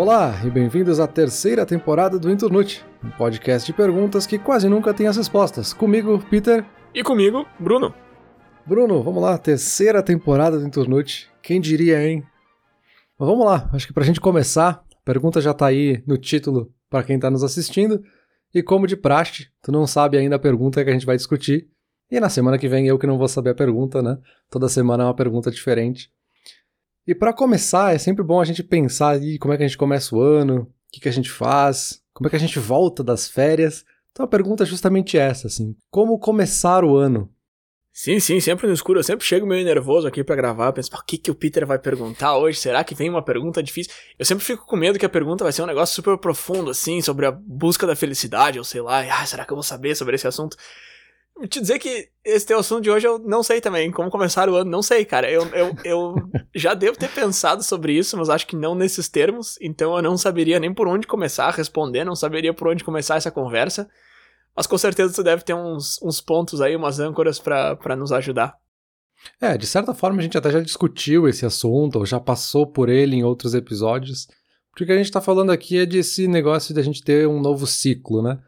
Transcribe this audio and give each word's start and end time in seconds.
Olá 0.00 0.34
e 0.46 0.50
bem-vindos 0.50 0.98
à 0.98 1.06
terceira 1.06 1.66
temporada 1.66 2.18
do 2.18 2.30
Inturnute, 2.30 2.82
um 3.04 3.10
podcast 3.10 3.70
de 3.70 3.76
perguntas 3.76 4.26
que 4.26 4.38
quase 4.38 4.66
nunca 4.66 4.94
tem 4.94 5.06
as 5.06 5.18
respostas. 5.18 5.74
Comigo, 5.74 6.18
Peter. 6.30 6.64
E 6.94 7.02
comigo, 7.02 7.44
Bruno. 7.58 7.94
Bruno, 8.64 9.02
vamos 9.02 9.22
lá, 9.22 9.36
terceira 9.36 10.02
temporada 10.02 10.58
do 10.58 10.66
Inturnute. 10.66 11.28
Quem 11.42 11.60
diria, 11.60 12.02
hein? 12.02 12.24
Mas 13.18 13.28
vamos 13.28 13.44
lá, 13.44 13.68
acho 13.74 13.86
que 13.86 13.92
pra 13.92 14.02
gente 14.02 14.22
começar, 14.22 14.82
a 14.90 15.04
pergunta 15.04 15.38
já 15.38 15.52
tá 15.52 15.66
aí 15.66 16.02
no 16.06 16.16
título 16.16 16.72
para 16.88 17.02
quem 17.02 17.18
tá 17.18 17.30
nos 17.30 17.44
assistindo. 17.44 18.02
E 18.54 18.62
como 18.62 18.86
de 18.86 18.96
praxe, 18.96 19.48
tu 19.62 19.70
não 19.70 19.86
sabe 19.86 20.16
ainda 20.16 20.36
a 20.36 20.38
pergunta 20.38 20.82
que 20.82 20.88
a 20.88 20.94
gente 20.94 21.04
vai 21.04 21.16
discutir. 21.18 21.68
E 22.10 22.18
na 22.18 22.30
semana 22.30 22.56
que 22.56 22.68
vem 22.68 22.86
eu 22.86 22.98
que 22.98 23.06
não 23.06 23.18
vou 23.18 23.28
saber 23.28 23.50
a 23.50 23.54
pergunta, 23.54 24.00
né? 24.00 24.16
Toda 24.48 24.66
semana 24.66 25.02
é 25.02 25.06
uma 25.06 25.14
pergunta 25.14 25.50
diferente. 25.50 26.10
E 27.06 27.14
para 27.14 27.32
começar, 27.32 27.94
é 27.94 27.98
sempre 27.98 28.22
bom 28.22 28.40
a 28.40 28.44
gente 28.44 28.62
pensar 28.62 29.10
aí 29.10 29.38
como 29.38 29.52
é 29.52 29.56
que 29.56 29.62
a 29.62 29.66
gente 29.66 29.78
começa 29.78 30.14
o 30.14 30.20
ano, 30.20 30.62
o 30.62 30.92
que, 30.92 31.00
que 31.00 31.08
a 31.08 31.12
gente 31.12 31.30
faz, 31.30 32.02
como 32.12 32.26
é 32.26 32.30
que 32.30 32.36
a 32.36 32.40
gente 32.40 32.58
volta 32.58 33.02
das 33.02 33.28
férias. 33.28 33.84
Então 34.12 34.24
a 34.24 34.28
pergunta 34.28 34.64
é 34.64 34.66
justamente 34.66 35.16
essa, 35.16 35.46
assim, 35.46 35.74
como 35.90 36.18
começar 36.18 36.84
o 36.84 36.96
ano? 36.96 37.32
Sim, 37.92 38.20
sim, 38.20 38.38
sempre 38.38 38.66
no 38.66 38.72
escuro. 38.72 39.00
Eu 39.00 39.04
sempre 39.04 39.26
chego 39.26 39.46
meio 39.46 39.64
nervoso 39.64 40.06
aqui 40.06 40.22
para 40.22 40.36
gravar, 40.36 40.72
penso, 40.72 40.90
o 40.94 41.04
que, 41.04 41.18
que 41.18 41.30
o 41.30 41.34
Peter 41.34 41.66
vai 41.66 41.78
perguntar 41.78 42.36
hoje? 42.36 42.58
Será 42.58 42.84
que 42.84 42.94
vem 42.94 43.10
uma 43.10 43.22
pergunta 43.22 43.62
difícil? 43.62 43.92
Eu 44.18 44.24
sempre 44.24 44.44
fico 44.44 44.64
com 44.64 44.76
medo 44.76 44.98
que 44.98 45.06
a 45.06 45.08
pergunta 45.08 45.44
vai 45.44 45.52
ser 45.52 45.62
um 45.62 45.66
negócio 45.66 45.94
super 45.94 46.16
profundo, 46.16 46.70
assim, 46.70 47.02
sobre 47.02 47.26
a 47.26 47.32
busca 47.32 47.86
da 47.86 47.96
felicidade, 47.96 48.58
ou 48.58 48.64
sei 48.64 48.80
lá, 48.80 49.00
ah, 49.00 49.26
será 49.26 49.44
que 49.44 49.52
eu 49.52 49.56
vou 49.56 49.62
saber 49.62 49.94
sobre 49.96 50.14
esse 50.14 50.26
assunto? 50.26 50.56
Te 51.48 51.60
dizer 51.60 51.78
que 51.78 52.08
esse 52.24 52.46
teu 52.46 52.58
assunto 52.58 52.82
de 52.82 52.90
hoje 52.90 53.06
eu 53.06 53.18
não 53.18 53.42
sei 53.42 53.60
também. 53.60 53.90
Como 53.90 54.10
começar 54.10 54.48
o 54.48 54.56
ano, 54.56 54.70
não 54.70 54.82
sei, 54.82 55.04
cara. 55.04 55.30
Eu, 55.30 55.46
eu, 55.48 55.74
eu 55.84 56.14
já 56.54 56.74
devo 56.74 56.98
ter 56.98 57.10
pensado 57.10 57.62
sobre 57.62 57.92
isso, 57.92 58.16
mas 58.16 58.28
acho 58.28 58.46
que 58.46 58.56
não 58.56 58.74
nesses 58.74 59.08
termos. 59.08 59.56
Então 59.60 59.96
eu 59.96 60.02
não 60.02 60.16
saberia 60.16 60.60
nem 60.60 60.72
por 60.72 60.86
onde 60.88 61.06
começar 61.06 61.46
a 61.46 61.50
responder, 61.50 62.04
não 62.04 62.14
saberia 62.14 62.52
por 62.52 62.68
onde 62.68 62.84
começar 62.84 63.16
essa 63.16 63.30
conversa. 63.30 63.88
Mas 64.56 64.66
com 64.66 64.76
certeza 64.76 65.14
tu 65.14 65.22
deve 65.22 65.42
ter 65.42 65.54
uns, 65.54 66.00
uns 66.02 66.20
pontos 66.20 66.60
aí, 66.60 66.76
umas 66.76 66.98
âncoras 66.98 67.38
para 67.38 67.96
nos 67.96 68.12
ajudar. 68.12 68.56
É, 69.40 69.56
de 69.56 69.66
certa 69.66 69.94
forma 69.94 70.18
a 70.18 70.22
gente 70.22 70.36
até 70.36 70.50
já 70.50 70.60
discutiu 70.60 71.28
esse 71.28 71.44
assunto, 71.44 71.98
ou 71.98 72.06
já 72.06 72.18
passou 72.18 72.66
por 72.66 72.88
ele 72.88 73.16
em 73.16 73.24
outros 73.24 73.54
episódios. 73.54 74.26
Porque 74.70 74.84
o 74.84 74.86
que 74.86 74.92
a 74.92 74.96
gente 74.96 75.10
tá 75.10 75.20
falando 75.20 75.50
aqui 75.50 75.78
é 75.78 75.86
desse 75.86 76.26
negócio 76.26 76.72
de 76.72 76.80
a 76.80 76.82
gente 76.82 77.02
ter 77.02 77.26
um 77.26 77.40
novo 77.40 77.66
ciclo, 77.66 78.22
né? 78.22 78.38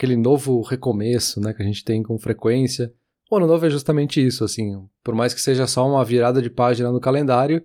Aquele 0.00 0.16
novo 0.16 0.62
recomeço, 0.62 1.42
né, 1.42 1.52
que 1.52 1.62
a 1.62 1.64
gente 1.64 1.84
tem 1.84 2.02
com 2.02 2.18
frequência. 2.18 2.90
O 3.30 3.36
ano 3.36 3.46
novo 3.46 3.66
é 3.66 3.70
justamente 3.70 4.24
isso, 4.24 4.42
assim, 4.42 4.88
por 5.04 5.14
mais 5.14 5.34
que 5.34 5.42
seja 5.42 5.66
só 5.66 5.86
uma 5.86 6.02
virada 6.02 6.40
de 6.40 6.48
página 6.48 6.90
no 6.90 6.98
calendário, 6.98 7.62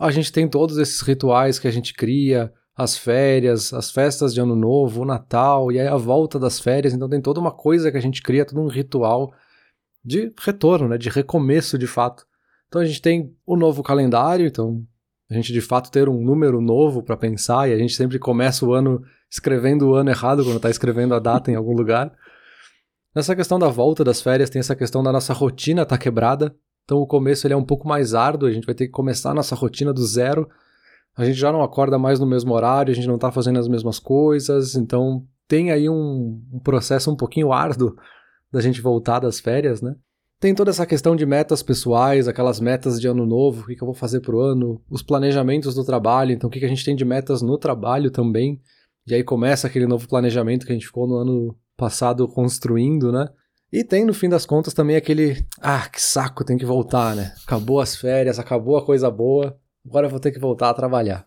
a 0.00 0.10
gente 0.10 0.32
tem 0.32 0.48
todos 0.48 0.78
esses 0.78 1.02
rituais 1.02 1.58
que 1.58 1.68
a 1.68 1.70
gente 1.70 1.92
cria, 1.92 2.50
as 2.74 2.96
férias, 2.96 3.74
as 3.74 3.90
festas 3.90 4.32
de 4.32 4.40
ano 4.40 4.56
novo, 4.56 5.02
o 5.02 5.04
Natal, 5.04 5.70
e 5.70 5.78
aí 5.78 5.86
a 5.86 5.96
volta 5.96 6.38
das 6.38 6.58
férias, 6.58 6.94
então 6.94 7.08
tem 7.08 7.20
toda 7.20 7.38
uma 7.38 7.52
coisa 7.52 7.90
que 7.90 7.98
a 7.98 8.00
gente 8.00 8.22
cria, 8.22 8.46
todo 8.46 8.62
um 8.62 8.68
ritual 8.68 9.30
de 10.02 10.32
retorno, 10.40 10.88
né, 10.88 10.96
de 10.96 11.10
recomeço 11.10 11.76
de 11.76 11.86
fato. 11.86 12.24
Então 12.68 12.80
a 12.80 12.84
gente 12.86 13.02
tem 13.02 13.36
o 13.44 13.56
novo 13.56 13.82
calendário, 13.82 14.46
então 14.46 14.82
a 15.30 15.34
gente 15.34 15.52
de 15.52 15.60
fato 15.60 15.90
ter 15.90 16.08
um 16.08 16.22
número 16.22 16.62
novo 16.62 17.02
para 17.02 17.16
pensar, 17.16 17.68
e 17.68 17.74
a 17.74 17.78
gente 17.78 17.94
sempre 17.94 18.18
começa 18.18 18.64
o 18.64 18.72
ano 18.72 19.02
escrevendo 19.30 19.88
o 19.88 19.94
ano 19.94 20.10
errado 20.10 20.44
quando 20.44 20.56
está 20.56 20.70
escrevendo 20.70 21.14
a 21.14 21.18
data 21.18 21.50
em 21.50 21.54
algum 21.54 21.74
lugar. 21.74 22.12
Nessa 23.14 23.34
questão 23.34 23.58
da 23.58 23.68
volta 23.68 24.04
das 24.04 24.20
férias, 24.20 24.50
tem 24.50 24.60
essa 24.60 24.76
questão 24.76 25.02
da 25.02 25.12
nossa 25.12 25.32
rotina 25.32 25.84
tá 25.84 25.98
quebrada. 25.98 26.54
Então 26.84 26.98
o 26.98 27.06
começo 27.06 27.46
ele 27.46 27.54
é 27.54 27.56
um 27.56 27.64
pouco 27.64 27.86
mais 27.86 28.14
árduo, 28.14 28.48
a 28.48 28.52
gente 28.52 28.64
vai 28.64 28.74
ter 28.74 28.86
que 28.86 28.92
começar 28.92 29.30
a 29.30 29.34
nossa 29.34 29.54
rotina 29.54 29.92
do 29.92 30.06
zero. 30.06 30.48
A 31.16 31.24
gente 31.24 31.36
já 31.36 31.52
não 31.52 31.62
acorda 31.62 31.98
mais 31.98 32.20
no 32.20 32.26
mesmo 32.26 32.54
horário, 32.54 32.92
a 32.92 32.94
gente 32.94 33.08
não 33.08 33.16
está 33.16 33.30
fazendo 33.30 33.58
as 33.58 33.68
mesmas 33.68 33.98
coisas, 33.98 34.74
então 34.74 35.26
tem 35.48 35.70
aí 35.72 35.88
um, 35.88 36.40
um 36.52 36.60
processo 36.60 37.10
um 37.10 37.16
pouquinho 37.16 37.52
árduo 37.52 37.96
da 38.52 38.60
gente 38.60 38.80
voltar 38.80 39.18
das 39.18 39.40
férias, 39.40 39.82
né? 39.82 39.96
Tem 40.40 40.54
toda 40.54 40.70
essa 40.70 40.86
questão 40.86 41.16
de 41.16 41.26
metas 41.26 41.64
pessoais, 41.64 42.28
aquelas 42.28 42.60
metas 42.60 43.00
de 43.00 43.08
ano 43.08 43.26
novo, 43.26 43.62
o 43.62 43.66
que, 43.66 43.82
eu 43.82 43.86
vou 43.86 43.94
fazer 43.94 44.20
pro 44.20 44.40
ano, 44.40 44.80
os 44.88 45.02
planejamentos 45.02 45.74
do 45.74 45.84
trabalho, 45.84 46.30
então 46.30 46.48
o 46.48 46.50
que, 46.50 46.60
que 46.60 46.64
a 46.64 46.68
gente 46.68 46.84
tem 46.84 46.94
de 46.94 47.04
metas 47.04 47.42
no 47.42 47.58
trabalho 47.58 48.10
também. 48.10 48.60
E 49.08 49.14
aí 49.14 49.24
começa 49.24 49.66
aquele 49.66 49.86
novo 49.86 50.06
planejamento 50.06 50.66
que 50.66 50.72
a 50.72 50.74
gente 50.74 50.86
ficou 50.86 51.06
no 51.06 51.16
ano 51.16 51.58
passado 51.74 52.28
construindo, 52.28 53.10
né? 53.10 53.26
E 53.72 53.82
tem, 53.82 54.04
no 54.04 54.12
fim 54.12 54.28
das 54.28 54.44
contas, 54.44 54.74
também 54.74 54.96
aquele. 54.96 55.46
Ah, 55.62 55.88
que 55.88 56.00
saco, 56.00 56.44
tem 56.44 56.58
que 56.58 56.66
voltar, 56.66 57.16
né? 57.16 57.34
Acabou 57.46 57.80
as 57.80 57.96
férias, 57.96 58.38
acabou 58.38 58.76
a 58.76 58.84
coisa 58.84 59.10
boa, 59.10 59.58
agora 59.86 60.06
eu 60.06 60.10
vou 60.10 60.20
ter 60.20 60.30
que 60.30 60.38
voltar 60.38 60.68
a 60.68 60.74
trabalhar. 60.74 61.26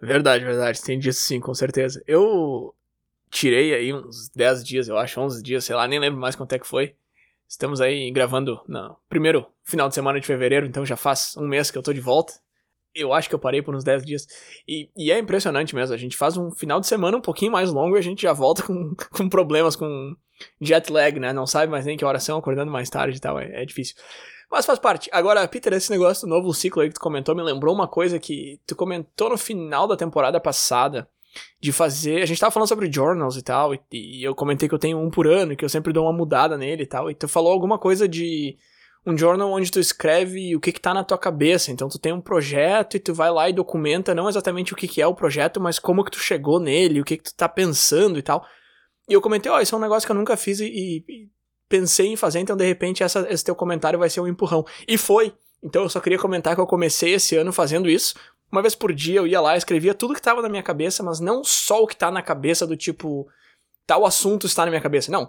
Verdade, 0.00 0.44
verdade, 0.44 0.82
tem 0.82 0.98
disso 0.98 1.20
sim, 1.20 1.38
com 1.38 1.54
certeza. 1.54 2.02
Eu 2.08 2.74
tirei 3.30 3.72
aí 3.72 3.94
uns 3.94 4.28
10 4.34 4.64
dias, 4.64 4.88
eu 4.88 4.98
acho, 4.98 5.20
11 5.20 5.40
dias, 5.44 5.64
sei 5.64 5.76
lá, 5.76 5.86
nem 5.86 6.00
lembro 6.00 6.20
mais 6.20 6.34
quanto 6.34 6.52
é 6.54 6.58
que 6.58 6.66
foi. 6.66 6.96
Estamos 7.48 7.80
aí 7.80 8.10
gravando 8.10 8.60
no 8.66 8.96
primeiro 9.08 9.46
final 9.62 9.88
de 9.88 9.94
semana 9.94 10.18
de 10.18 10.26
fevereiro, 10.26 10.66
então 10.66 10.84
já 10.84 10.96
faz 10.96 11.36
um 11.36 11.46
mês 11.46 11.70
que 11.70 11.78
eu 11.78 11.82
tô 11.82 11.92
de 11.92 12.00
volta 12.00 12.32
eu 12.94 13.12
acho 13.12 13.28
que 13.28 13.34
eu 13.34 13.38
parei 13.38 13.62
por 13.62 13.74
uns 13.74 13.84
10 13.84 14.04
dias. 14.04 14.26
E, 14.68 14.90
e, 14.96 15.10
é 15.10 15.18
impressionante 15.18 15.74
mesmo. 15.74 15.94
A 15.94 15.98
gente 15.98 16.16
faz 16.16 16.36
um 16.36 16.50
final 16.50 16.80
de 16.80 16.86
semana 16.86 17.16
um 17.16 17.20
pouquinho 17.20 17.52
mais 17.52 17.70
longo 17.70 17.96
e 17.96 17.98
a 17.98 18.02
gente 18.02 18.22
já 18.22 18.32
volta 18.32 18.62
com, 18.66 18.94
com 19.10 19.28
problemas, 19.28 19.76
com 19.76 20.14
jet 20.60 20.92
lag, 20.92 21.18
né? 21.18 21.32
Não 21.32 21.46
sabe 21.46 21.70
mais 21.70 21.86
nem 21.86 21.96
que 21.96 22.04
horas 22.04 22.22
são, 22.22 22.38
acordando 22.38 22.70
mais 22.70 22.90
tarde 22.90 23.16
e 23.16 23.20
tal. 23.20 23.38
É, 23.38 23.62
é, 23.62 23.64
difícil. 23.64 23.96
Mas 24.50 24.66
faz 24.66 24.78
parte. 24.78 25.08
Agora, 25.12 25.46
Peter, 25.48 25.72
esse 25.72 25.90
negócio 25.90 26.26
do 26.26 26.30
novo 26.30 26.52
ciclo 26.52 26.82
aí 26.82 26.88
que 26.88 26.94
tu 26.94 27.00
comentou 27.00 27.34
me 27.34 27.42
lembrou 27.42 27.74
uma 27.74 27.88
coisa 27.88 28.18
que 28.18 28.60
tu 28.66 28.76
comentou 28.76 29.30
no 29.30 29.38
final 29.38 29.86
da 29.86 29.96
temporada 29.96 30.38
passada. 30.40 31.08
De 31.58 31.72
fazer. 31.72 32.20
A 32.20 32.26
gente 32.26 32.38
tava 32.38 32.50
falando 32.50 32.68
sobre 32.68 32.92
journals 32.92 33.38
e 33.38 33.42
tal. 33.42 33.72
E, 33.72 33.80
e 33.90 34.22
eu 34.22 34.34
comentei 34.34 34.68
que 34.68 34.74
eu 34.74 34.78
tenho 34.78 34.98
um 34.98 35.08
por 35.08 35.26
ano, 35.26 35.56
que 35.56 35.64
eu 35.64 35.68
sempre 35.68 35.90
dou 35.90 36.04
uma 36.04 36.12
mudada 36.12 36.58
nele 36.58 36.82
e 36.82 36.86
tal. 36.86 37.10
E 37.10 37.14
tu 37.14 37.26
falou 37.26 37.50
alguma 37.50 37.78
coisa 37.78 38.06
de 38.06 38.58
um 39.04 39.18
journal 39.18 39.50
onde 39.50 39.70
tu 39.70 39.80
escreve 39.80 40.54
o 40.54 40.60
que 40.60 40.72
que 40.72 40.80
tá 40.80 40.94
na 40.94 41.02
tua 41.02 41.18
cabeça. 41.18 41.72
Então 41.72 41.88
tu 41.88 41.98
tem 41.98 42.12
um 42.12 42.20
projeto 42.20 42.96
e 42.96 43.00
tu 43.00 43.12
vai 43.12 43.30
lá 43.30 43.48
e 43.48 43.52
documenta 43.52 44.14
não 44.14 44.28
exatamente 44.28 44.72
o 44.72 44.76
que 44.76 44.86
que 44.86 45.02
é 45.02 45.06
o 45.06 45.14
projeto, 45.14 45.60
mas 45.60 45.78
como 45.78 46.04
que 46.04 46.10
tu 46.10 46.18
chegou 46.18 46.60
nele, 46.60 47.00
o 47.00 47.04
que 47.04 47.16
que 47.16 47.24
tu 47.24 47.34
tá 47.34 47.48
pensando 47.48 48.18
e 48.18 48.22
tal. 48.22 48.46
E 49.08 49.12
eu 49.12 49.20
comentei, 49.20 49.50
ó, 49.50 49.56
oh, 49.56 49.60
isso 49.60 49.74
é 49.74 49.78
um 49.78 49.80
negócio 49.80 50.06
que 50.06 50.12
eu 50.12 50.16
nunca 50.16 50.36
fiz 50.36 50.60
e, 50.60 50.66
e 50.66 51.28
pensei 51.68 52.08
em 52.08 52.16
fazer, 52.16 52.38
então 52.38 52.56
de 52.56 52.64
repente 52.64 53.02
essa, 53.02 53.26
esse 53.28 53.42
teu 53.42 53.54
comentário 53.56 53.98
vai 53.98 54.08
ser 54.08 54.20
um 54.20 54.28
empurrão. 54.28 54.64
E 54.86 54.96
foi. 54.96 55.34
Então 55.62 55.82
eu 55.82 55.88
só 55.88 56.00
queria 56.00 56.18
comentar 56.18 56.54
que 56.54 56.60
eu 56.60 56.66
comecei 56.66 57.14
esse 57.14 57.36
ano 57.36 57.52
fazendo 57.52 57.90
isso. 57.90 58.14
Uma 58.50 58.62
vez 58.62 58.74
por 58.74 58.92
dia 58.92 59.18
eu 59.18 59.26
ia 59.26 59.40
lá, 59.40 59.56
escrevia 59.56 59.94
tudo 59.94 60.14
que 60.14 60.22
tava 60.22 60.42
na 60.42 60.48
minha 60.48 60.62
cabeça, 60.62 61.02
mas 61.02 61.18
não 61.18 61.42
só 61.42 61.82
o 61.82 61.86
que 61.86 61.96
tá 61.96 62.10
na 62.10 62.22
cabeça 62.22 62.66
do 62.66 62.76
tipo 62.76 63.26
tal 63.84 64.04
assunto 64.06 64.46
está 64.46 64.64
na 64.64 64.70
minha 64.70 64.80
cabeça. 64.80 65.10
Não 65.10 65.28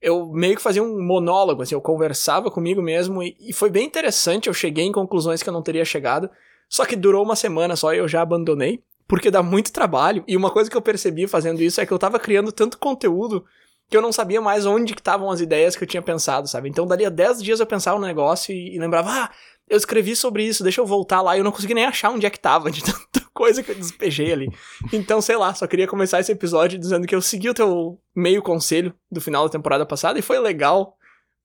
eu 0.00 0.26
meio 0.32 0.56
que 0.56 0.62
fazia 0.62 0.82
um 0.82 1.04
monólogo, 1.04 1.62
assim, 1.62 1.74
eu 1.74 1.80
conversava 1.80 2.50
comigo 2.50 2.80
mesmo 2.80 3.22
e, 3.22 3.36
e, 3.40 3.52
foi 3.52 3.70
bem 3.70 3.86
interessante, 3.86 4.48
eu 4.48 4.54
cheguei 4.54 4.84
em 4.84 4.92
conclusões 4.92 5.42
que 5.42 5.48
eu 5.48 5.52
não 5.52 5.62
teria 5.62 5.84
chegado, 5.84 6.30
só 6.68 6.86
que 6.86 6.96
durou 6.96 7.22
uma 7.22 7.36
semana 7.36 7.76
só 7.76 7.92
e 7.92 7.98
eu 7.98 8.08
já 8.08 8.22
abandonei, 8.22 8.82
porque 9.06 9.30
dá 9.30 9.42
muito 9.42 9.72
trabalho, 9.72 10.24
e 10.26 10.36
uma 10.36 10.50
coisa 10.50 10.70
que 10.70 10.76
eu 10.76 10.82
percebi 10.82 11.26
fazendo 11.26 11.60
isso 11.60 11.80
é 11.80 11.86
que 11.86 11.92
eu 11.92 11.98
tava 11.98 12.18
criando 12.18 12.52
tanto 12.52 12.78
conteúdo 12.78 13.44
que 13.90 13.96
eu 13.96 14.00
não 14.00 14.12
sabia 14.12 14.40
mais 14.40 14.64
onde 14.64 14.94
que 14.94 15.00
estavam 15.00 15.30
as 15.30 15.40
ideias 15.40 15.74
que 15.74 15.82
eu 15.82 15.88
tinha 15.88 16.00
pensado, 16.00 16.46
sabe? 16.46 16.68
Então, 16.68 16.86
dali 16.86 17.04
a 17.04 17.10
10 17.10 17.42
dias 17.42 17.58
eu 17.58 17.66
pensava 17.66 17.98
no 17.98 18.06
negócio 18.06 18.54
e, 18.54 18.76
e 18.76 18.78
lembrava, 18.78 19.10
ah, 19.10 19.30
eu 19.68 19.76
escrevi 19.76 20.14
sobre 20.14 20.44
isso, 20.44 20.62
deixa 20.62 20.80
eu 20.80 20.86
voltar 20.86 21.20
lá, 21.20 21.36
e 21.36 21.40
eu 21.40 21.44
não 21.44 21.50
consegui 21.50 21.74
nem 21.74 21.84
achar 21.84 22.10
onde 22.10 22.24
é 22.24 22.30
que 22.30 22.38
tava, 22.38 22.70
de 22.72 22.82
tanta 22.82 23.19
coisa 23.34 23.62
que 23.62 23.70
eu 23.70 23.74
despejei 23.74 24.32
ali. 24.32 24.48
Então, 24.92 25.20
sei 25.20 25.36
lá, 25.36 25.54
só 25.54 25.66
queria 25.66 25.86
começar 25.86 26.20
esse 26.20 26.32
episódio 26.32 26.78
dizendo 26.78 27.06
que 27.06 27.14
eu 27.14 27.22
segui 27.22 27.48
o 27.48 27.54
teu 27.54 28.00
meio 28.14 28.42
conselho 28.42 28.94
do 29.10 29.20
final 29.20 29.44
da 29.44 29.52
temporada 29.52 29.86
passada 29.86 30.18
e 30.18 30.22
foi 30.22 30.38
legal, 30.38 30.96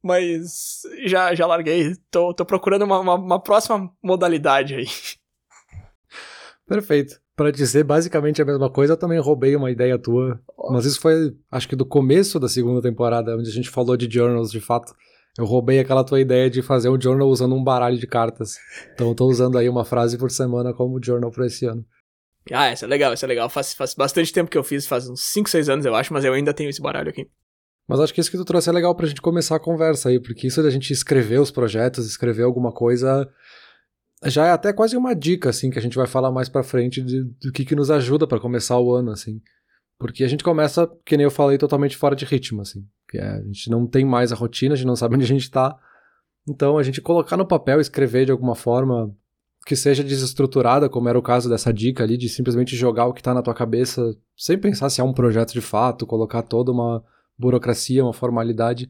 mas 0.04 0.82
já, 1.06 1.34
já 1.34 1.46
larguei. 1.46 1.96
Tô, 2.12 2.34
tô 2.34 2.46
procurando 2.46 2.84
uma, 2.84 3.00
uma, 3.00 3.16
uma 3.16 3.42
próxima 3.42 3.92
modalidade 4.04 4.76
aí. 4.76 4.88
Perfeito. 6.68 7.20
Para 7.36 7.52
dizer 7.52 7.84
basicamente 7.84 8.42
a 8.42 8.46
mesma 8.46 8.70
coisa, 8.70 8.94
eu 8.94 8.98
também 8.98 9.20
roubei 9.20 9.56
uma 9.56 9.70
ideia 9.70 10.00
tua. 10.00 10.40
Mas 10.72 10.86
isso 10.86 11.02
foi, 11.02 11.36
acho 11.52 11.68
que 11.68 11.76
do 11.76 11.86
começo 11.86 12.40
da 12.40 12.48
segunda 12.48 12.82
temporada, 12.82 13.36
onde 13.36 13.50
a 13.50 13.54
gente 13.54 13.70
falou 13.70 13.98
de 13.98 14.10
journals 14.10 14.52
de 14.52 14.62
fato. 14.62 14.94
Eu 15.38 15.46
roubei 15.46 15.80
aquela 15.80 16.04
tua 16.04 16.22
ideia 16.22 16.50
de 16.50 16.62
fazer 16.62 16.90
um 16.90 17.00
journal 17.00 17.28
usando 17.28 17.56
um 17.56 17.64
baralho 17.64 17.98
de 17.98 18.08
cartas. 18.08 18.58
Então 18.94 19.10
eu 19.10 19.16
tô 19.16 19.26
usando 19.26 19.58
aí 19.58 19.68
uma 19.68 19.84
frase 19.84 20.18
por 20.18 20.32
semana 20.32 20.74
como 20.74 21.04
journal 21.04 21.32
para 21.32 21.46
esse 21.46 21.66
ano. 21.66 21.86
Ah, 22.52 22.72
isso 22.72 22.86
é 22.86 22.88
legal, 22.88 23.14
isso 23.14 23.26
é 23.26 23.28
legal. 23.28 23.50
Faz, 23.50 23.74
faz 23.74 23.94
bastante 23.94 24.32
tempo 24.32 24.50
que 24.50 24.58
eu 24.58 24.64
fiz, 24.64 24.88
faz 24.88 25.10
uns 25.10 25.22
5, 25.22 25.50
6 25.50 25.70
anos 25.70 25.86
eu 25.86 25.96
acho, 25.96 26.14
mas 26.14 26.24
eu 26.24 26.34
ainda 26.34 26.54
tenho 26.54 26.70
esse 26.70 26.82
baralho 26.82 27.10
aqui. 27.10 27.28
Mas 27.88 28.00
acho 28.00 28.14
que 28.14 28.22
isso 28.22 28.32
que 28.32 28.38
tu 28.38 28.46
trouxe 28.46 28.70
é 28.70 28.74
legal 28.74 28.96
pra 28.96 29.08
gente 29.08 29.22
começar 29.22 29.56
a 29.56 29.60
conversa 29.60 30.10
aí, 30.10 30.20
porque 30.20 30.48
isso 30.48 30.64
da 30.64 30.70
gente 30.70 30.92
escrever 30.92 31.40
os 31.40 31.52
projetos, 31.52 32.08
escrever 32.08 32.44
alguma 32.44 32.72
coisa, 32.72 33.30
já 34.24 34.48
é 34.48 34.52
até 34.52 34.74
quase 34.74 34.98
uma 34.98 35.14
dica, 35.14 35.50
assim, 35.50 35.70
que 35.70 35.78
a 35.78 35.82
gente 35.82 35.96
vai 35.96 36.08
falar 36.08 36.32
mais 36.32 36.50
pra 36.50 36.64
frente 36.64 37.02
de, 37.02 37.24
do 37.24 37.52
que, 37.52 37.66
que 37.66 37.76
nos 37.76 37.92
ajuda 37.92 38.26
para 38.26 38.40
começar 38.40 38.80
o 38.80 38.94
ano, 38.94 39.12
assim. 39.12 39.40
Porque 40.00 40.24
a 40.24 40.28
gente 40.28 40.44
começa, 40.44 40.90
que 41.06 41.16
nem 41.16 41.26
eu 41.26 41.32
falei, 41.32 41.58
totalmente 41.58 41.96
fora 41.96 42.16
de 42.16 42.26
ritmo, 42.26 42.62
assim. 42.62 42.88
A 43.14 43.42
gente 43.44 43.70
não 43.70 43.88
tem 43.88 44.04
mais 44.04 44.32
a 44.32 44.36
rotina, 44.36 44.74
a 44.74 44.78
gente 44.78 44.88
não 44.88 44.96
sabe 44.96 45.16
onde 45.16 45.24
a 45.24 45.28
gente 45.28 45.50
tá. 45.50 45.78
Então, 46.48 46.78
a 46.78 46.84
gente 46.84 47.02
colocar 47.02 47.38
no 47.38 47.46
papel, 47.46 47.80
escrever 47.80 48.26
de 48.26 48.32
alguma 48.32 48.56
forma 48.56 49.16
que 49.66 49.76
seja 49.76 50.04
desestruturada, 50.04 50.88
como 50.88 51.10
era 51.10 51.18
o 51.18 51.24
caso 51.24 51.50
dessa 51.50 51.74
dica 51.74 52.04
ali, 52.04 52.18
de 52.18 52.30
simplesmente 52.30 52.76
jogar 52.76 53.08
o 53.08 53.14
que 53.14 53.22
está 53.22 53.34
na 53.34 53.42
tua 53.42 53.54
cabeça, 53.54 54.16
sem 54.38 54.58
pensar 54.58 54.90
se 54.90 55.02
é 55.02 55.04
um 55.04 55.14
projeto 55.14 55.54
de 55.54 55.62
fato, 55.62 56.06
colocar 56.06 56.44
toda 56.44 56.72
uma 56.72 57.04
burocracia, 57.38 58.04
uma 58.04 58.14
formalidade, 58.14 58.88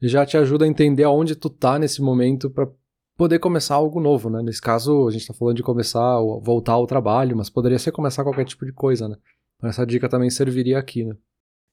já 0.00 0.24
te 0.24 0.36
ajuda 0.36 0.64
a 0.64 0.68
entender 0.68 1.02
aonde 1.02 1.34
tu 1.34 1.50
tá 1.50 1.78
nesse 1.78 2.00
momento 2.00 2.48
para 2.48 2.68
poder 3.16 3.38
começar 3.40 3.74
algo 3.74 4.00
novo, 4.00 4.30
né? 4.30 4.42
Nesse 4.42 4.60
caso, 4.60 5.08
a 5.08 5.10
gente 5.10 5.26
tá 5.26 5.34
falando 5.34 5.56
de 5.56 5.62
começar, 5.62 6.20
voltar 6.42 6.72
ao 6.72 6.86
trabalho, 6.86 7.36
mas 7.36 7.50
poderia 7.50 7.78
ser 7.78 7.90
começar 7.90 8.22
qualquer 8.22 8.44
tipo 8.44 8.64
de 8.64 8.72
coisa, 8.72 9.08
né? 9.08 9.16
Essa 9.62 9.84
dica 9.84 10.08
também 10.08 10.30
serviria 10.30 10.78
aqui, 10.78 11.04
né? 11.04 11.16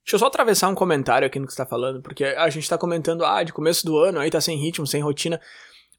Deixa 0.04 0.16
eu 0.16 0.20
só 0.20 0.28
atravessar 0.28 0.68
um 0.70 0.76
comentário 0.76 1.26
aqui 1.26 1.40
no 1.40 1.46
que 1.46 1.54
você 1.54 1.58
tá 1.58 1.66
falando, 1.66 2.02
porque 2.02 2.26
a 2.26 2.50
gente 2.50 2.68
tá 2.68 2.78
comentando, 2.78 3.24
ah, 3.24 3.44
de 3.44 3.54
começo 3.54 3.86
do 3.86 3.98
ano, 3.98 4.20
aí 4.20 4.30
tá 4.30 4.42
sem 4.42 4.58
ritmo, 4.58 4.88
sem 4.88 5.02
rotina. 5.02 5.40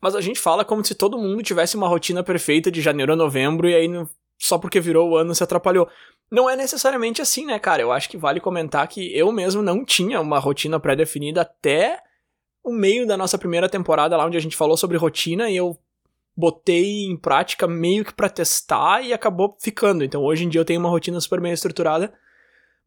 Mas 0.00 0.16
a 0.16 0.20
gente 0.20 0.40
fala 0.40 0.64
como 0.64 0.84
se 0.84 0.94
todo 0.94 1.18
mundo 1.18 1.42
tivesse 1.42 1.76
uma 1.76 1.88
rotina 1.88 2.24
perfeita 2.24 2.70
de 2.70 2.80
janeiro 2.80 3.12
a 3.12 3.16
novembro 3.16 3.68
e 3.68 3.74
aí 3.74 3.88
só 4.36 4.58
porque 4.58 4.80
virou 4.80 5.10
o 5.10 5.16
ano 5.16 5.34
se 5.34 5.44
atrapalhou. 5.44 5.88
Não 6.28 6.50
é 6.50 6.56
necessariamente 6.56 7.22
assim, 7.22 7.46
né, 7.46 7.58
cara? 7.58 7.82
Eu 7.82 7.92
acho 7.92 8.08
que 8.08 8.16
vale 8.16 8.40
comentar 8.40 8.88
que 8.88 9.16
eu 9.16 9.30
mesmo 9.30 9.62
não 9.62 9.84
tinha 9.84 10.20
uma 10.20 10.40
rotina 10.40 10.80
pré-definida 10.80 11.42
até 11.42 12.02
o 12.64 12.72
meio 12.72 13.06
da 13.06 13.16
nossa 13.16 13.38
primeira 13.38 13.68
temporada, 13.68 14.16
lá 14.16 14.26
onde 14.26 14.36
a 14.36 14.40
gente 14.40 14.56
falou 14.56 14.76
sobre 14.76 14.96
rotina, 14.96 15.48
e 15.50 15.56
eu 15.56 15.78
botei 16.36 17.04
em 17.04 17.16
prática 17.16 17.66
meio 17.68 18.04
que 18.04 18.14
para 18.14 18.28
testar 18.28 19.02
e 19.02 19.12
acabou 19.12 19.56
ficando. 19.60 20.02
Então 20.02 20.22
hoje 20.22 20.44
em 20.44 20.48
dia 20.48 20.60
eu 20.60 20.64
tenho 20.64 20.80
uma 20.80 20.88
rotina 20.88 21.20
super 21.20 21.40
bem 21.40 21.52
estruturada 21.52 22.12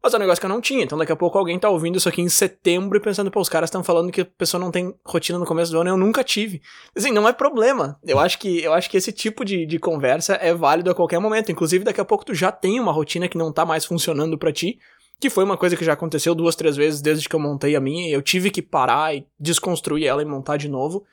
mas 0.06 0.14
é 0.14 0.16
um 0.18 0.20
negócio 0.20 0.40
que 0.40 0.46
eu 0.46 0.50
não 0.50 0.60
tinha. 0.60 0.84
Então 0.84 0.96
daqui 0.96 1.10
a 1.10 1.16
pouco 1.16 1.36
alguém 1.36 1.58
tá 1.58 1.68
ouvindo 1.68 1.96
isso 1.96 2.08
aqui 2.08 2.22
em 2.22 2.28
setembro 2.28 2.96
e 2.96 3.00
pensando, 3.00 3.28
pô, 3.28 3.40
os 3.40 3.48
caras 3.48 3.68
estão 3.68 3.82
falando 3.82 4.12
que 4.12 4.20
a 4.20 4.24
pessoa 4.24 4.60
não 4.60 4.70
tem 4.70 4.94
rotina 5.04 5.36
no 5.36 5.44
começo 5.44 5.72
do 5.72 5.80
ano. 5.80 5.90
Eu 5.90 5.96
nunca 5.96 6.22
tive. 6.22 6.62
Assim, 6.96 7.10
não 7.10 7.28
é 7.28 7.32
problema. 7.32 7.98
Eu 8.04 8.20
acho 8.20 8.38
que, 8.38 8.62
eu 8.62 8.72
acho 8.72 8.88
que 8.88 8.96
esse 8.96 9.10
tipo 9.10 9.44
de, 9.44 9.66
de 9.66 9.78
conversa 9.80 10.34
é 10.34 10.54
válido 10.54 10.90
a 10.90 10.94
qualquer 10.94 11.18
momento. 11.18 11.50
Inclusive, 11.50 11.84
daqui 11.84 12.00
a 12.00 12.04
pouco 12.04 12.24
tu 12.24 12.34
já 12.34 12.52
tem 12.52 12.78
uma 12.78 12.92
rotina 12.92 13.28
que 13.28 13.36
não 13.36 13.52
tá 13.52 13.66
mais 13.66 13.84
funcionando 13.84 14.38
para 14.38 14.52
ti. 14.52 14.78
Que 15.18 15.28
foi 15.28 15.42
uma 15.42 15.56
coisa 15.56 15.76
que 15.76 15.84
já 15.84 15.94
aconteceu 15.94 16.34
duas, 16.34 16.54
três 16.54 16.76
vezes 16.76 17.00
desde 17.00 17.28
que 17.28 17.34
eu 17.34 17.40
montei 17.40 17.74
a 17.74 17.80
minha. 17.80 18.08
E 18.08 18.12
eu 18.12 18.22
tive 18.22 18.50
que 18.50 18.62
parar 18.62 19.12
e 19.12 19.26
desconstruir 19.40 20.06
ela 20.06 20.22
e 20.22 20.24
montar 20.24 20.56
de 20.56 20.68
novo. 20.68 21.04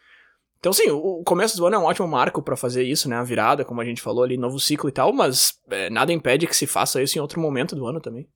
Então, 0.59 0.71
sim, 0.71 0.89
o 0.91 1.23
começo 1.25 1.57
do 1.57 1.65
ano 1.65 1.75
é 1.75 1.79
um 1.79 1.83
ótimo 1.83 2.07
marco 2.07 2.41
para 2.41 2.55
fazer 2.55 2.83
isso, 2.83 3.09
né? 3.09 3.17
A 3.17 3.23
virada, 3.23 3.65
como 3.65 3.81
a 3.81 3.85
gente 3.85 4.01
falou 4.01 4.23
ali, 4.23 4.37
novo 4.37 4.57
ciclo 4.59 4.87
e 4.87 4.93
tal, 4.93 5.11
mas 5.11 5.59
é, 5.69 5.89
nada 5.89 6.13
impede 6.13 6.47
que 6.47 6.55
se 6.55 6.65
faça 6.65 7.01
isso 7.01 7.17
em 7.17 7.21
outro 7.21 7.41
momento 7.41 7.75
do 7.75 7.85
ano 7.85 7.99
também. 7.99 8.29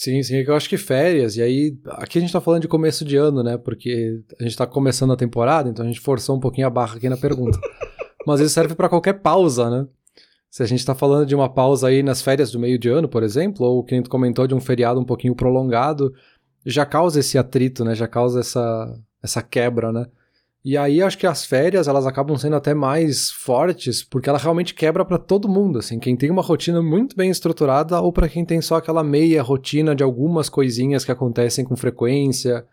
Sim, 0.00 0.22
sim, 0.22 0.36
é 0.36 0.44
eu 0.48 0.54
acho 0.54 0.68
que 0.68 0.76
férias, 0.76 1.36
e 1.36 1.42
aí, 1.42 1.76
aqui 1.96 2.18
a 2.18 2.20
gente 2.20 2.32
tá 2.32 2.40
falando 2.40 2.62
de 2.62 2.68
começo 2.68 3.04
de 3.04 3.16
ano, 3.16 3.42
né, 3.42 3.58
porque 3.58 4.20
a 4.38 4.44
gente 4.44 4.56
tá 4.56 4.64
começando 4.64 5.12
a 5.12 5.16
temporada, 5.16 5.68
então 5.68 5.84
a 5.84 5.88
gente 5.88 5.98
forçou 5.98 6.36
um 6.36 6.40
pouquinho 6.40 6.68
a 6.68 6.70
barra 6.70 6.94
aqui 6.94 7.08
na 7.08 7.16
pergunta. 7.16 7.58
Mas 8.24 8.38
isso 8.38 8.54
serve 8.54 8.76
para 8.76 8.88
qualquer 8.88 9.14
pausa, 9.14 9.68
né? 9.68 9.88
Se 10.48 10.62
a 10.62 10.66
gente 10.66 10.86
tá 10.86 10.94
falando 10.94 11.26
de 11.26 11.34
uma 11.34 11.52
pausa 11.52 11.88
aí 11.88 12.00
nas 12.00 12.22
férias 12.22 12.52
do 12.52 12.60
meio 12.60 12.78
de 12.78 12.88
ano, 12.88 13.08
por 13.08 13.24
exemplo, 13.24 13.66
ou 13.66 13.82
que 13.82 13.92
a 13.92 13.96
gente 13.96 14.08
comentou 14.08 14.46
de 14.46 14.54
um 14.54 14.60
feriado 14.60 15.00
um 15.00 15.04
pouquinho 15.04 15.34
prolongado, 15.34 16.14
já 16.64 16.86
causa 16.86 17.18
esse 17.18 17.36
atrito, 17.36 17.84
né, 17.84 17.92
já 17.96 18.06
causa 18.06 18.38
essa, 18.38 18.96
essa 19.20 19.42
quebra, 19.42 19.90
né? 19.90 20.06
E 20.64 20.76
aí 20.76 21.00
acho 21.00 21.16
que 21.16 21.26
as 21.26 21.44
férias 21.44 21.86
elas 21.86 22.06
acabam 22.06 22.36
sendo 22.36 22.56
até 22.56 22.74
mais 22.74 23.30
fortes, 23.30 24.02
porque 24.02 24.28
ela 24.28 24.38
realmente 24.38 24.74
quebra 24.74 25.04
para 25.04 25.16
todo 25.18 25.48
mundo, 25.48 25.78
assim, 25.78 25.98
quem 25.98 26.16
tem 26.16 26.30
uma 26.30 26.42
rotina 26.42 26.82
muito 26.82 27.16
bem 27.16 27.30
estruturada 27.30 28.00
ou 28.00 28.12
para 28.12 28.28
quem 28.28 28.44
tem 28.44 28.60
só 28.60 28.76
aquela 28.76 29.04
meia 29.04 29.42
rotina 29.42 29.94
de 29.94 30.02
algumas 30.02 30.48
coisinhas 30.48 31.04
que 31.04 31.12
acontecem 31.12 31.64
com 31.64 31.76
frequência, 31.76 32.66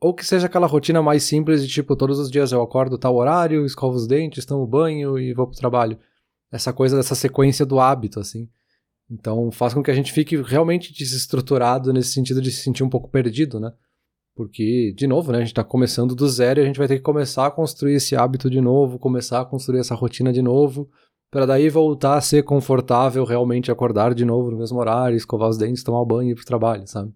ou 0.00 0.12
que 0.12 0.26
seja 0.26 0.46
aquela 0.46 0.66
rotina 0.66 1.00
mais 1.00 1.22
simples 1.22 1.64
de 1.64 1.72
tipo 1.72 1.94
todos 1.94 2.18
os 2.18 2.28
dias 2.28 2.50
eu 2.50 2.60
acordo 2.60 2.98
tal 2.98 3.14
horário, 3.14 3.64
escovo 3.64 3.96
os 3.96 4.06
dentes, 4.08 4.44
tomo 4.44 4.66
banho 4.66 5.16
e 5.16 5.32
vou 5.32 5.46
pro 5.46 5.56
trabalho. 5.56 5.96
Essa 6.50 6.72
coisa 6.72 6.96
dessa 6.96 7.14
sequência 7.14 7.64
do 7.64 7.78
hábito, 7.78 8.18
assim. 8.18 8.48
Então 9.08 9.52
faz 9.52 9.72
com 9.72 9.82
que 9.82 9.92
a 9.92 9.94
gente 9.94 10.12
fique 10.12 10.36
realmente 10.42 10.92
desestruturado 10.92 11.92
nesse 11.92 12.10
sentido 12.12 12.42
de 12.42 12.50
se 12.50 12.62
sentir 12.62 12.82
um 12.82 12.90
pouco 12.90 13.08
perdido, 13.08 13.60
né? 13.60 13.72
Porque, 14.34 14.94
de 14.96 15.06
novo, 15.06 15.30
né, 15.30 15.38
a 15.38 15.40
gente 15.40 15.50
está 15.50 15.62
começando 15.62 16.14
do 16.14 16.26
zero 16.28 16.60
e 16.60 16.62
a 16.62 16.66
gente 16.66 16.78
vai 16.78 16.88
ter 16.88 16.96
que 16.96 17.02
começar 17.02 17.46
a 17.46 17.50
construir 17.50 17.94
esse 17.94 18.16
hábito 18.16 18.48
de 18.48 18.60
novo, 18.60 18.98
começar 18.98 19.40
a 19.40 19.44
construir 19.44 19.80
essa 19.80 19.94
rotina 19.94 20.32
de 20.32 20.40
novo, 20.40 20.88
para 21.30 21.46
daí 21.46 21.68
voltar 21.68 22.16
a 22.16 22.20
ser 22.20 22.42
confortável 22.42 23.24
realmente 23.24 23.70
acordar 23.70 24.14
de 24.14 24.24
novo 24.24 24.50
no 24.50 24.58
mesmo 24.58 24.78
horário, 24.78 25.16
escovar 25.16 25.48
os 25.48 25.58
dentes, 25.58 25.82
tomar 25.82 26.04
banho 26.04 26.30
e 26.30 26.32
ir 26.32 26.34
pro 26.34 26.44
trabalho, 26.44 26.86
sabe? 26.86 27.12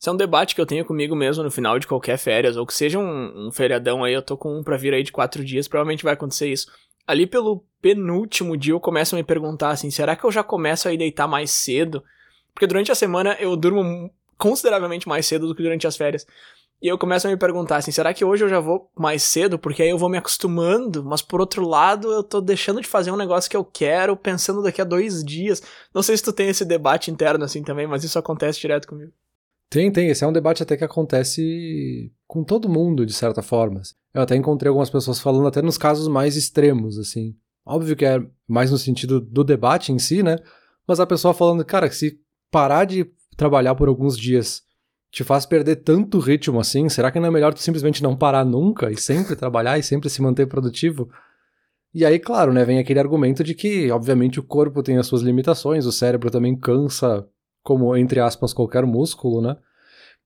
Isso 0.00 0.10
é 0.10 0.12
um 0.12 0.16
debate 0.16 0.54
que 0.54 0.60
eu 0.60 0.66
tenho 0.66 0.84
comigo 0.84 1.16
mesmo 1.16 1.42
no 1.42 1.50
final 1.50 1.76
de 1.78 1.86
qualquer 1.86 2.18
férias, 2.18 2.56
ou 2.56 2.64
que 2.64 2.74
seja 2.74 2.98
um, 2.98 3.48
um 3.48 3.52
feriadão 3.52 4.04
aí, 4.04 4.14
eu 4.14 4.22
tô 4.22 4.36
com 4.36 4.58
um 4.58 4.62
pra 4.62 4.76
vir 4.76 4.94
aí 4.94 5.02
de 5.02 5.10
quatro 5.10 5.44
dias, 5.44 5.66
provavelmente 5.66 6.04
vai 6.04 6.14
acontecer 6.14 6.48
isso. 6.48 6.70
Ali 7.04 7.26
pelo 7.26 7.64
penúltimo 7.80 8.56
dia 8.56 8.72
eu 8.72 8.80
começo 8.80 9.14
a 9.14 9.18
me 9.18 9.24
perguntar 9.24 9.70
assim, 9.70 9.90
será 9.90 10.14
que 10.14 10.24
eu 10.24 10.30
já 10.30 10.44
começo 10.44 10.88
a 10.88 10.92
ir 10.92 10.98
deitar 10.98 11.26
mais 11.26 11.50
cedo? 11.50 12.04
Porque 12.54 12.66
durante 12.66 12.92
a 12.92 12.94
semana 12.94 13.36
eu 13.40 13.56
durmo 13.56 14.10
consideravelmente 14.38 15.08
mais 15.08 15.26
cedo 15.26 15.46
do 15.46 15.54
que 15.54 15.62
durante 15.62 15.86
as 15.86 15.96
férias. 15.96 16.26
E 16.80 16.86
eu 16.86 16.96
começo 16.96 17.26
a 17.26 17.30
me 17.30 17.36
perguntar 17.36 17.78
assim, 17.78 17.90
será 17.90 18.14
que 18.14 18.24
hoje 18.24 18.44
eu 18.44 18.48
já 18.48 18.60
vou 18.60 18.88
mais 18.96 19.24
cedo? 19.24 19.58
Porque 19.58 19.82
aí 19.82 19.90
eu 19.90 19.98
vou 19.98 20.08
me 20.08 20.16
acostumando, 20.16 21.04
mas 21.04 21.20
por 21.20 21.40
outro 21.40 21.66
lado 21.66 22.12
eu 22.12 22.22
tô 22.22 22.40
deixando 22.40 22.80
de 22.80 22.86
fazer 22.86 23.10
um 23.10 23.16
negócio 23.16 23.50
que 23.50 23.56
eu 23.56 23.64
quero, 23.64 24.16
pensando 24.16 24.62
daqui 24.62 24.80
a 24.80 24.84
dois 24.84 25.24
dias. 25.24 25.60
Não 25.92 26.04
sei 26.04 26.16
se 26.16 26.22
tu 26.22 26.32
tem 26.32 26.48
esse 26.48 26.64
debate 26.64 27.10
interno 27.10 27.44
assim 27.44 27.64
também, 27.64 27.86
mas 27.88 28.04
isso 28.04 28.16
acontece 28.16 28.60
direto 28.60 28.86
comigo. 28.86 29.12
Tem, 29.68 29.90
tem. 29.90 30.08
Esse 30.08 30.24
é 30.24 30.26
um 30.26 30.32
debate 30.32 30.62
até 30.62 30.76
que 30.76 30.84
acontece 30.84 32.12
com 32.26 32.44
todo 32.44 32.68
mundo, 32.68 33.04
de 33.04 33.12
certa 33.12 33.42
forma. 33.42 33.82
Eu 34.14 34.22
até 34.22 34.36
encontrei 34.36 34.68
algumas 34.68 34.88
pessoas 34.88 35.20
falando 35.20 35.48
até 35.48 35.60
nos 35.60 35.76
casos 35.76 36.08
mais 36.08 36.36
extremos, 36.36 36.96
assim. 36.96 37.36
Óbvio 37.66 37.96
que 37.96 38.04
é 38.04 38.24
mais 38.46 38.70
no 38.70 38.78
sentido 38.78 39.20
do 39.20 39.44
debate 39.44 39.92
em 39.92 39.98
si, 39.98 40.22
né? 40.22 40.36
Mas 40.86 41.00
a 41.00 41.06
pessoa 41.06 41.34
falando, 41.34 41.64
cara, 41.64 41.90
se 41.90 42.18
parar 42.50 42.86
de 42.86 43.04
trabalhar 43.38 43.74
por 43.76 43.88
alguns 43.88 44.18
dias 44.18 44.62
te 45.10 45.24
faz 45.24 45.46
perder 45.46 45.76
tanto 45.76 46.18
ritmo 46.18 46.60
assim? 46.60 46.88
Será 46.90 47.10
que 47.10 47.18
não 47.18 47.28
é 47.28 47.30
melhor 47.30 47.54
tu 47.54 47.60
simplesmente 47.60 48.02
não 48.02 48.14
parar 48.14 48.44
nunca 48.44 48.90
e 48.90 48.96
sempre 48.98 49.34
trabalhar 49.34 49.78
e 49.78 49.82
sempre 49.82 50.10
se 50.10 50.20
manter 50.20 50.46
produtivo? 50.46 51.08
E 51.94 52.04
aí, 52.04 52.18
claro, 52.18 52.52
né, 52.52 52.64
vem 52.64 52.78
aquele 52.78 52.98
argumento 52.98 53.42
de 53.42 53.54
que, 53.54 53.90
obviamente, 53.90 54.38
o 54.38 54.42
corpo 54.42 54.82
tem 54.82 54.98
as 54.98 55.06
suas 55.06 55.22
limitações, 55.22 55.86
o 55.86 55.92
cérebro 55.92 56.30
também 56.30 56.54
cansa, 56.54 57.26
como, 57.62 57.96
entre 57.96 58.20
aspas, 58.20 58.52
qualquer 58.52 58.84
músculo, 58.84 59.40
né? 59.40 59.56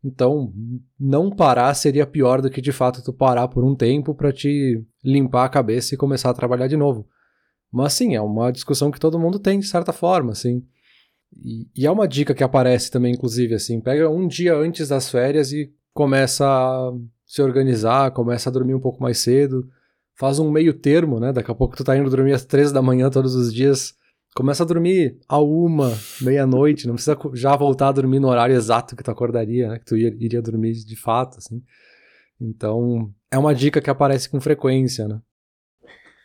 Então, 0.05 0.53
não 0.99 1.31
parar 1.31 1.73
seria 1.75 2.05
pior 2.05 2.43
do 2.43 2.51
que, 2.51 2.61
de 2.61 2.73
fato, 2.73 3.05
tu 3.05 3.13
parar 3.13 3.47
por 3.47 3.63
um 3.63 3.77
tempo 3.77 4.13
para 4.15 4.33
te 4.33 4.85
limpar 5.05 5.45
a 5.45 5.49
cabeça 5.49 5.95
e 5.95 5.99
começar 5.99 6.31
a 6.31 6.35
trabalhar 6.35 6.67
de 6.67 6.77
novo. 6.77 7.07
Mas, 7.71 7.93
sim, 7.93 8.17
é 8.17 8.21
uma 8.21 8.51
discussão 8.51 8.91
que 8.91 8.99
todo 8.99 9.19
mundo 9.19 9.39
tem, 9.39 9.61
de 9.61 9.67
certa 9.67 9.93
forma, 9.93 10.33
assim. 10.33 10.67
E, 11.37 11.67
e, 11.77 11.87
é 11.87 11.91
uma 11.91 12.07
dica 12.07 12.35
que 12.35 12.45
aparece 12.45 12.91
também, 12.91 13.15
inclusive, 13.15 13.55
assim, 13.55 13.81
pega 13.81 14.09
um 14.09 14.27
dia 14.27 14.55
antes 14.55 14.89
das 14.89 15.11
férias 15.11 15.53
e 15.53 15.73
começa 15.93 16.47
a 16.47 16.93
se 17.27 17.41
organizar, 17.43 18.11
começa 18.11 18.49
a 18.49 18.53
dormir 18.53 18.75
um 18.75 18.81
pouco 18.81 19.03
mais 19.03 19.19
cedo, 19.19 19.69
faz 20.15 20.39
um 20.39 20.51
meio 20.51 20.75
termo, 20.75 21.19
né? 21.19 21.33
Daqui 21.33 21.51
a 21.51 21.55
pouco 21.55 21.77
tu 21.77 21.85
tá 21.85 21.97
indo 21.97 22.11
dormir 22.11 22.33
às 22.33 22.45
três 22.45 22.71
da 22.71 22.83
manhã 22.83 23.09
todos 23.11 23.35
os 23.35 23.53
dias, 23.53 23.95
começa 24.35 24.63
a 24.63 24.67
dormir 24.67 25.19
a 25.29 25.39
uma, 25.39 25.93
meia-noite, 26.21 26.87
não 26.87 26.95
precisa 26.95 27.19
já 27.35 27.57
voltar 27.57 27.89
a 27.89 27.93
dormir 27.93 28.21
no 28.21 28.29
horário 28.29 28.55
exato 28.55 28.95
que 28.97 29.03
tu 29.03 29.11
acordaria, 29.11 29.69
né? 29.69 29.79
Que 29.79 29.85
tu 29.85 29.97
ia, 29.97 30.15
iria 30.19 30.43
dormir 30.43 30.73
de 30.73 30.97
fato, 30.97 31.39
assim. 31.39 31.63
Então, 32.41 33.13
é 33.31 33.39
uma 33.39 33.55
dica 33.55 33.81
que 33.81 33.91
aparece 33.91 34.29
com 34.29 34.41
frequência, 34.41 35.07
né? 35.09 35.21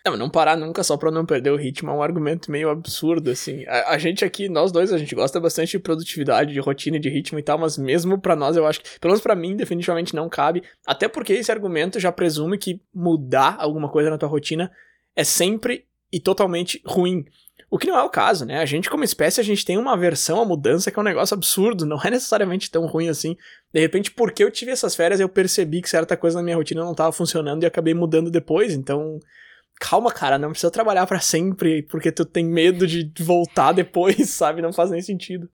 Não, 0.07 0.15
não 0.15 0.29
parar 0.29 0.55
nunca 0.55 0.83
só 0.83 0.95
pra 0.95 1.11
não 1.11 1.25
perder 1.25 1.51
o 1.51 1.57
ritmo 1.57 1.89
é 1.89 1.93
um 1.93 2.01
argumento 2.01 2.49
meio 2.49 2.69
absurdo, 2.69 3.29
assim. 3.29 3.65
A, 3.67 3.91
a, 3.91 3.97
gente 3.97 4.23
aqui, 4.23 4.47
nós 4.47 4.71
dois, 4.71 4.93
a 4.93 4.97
gente 4.97 5.13
gosta 5.13 5.37
bastante 5.39 5.71
de 5.71 5.79
produtividade, 5.79 6.53
de 6.53 6.59
rotina, 6.61 6.97
de 6.97 7.09
ritmo 7.09 7.37
e 7.37 7.43
tal, 7.43 7.57
mas 7.57 7.77
mesmo 7.77 8.17
para 8.17 8.35
nós, 8.35 8.55
eu 8.55 8.65
acho 8.65 8.81
que, 8.81 8.99
pelo 8.99 9.11
menos 9.11 9.21
pra 9.21 9.35
mim, 9.35 9.55
definitivamente 9.57 10.15
não 10.15 10.29
cabe. 10.29 10.63
Até 10.85 11.09
porque 11.09 11.33
esse 11.33 11.51
argumento 11.51 11.99
já 11.99 12.11
presume 12.11 12.57
que 12.57 12.81
mudar 12.93 13.57
alguma 13.59 13.89
coisa 13.89 14.09
na 14.09 14.17
tua 14.17 14.29
rotina 14.29 14.71
é 15.15 15.23
sempre 15.23 15.85
e 16.11 16.19
totalmente 16.19 16.81
ruim. 16.85 17.25
O 17.69 17.77
que 17.77 17.87
não 17.87 17.97
é 17.97 18.03
o 18.03 18.09
caso, 18.09 18.45
né? 18.45 18.59
A 18.59 18.65
gente, 18.65 18.89
como 18.89 19.03
espécie, 19.03 19.41
a 19.41 19.43
gente 19.43 19.65
tem 19.65 19.77
uma 19.77 19.91
aversão 19.91 20.39
à 20.39 20.45
mudança 20.45 20.89
que 20.89 20.97
é 20.97 21.01
um 21.01 21.05
negócio 21.05 21.33
absurdo, 21.33 21.85
não 21.85 21.99
é 22.01 22.09
necessariamente 22.09 22.71
tão 22.71 22.85
ruim 22.85 23.09
assim. 23.09 23.35
De 23.73 23.79
repente, 23.81 24.11
porque 24.11 24.41
eu 24.41 24.49
tive 24.49 24.71
essas 24.71 24.95
férias, 24.95 25.19
eu 25.19 25.27
percebi 25.27 25.81
que 25.81 25.89
certa 25.89 26.15
coisa 26.15 26.37
na 26.37 26.43
minha 26.43 26.55
rotina 26.55 26.81
não 26.81 26.91
estava 26.91 27.11
funcionando 27.11 27.63
e 27.63 27.65
acabei 27.65 27.93
mudando 27.93 28.31
depois, 28.31 28.73
então 28.73 29.19
calma, 29.79 30.12
cara, 30.12 30.38
não 30.38 30.50
precisa 30.50 30.72
trabalhar 30.72 31.05
para 31.07 31.19
sempre 31.19 31.84
porque 31.84 32.12
tu 32.12 32.25
tem 32.25 32.46
medo 32.46 32.86
de 32.88 33.12
voltar 33.19 33.72
depois, 33.72 34.29
sabe? 34.31 34.62
Não 34.62 34.74
faz 34.74 34.91
nem 34.91 35.01
sentido. 35.01 35.50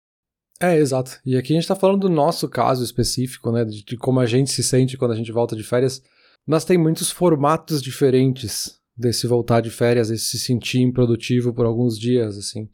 É, 0.61 0.77
exato. 0.77 1.19
E 1.25 1.37
aqui 1.37 1.53
a 1.53 1.55
gente 1.55 1.67
tá 1.67 1.75
falando 1.75 2.01
do 2.01 2.09
nosso 2.09 2.49
caso 2.49 2.83
específico, 2.83 3.51
né? 3.51 3.63
De, 3.63 3.83
de 3.83 3.97
como 3.97 4.19
a 4.19 4.25
gente 4.25 4.51
se 4.51 4.61
sente 4.61 4.97
quando 4.97 5.11
a 5.11 5.15
gente 5.15 5.31
volta 5.31 5.55
de 5.55 5.63
férias. 5.63 6.01
Mas 6.45 6.65
tem 6.65 6.77
muitos 6.77 7.11
formatos 7.11 7.81
diferentes 7.81 8.77
desse 8.97 9.25
voltar 9.25 9.61
de 9.61 9.69
férias, 9.69 10.09
esse 10.09 10.25
se 10.25 10.39
sentir 10.39 10.81
improdutivo 10.81 11.53
por 11.53 11.65
alguns 11.65 11.97
dias, 11.97 12.37
assim. 12.37 12.67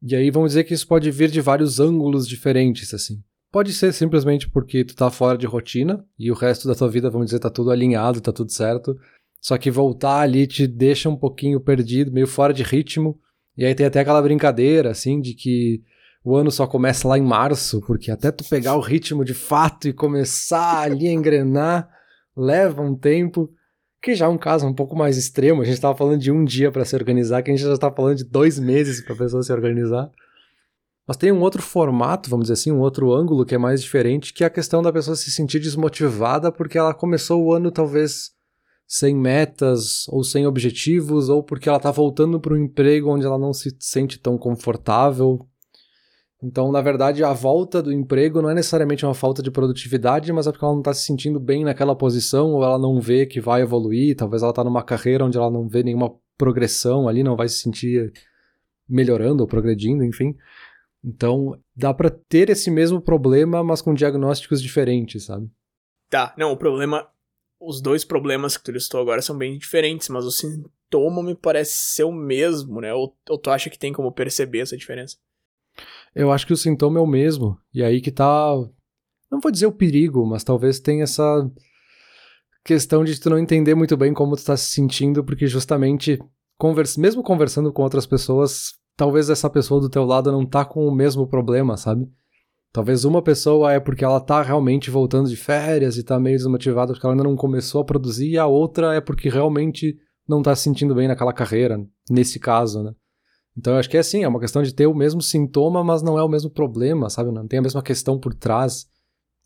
E 0.00 0.14
aí 0.14 0.30
vamos 0.30 0.50
dizer 0.50 0.64
que 0.64 0.74
isso 0.74 0.86
pode 0.86 1.10
vir 1.10 1.30
de 1.30 1.40
vários 1.40 1.80
ângulos 1.80 2.28
diferentes, 2.28 2.94
assim. 2.94 3.20
Pode 3.50 3.72
ser 3.72 3.92
simplesmente 3.92 4.48
porque 4.48 4.84
tu 4.84 4.94
tá 4.94 5.10
fora 5.10 5.36
de 5.36 5.46
rotina 5.46 6.04
e 6.18 6.30
o 6.30 6.34
resto 6.34 6.68
da 6.68 6.74
tua 6.74 6.88
vida, 6.88 7.10
vamos 7.10 7.26
dizer, 7.26 7.40
tá 7.40 7.50
tudo 7.50 7.70
alinhado, 7.70 8.20
tá 8.20 8.32
tudo 8.32 8.52
certo 8.52 8.96
Só 9.42 9.58
que 9.58 9.72
voltar 9.72 10.20
ali 10.20 10.46
te 10.46 10.68
deixa 10.68 11.08
um 11.08 11.16
pouquinho 11.16 11.58
perdido, 11.60 12.12
meio 12.12 12.28
fora 12.28 12.54
de 12.54 12.62
ritmo. 12.62 13.18
E 13.56 13.64
aí 13.64 13.74
tem 13.74 13.84
até 13.84 13.98
aquela 13.98 14.22
brincadeira, 14.22 14.92
assim, 14.92 15.20
de 15.20 15.34
que 15.34 15.82
o 16.24 16.36
ano 16.36 16.48
só 16.48 16.64
começa 16.64 17.08
lá 17.08 17.18
em 17.18 17.22
março, 17.22 17.80
porque 17.84 18.12
até 18.12 18.30
tu 18.30 18.48
pegar 18.48 18.76
o 18.76 18.80
ritmo 18.80 19.24
de 19.24 19.34
fato 19.34 19.88
e 19.88 19.92
começar 19.92 20.82
ali 20.82 21.08
a 21.08 21.12
engrenar, 21.12 21.90
leva 22.36 22.80
um 22.80 22.94
tempo. 22.94 23.50
Que 24.00 24.14
já 24.14 24.26
é 24.26 24.28
um 24.28 24.38
caso 24.38 24.64
um 24.64 24.74
pouco 24.74 24.96
mais 24.96 25.16
extremo. 25.16 25.60
A 25.60 25.64
gente 25.64 25.74
estava 25.74 25.96
falando 25.96 26.20
de 26.20 26.30
um 26.30 26.44
dia 26.44 26.70
para 26.70 26.84
se 26.84 26.94
organizar, 26.94 27.42
que 27.42 27.50
a 27.50 27.54
gente 27.54 27.66
já 27.66 27.72
está 27.72 27.90
falando 27.90 28.18
de 28.18 28.24
dois 28.24 28.60
meses 28.60 29.00
para 29.04 29.14
a 29.14 29.18
pessoa 29.18 29.42
se 29.42 29.52
organizar. 29.52 30.08
Mas 31.06 31.16
tem 31.16 31.32
um 31.32 31.40
outro 31.40 31.60
formato, 31.60 32.30
vamos 32.30 32.44
dizer 32.44 32.54
assim, 32.54 32.70
um 32.70 32.78
outro 32.78 33.12
ângulo 33.12 33.44
que 33.44 33.56
é 33.56 33.58
mais 33.58 33.82
diferente, 33.82 34.32
que 34.32 34.44
é 34.44 34.46
a 34.46 34.50
questão 34.50 34.82
da 34.82 34.92
pessoa 34.92 35.16
se 35.16 35.32
sentir 35.32 35.58
desmotivada 35.58 36.52
porque 36.52 36.78
ela 36.78 36.94
começou 36.94 37.44
o 37.44 37.52
ano 37.52 37.72
talvez 37.72 38.30
sem 38.92 39.16
metas 39.16 40.06
ou 40.08 40.22
sem 40.22 40.46
objetivos, 40.46 41.30
ou 41.30 41.42
porque 41.42 41.66
ela 41.66 41.78
está 41.78 41.90
voltando 41.90 42.38
para 42.38 42.52
um 42.52 42.58
emprego 42.58 43.08
onde 43.08 43.24
ela 43.24 43.38
não 43.38 43.50
se 43.50 43.74
sente 43.80 44.18
tão 44.18 44.36
confortável. 44.36 45.38
Então, 46.42 46.70
na 46.70 46.82
verdade, 46.82 47.24
a 47.24 47.32
volta 47.32 47.82
do 47.82 47.90
emprego 47.90 48.42
não 48.42 48.50
é 48.50 48.54
necessariamente 48.54 49.06
uma 49.06 49.14
falta 49.14 49.42
de 49.42 49.50
produtividade, 49.50 50.30
mas 50.30 50.46
é 50.46 50.52
porque 50.52 50.62
ela 50.62 50.74
não 50.74 50.82
está 50.82 50.92
se 50.92 51.06
sentindo 51.06 51.40
bem 51.40 51.64
naquela 51.64 51.96
posição, 51.96 52.52
ou 52.52 52.62
ela 52.62 52.78
não 52.78 53.00
vê 53.00 53.24
que 53.24 53.40
vai 53.40 53.62
evoluir, 53.62 54.14
talvez 54.14 54.42
ela 54.42 54.50
está 54.50 54.62
numa 54.62 54.82
carreira 54.82 55.24
onde 55.24 55.38
ela 55.38 55.50
não 55.50 55.66
vê 55.66 55.82
nenhuma 55.82 56.14
progressão 56.36 57.08
ali, 57.08 57.22
não 57.22 57.34
vai 57.34 57.48
se 57.48 57.60
sentir 57.60 58.12
melhorando 58.86 59.42
ou 59.42 59.46
progredindo, 59.46 60.04
enfim. 60.04 60.36
Então, 61.02 61.58
dá 61.74 61.94
para 61.94 62.10
ter 62.10 62.50
esse 62.50 62.70
mesmo 62.70 63.00
problema, 63.00 63.64
mas 63.64 63.80
com 63.80 63.94
diagnósticos 63.94 64.60
diferentes, 64.60 65.24
sabe? 65.24 65.48
Tá, 66.10 66.34
não, 66.36 66.52
o 66.52 66.58
problema 66.58 67.08
os 67.64 67.80
dois 67.80 68.04
problemas 68.04 68.56
que 68.56 68.64
tu 68.64 68.72
listou 68.72 69.00
agora 69.00 69.22
são 69.22 69.36
bem 69.36 69.56
diferentes, 69.56 70.08
mas 70.08 70.24
o 70.24 70.30
sintoma 70.30 71.22
me 71.22 71.34
parece 71.34 71.74
ser 71.74 72.04
o 72.04 72.12
mesmo, 72.12 72.80
né? 72.80 72.92
Ou, 72.92 73.16
ou 73.28 73.38
tu 73.38 73.50
acha 73.50 73.70
que 73.70 73.78
tem 73.78 73.92
como 73.92 74.12
perceber 74.12 74.60
essa 74.60 74.76
diferença? 74.76 75.16
Eu 76.14 76.30
acho 76.30 76.46
que 76.46 76.52
o 76.52 76.56
sintoma 76.56 76.98
é 76.98 77.02
o 77.02 77.06
mesmo. 77.06 77.58
E 77.72 77.82
aí 77.82 78.00
que 78.00 78.10
tá. 78.10 78.54
Não 79.30 79.40
vou 79.40 79.50
dizer 79.50 79.66
o 79.66 79.72
perigo, 79.72 80.26
mas 80.26 80.44
talvez 80.44 80.78
tenha 80.78 81.04
essa 81.04 81.50
questão 82.64 83.02
de 83.02 83.18
tu 83.18 83.30
não 83.30 83.38
entender 83.38 83.74
muito 83.74 83.96
bem 83.96 84.12
como 84.12 84.36
tu 84.36 84.44
tá 84.44 84.56
se 84.56 84.70
sentindo, 84.70 85.24
porque 85.24 85.46
justamente, 85.46 86.18
conversa, 86.58 87.00
mesmo 87.00 87.22
conversando 87.22 87.72
com 87.72 87.82
outras 87.82 88.06
pessoas, 88.06 88.74
talvez 88.96 89.30
essa 89.30 89.48
pessoa 89.48 89.80
do 89.80 89.88
teu 89.88 90.04
lado 90.04 90.30
não 90.30 90.44
tá 90.44 90.64
com 90.64 90.86
o 90.86 90.94
mesmo 90.94 91.26
problema, 91.26 91.76
sabe? 91.76 92.06
Talvez 92.72 93.04
uma 93.04 93.20
pessoa 93.20 93.72
é 93.72 93.78
porque 93.78 94.02
ela 94.04 94.18
tá 94.18 94.40
realmente 94.40 94.90
voltando 94.90 95.28
de 95.28 95.36
férias 95.36 95.98
e 95.98 96.02
tá 96.02 96.18
meio 96.18 96.38
desmotivada 96.38 96.92
porque 96.92 97.04
ela 97.04 97.14
ainda 97.14 97.24
não 97.24 97.36
começou 97.36 97.82
a 97.82 97.84
produzir, 97.84 98.30
e 98.30 98.38
a 98.38 98.46
outra 98.46 98.94
é 98.94 99.00
porque 99.00 99.28
realmente 99.28 99.98
não 100.26 100.40
tá 100.40 100.56
se 100.56 100.62
sentindo 100.62 100.94
bem 100.94 101.06
naquela 101.06 101.34
carreira, 101.34 101.78
nesse 102.08 102.40
caso, 102.40 102.82
né? 102.82 102.94
Então 103.56 103.74
eu 103.74 103.78
acho 103.78 103.90
que 103.90 103.98
é 103.98 104.00
assim, 104.00 104.24
é 104.24 104.28
uma 104.28 104.40
questão 104.40 104.62
de 104.62 104.74
ter 104.74 104.86
o 104.86 104.94
mesmo 104.94 105.20
sintoma, 105.20 105.84
mas 105.84 106.02
não 106.02 106.18
é 106.18 106.22
o 106.22 106.28
mesmo 106.28 106.48
problema, 106.48 107.10
sabe? 107.10 107.30
Não 107.30 107.46
tem 107.46 107.58
a 107.58 107.62
mesma 107.62 107.82
questão 107.82 108.18
por 108.18 108.34
trás. 108.34 108.86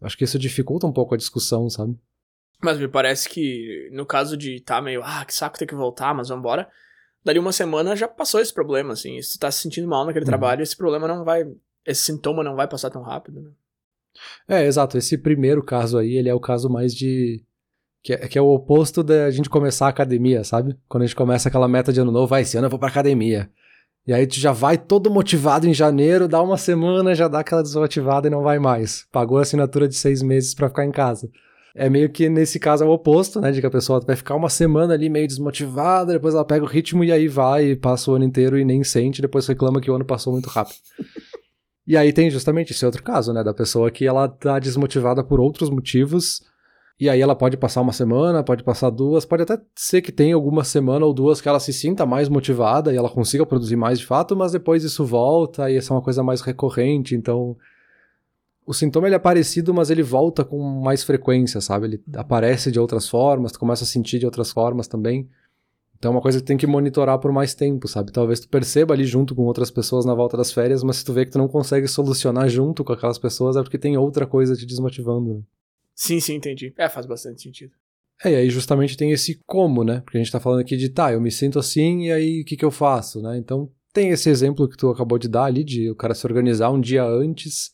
Acho 0.00 0.16
que 0.16 0.22
isso 0.22 0.38
dificulta 0.38 0.86
um 0.86 0.92
pouco 0.92 1.14
a 1.14 1.18
discussão, 1.18 1.68
sabe? 1.68 1.98
Mas 2.62 2.78
me 2.78 2.86
parece 2.86 3.28
que 3.28 3.90
no 3.92 4.06
caso 4.06 4.36
de 4.36 4.60
tá 4.60 4.80
meio, 4.80 5.02
ah, 5.02 5.24
que 5.24 5.34
saco 5.34 5.58
ter 5.58 5.66
que 5.66 5.74
voltar, 5.74 6.14
mas 6.14 6.28
vambora, 6.28 6.68
dali 7.24 7.40
uma 7.40 7.52
semana 7.52 7.96
já 7.96 8.06
passou 8.06 8.40
esse 8.40 8.54
problema, 8.54 8.92
assim. 8.92 9.20
Se 9.20 9.32
tu 9.32 9.40
tá 9.40 9.50
se 9.50 9.62
sentindo 9.62 9.88
mal 9.88 10.06
naquele 10.06 10.24
uhum. 10.24 10.30
trabalho, 10.30 10.62
esse 10.62 10.76
problema 10.76 11.08
não 11.08 11.24
vai 11.24 11.44
esse 11.86 12.02
sintoma 12.02 12.42
não 12.42 12.56
vai 12.56 12.66
passar 12.66 12.90
tão 12.90 13.02
rápido, 13.02 13.40
né? 13.40 13.50
É, 14.48 14.66
exato. 14.66 14.96
Esse 14.96 15.18
primeiro 15.18 15.62
caso 15.62 15.98
aí, 15.98 16.16
ele 16.16 16.28
é 16.28 16.34
o 16.34 16.40
caso 16.40 16.68
mais 16.68 16.94
de. 16.94 17.44
Que 18.02 18.12
é, 18.14 18.28
que 18.28 18.38
é 18.38 18.42
o 18.42 18.48
oposto 18.48 19.02
da 19.02 19.30
gente 19.30 19.50
começar 19.50 19.86
a 19.86 19.90
academia, 19.90 20.44
sabe? 20.44 20.76
Quando 20.88 21.02
a 21.02 21.06
gente 21.06 21.16
começa 21.16 21.48
aquela 21.48 21.66
meta 21.66 21.92
de 21.92 22.00
ano 22.00 22.12
novo, 22.12 22.28
vai, 22.28 22.42
esse 22.42 22.56
ano 22.56 22.66
eu 22.66 22.70
vou 22.70 22.78
pra 22.78 22.88
academia. 22.88 23.50
E 24.06 24.12
aí 24.12 24.24
tu 24.24 24.38
já 24.38 24.52
vai 24.52 24.78
todo 24.78 25.10
motivado 25.10 25.66
em 25.66 25.74
janeiro, 25.74 26.28
dá 26.28 26.40
uma 26.40 26.56
semana, 26.56 27.14
já 27.14 27.26
dá 27.26 27.40
aquela 27.40 27.62
desmotivada 27.62 28.28
e 28.28 28.30
não 28.30 28.42
vai 28.42 28.60
mais. 28.60 29.04
Pagou 29.10 29.38
a 29.38 29.42
assinatura 29.42 29.88
de 29.88 29.96
seis 29.96 30.22
meses 30.22 30.54
para 30.54 30.68
ficar 30.68 30.84
em 30.84 30.92
casa. 30.92 31.28
É 31.74 31.90
meio 31.90 32.08
que 32.08 32.28
nesse 32.28 32.60
caso 32.60 32.84
é 32.84 32.86
o 32.86 32.90
oposto, 32.90 33.40
né? 33.40 33.50
De 33.50 33.60
que 33.60 33.66
a 33.66 33.70
pessoa 33.70 34.00
vai 34.00 34.14
ficar 34.14 34.36
uma 34.36 34.48
semana 34.48 34.94
ali 34.94 35.10
meio 35.10 35.26
desmotivada, 35.26 36.12
depois 36.12 36.34
ela 36.34 36.44
pega 36.44 36.64
o 36.64 36.68
ritmo 36.68 37.02
e 37.02 37.10
aí 37.10 37.26
vai, 37.26 37.70
e 37.70 37.76
passa 37.76 38.10
o 38.10 38.14
ano 38.14 38.24
inteiro 38.24 38.56
e 38.56 38.64
nem 38.64 38.84
sente, 38.84 39.20
depois 39.20 39.46
reclama 39.46 39.80
que 39.80 39.90
o 39.90 39.94
ano 39.94 40.04
passou 40.04 40.32
muito 40.32 40.48
rápido. 40.48 40.78
E 41.86 41.96
aí 41.96 42.12
tem 42.12 42.30
justamente 42.30 42.72
esse 42.72 42.84
outro 42.84 43.02
caso, 43.02 43.32
né, 43.32 43.44
da 43.44 43.54
pessoa 43.54 43.90
que 43.90 44.06
ela 44.06 44.28
tá 44.28 44.58
desmotivada 44.58 45.22
por 45.22 45.38
outros 45.38 45.70
motivos, 45.70 46.42
e 46.98 47.08
aí 47.10 47.20
ela 47.20 47.36
pode 47.36 47.56
passar 47.56 47.82
uma 47.82 47.92
semana, 47.92 48.42
pode 48.42 48.64
passar 48.64 48.90
duas, 48.90 49.24
pode 49.26 49.42
até 49.42 49.60
ser 49.74 50.00
que 50.00 50.10
tenha 50.10 50.34
alguma 50.34 50.64
semana 50.64 51.04
ou 51.04 51.12
duas 51.12 51.40
que 51.40 51.48
ela 51.48 51.60
se 51.60 51.72
sinta 51.72 52.06
mais 52.06 52.28
motivada 52.28 52.92
e 52.92 52.96
ela 52.96 53.10
consiga 53.10 53.44
produzir 53.44 53.76
mais 53.76 53.98
de 53.98 54.06
fato, 54.06 54.34
mas 54.34 54.52
depois 54.52 54.82
isso 54.82 55.04
volta 55.04 55.70
e 55.70 55.76
essa 55.76 55.92
é 55.92 55.96
uma 55.96 56.02
coisa 56.02 56.22
mais 56.22 56.40
recorrente, 56.40 57.14
então 57.14 57.56
o 58.66 58.74
sintoma 58.74 59.06
ele 59.06 59.14
é 59.14 59.18
parecido, 59.18 59.72
mas 59.72 59.90
ele 59.90 60.02
volta 60.02 60.44
com 60.44 60.58
mais 60.58 61.04
frequência, 61.04 61.60
sabe? 61.60 61.86
Ele 61.86 62.02
aparece 62.16 62.72
de 62.72 62.80
outras 62.80 63.08
formas, 63.08 63.52
tu 63.52 63.60
começa 63.60 63.84
a 63.84 63.86
sentir 63.86 64.18
de 64.18 64.26
outras 64.26 64.50
formas 64.50 64.88
também. 64.88 65.28
Então 65.98 66.12
é 66.12 66.14
uma 66.14 66.20
coisa 66.20 66.38
que 66.38 66.44
tem 66.44 66.56
que 66.56 66.66
monitorar 66.66 67.18
por 67.18 67.32
mais 67.32 67.54
tempo, 67.54 67.88
sabe? 67.88 68.12
Talvez 68.12 68.40
tu 68.40 68.48
perceba 68.48 68.94
ali 68.94 69.04
junto 69.04 69.34
com 69.34 69.42
outras 69.42 69.70
pessoas 69.70 70.04
na 70.04 70.14
volta 70.14 70.36
das 70.36 70.52
férias, 70.52 70.82
mas 70.82 70.96
se 70.96 71.04
tu 71.04 71.12
vê 71.12 71.24
que 71.24 71.32
tu 71.32 71.38
não 71.38 71.48
consegue 71.48 71.88
solucionar 71.88 72.48
junto 72.48 72.84
com 72.84 72.92
aquelas 72.92 73.18
pessoas, 73.18 73.56
é 73.56 73.62
porque 73.62 73.78
tem 73.78 73.96
outra 73.96 74.26
coisa 74.26 74.54
te 74.54 74.66
desmotivando. 74.66 75.34
Né? 75.34 75.40
Sim, 75.94 76.20
sim, 76.20 76.34
entendi. 76.34 76.74
É, 76.76 76.88
faz 76.88 77.06
bastante 77.06 77.42
sentido. 77.42 77.72
É, 78.24 78.32
e 78.32 78.34
aí 78.36 78.50
justamente 78.50 78.96
tem 78.96 79.10
esse 79.10 79.40
como, 79.46 79.84
né? 79.84 80.00
Porque 80.00 80.18
a 80.18 80.20
gente 80.20 80.32
tá 80.32 80.40
falando 80.40 80.60
aqui 80.60 80.76
de, 80.76 80.88
tá, 80.88 81.12
eu 81.12 81.20
me 81.20 81.30
sinto 81.30 81.58
assim, 81.58 82.04
e 82.04 82.12
aí 82.12 82.42
o 82.42 82.44
que 82.44 82.56
que 82.56 82.64
eu 82.64 82.70
faço, 82.70 83.20
né? 83.20 83.36
Então 83.38 83.70
tem 83.92 84.10
esse 84.10 84.28
exemplo 84.28 84.68
que 84.68 84.76
tu 84.76 84.90
acabou 84.90 85.18
de 85.18 85.28
dar 85.28 85.44
ali, 85.44 85.64
de 85.64 85.90
o 85.90 85.96
cara 85.96 86.14
se 86.14 86.26
organizar 86.26 86.70
um 86.70 86.80
dia 86.80 87.04
antes. 87.04 87.70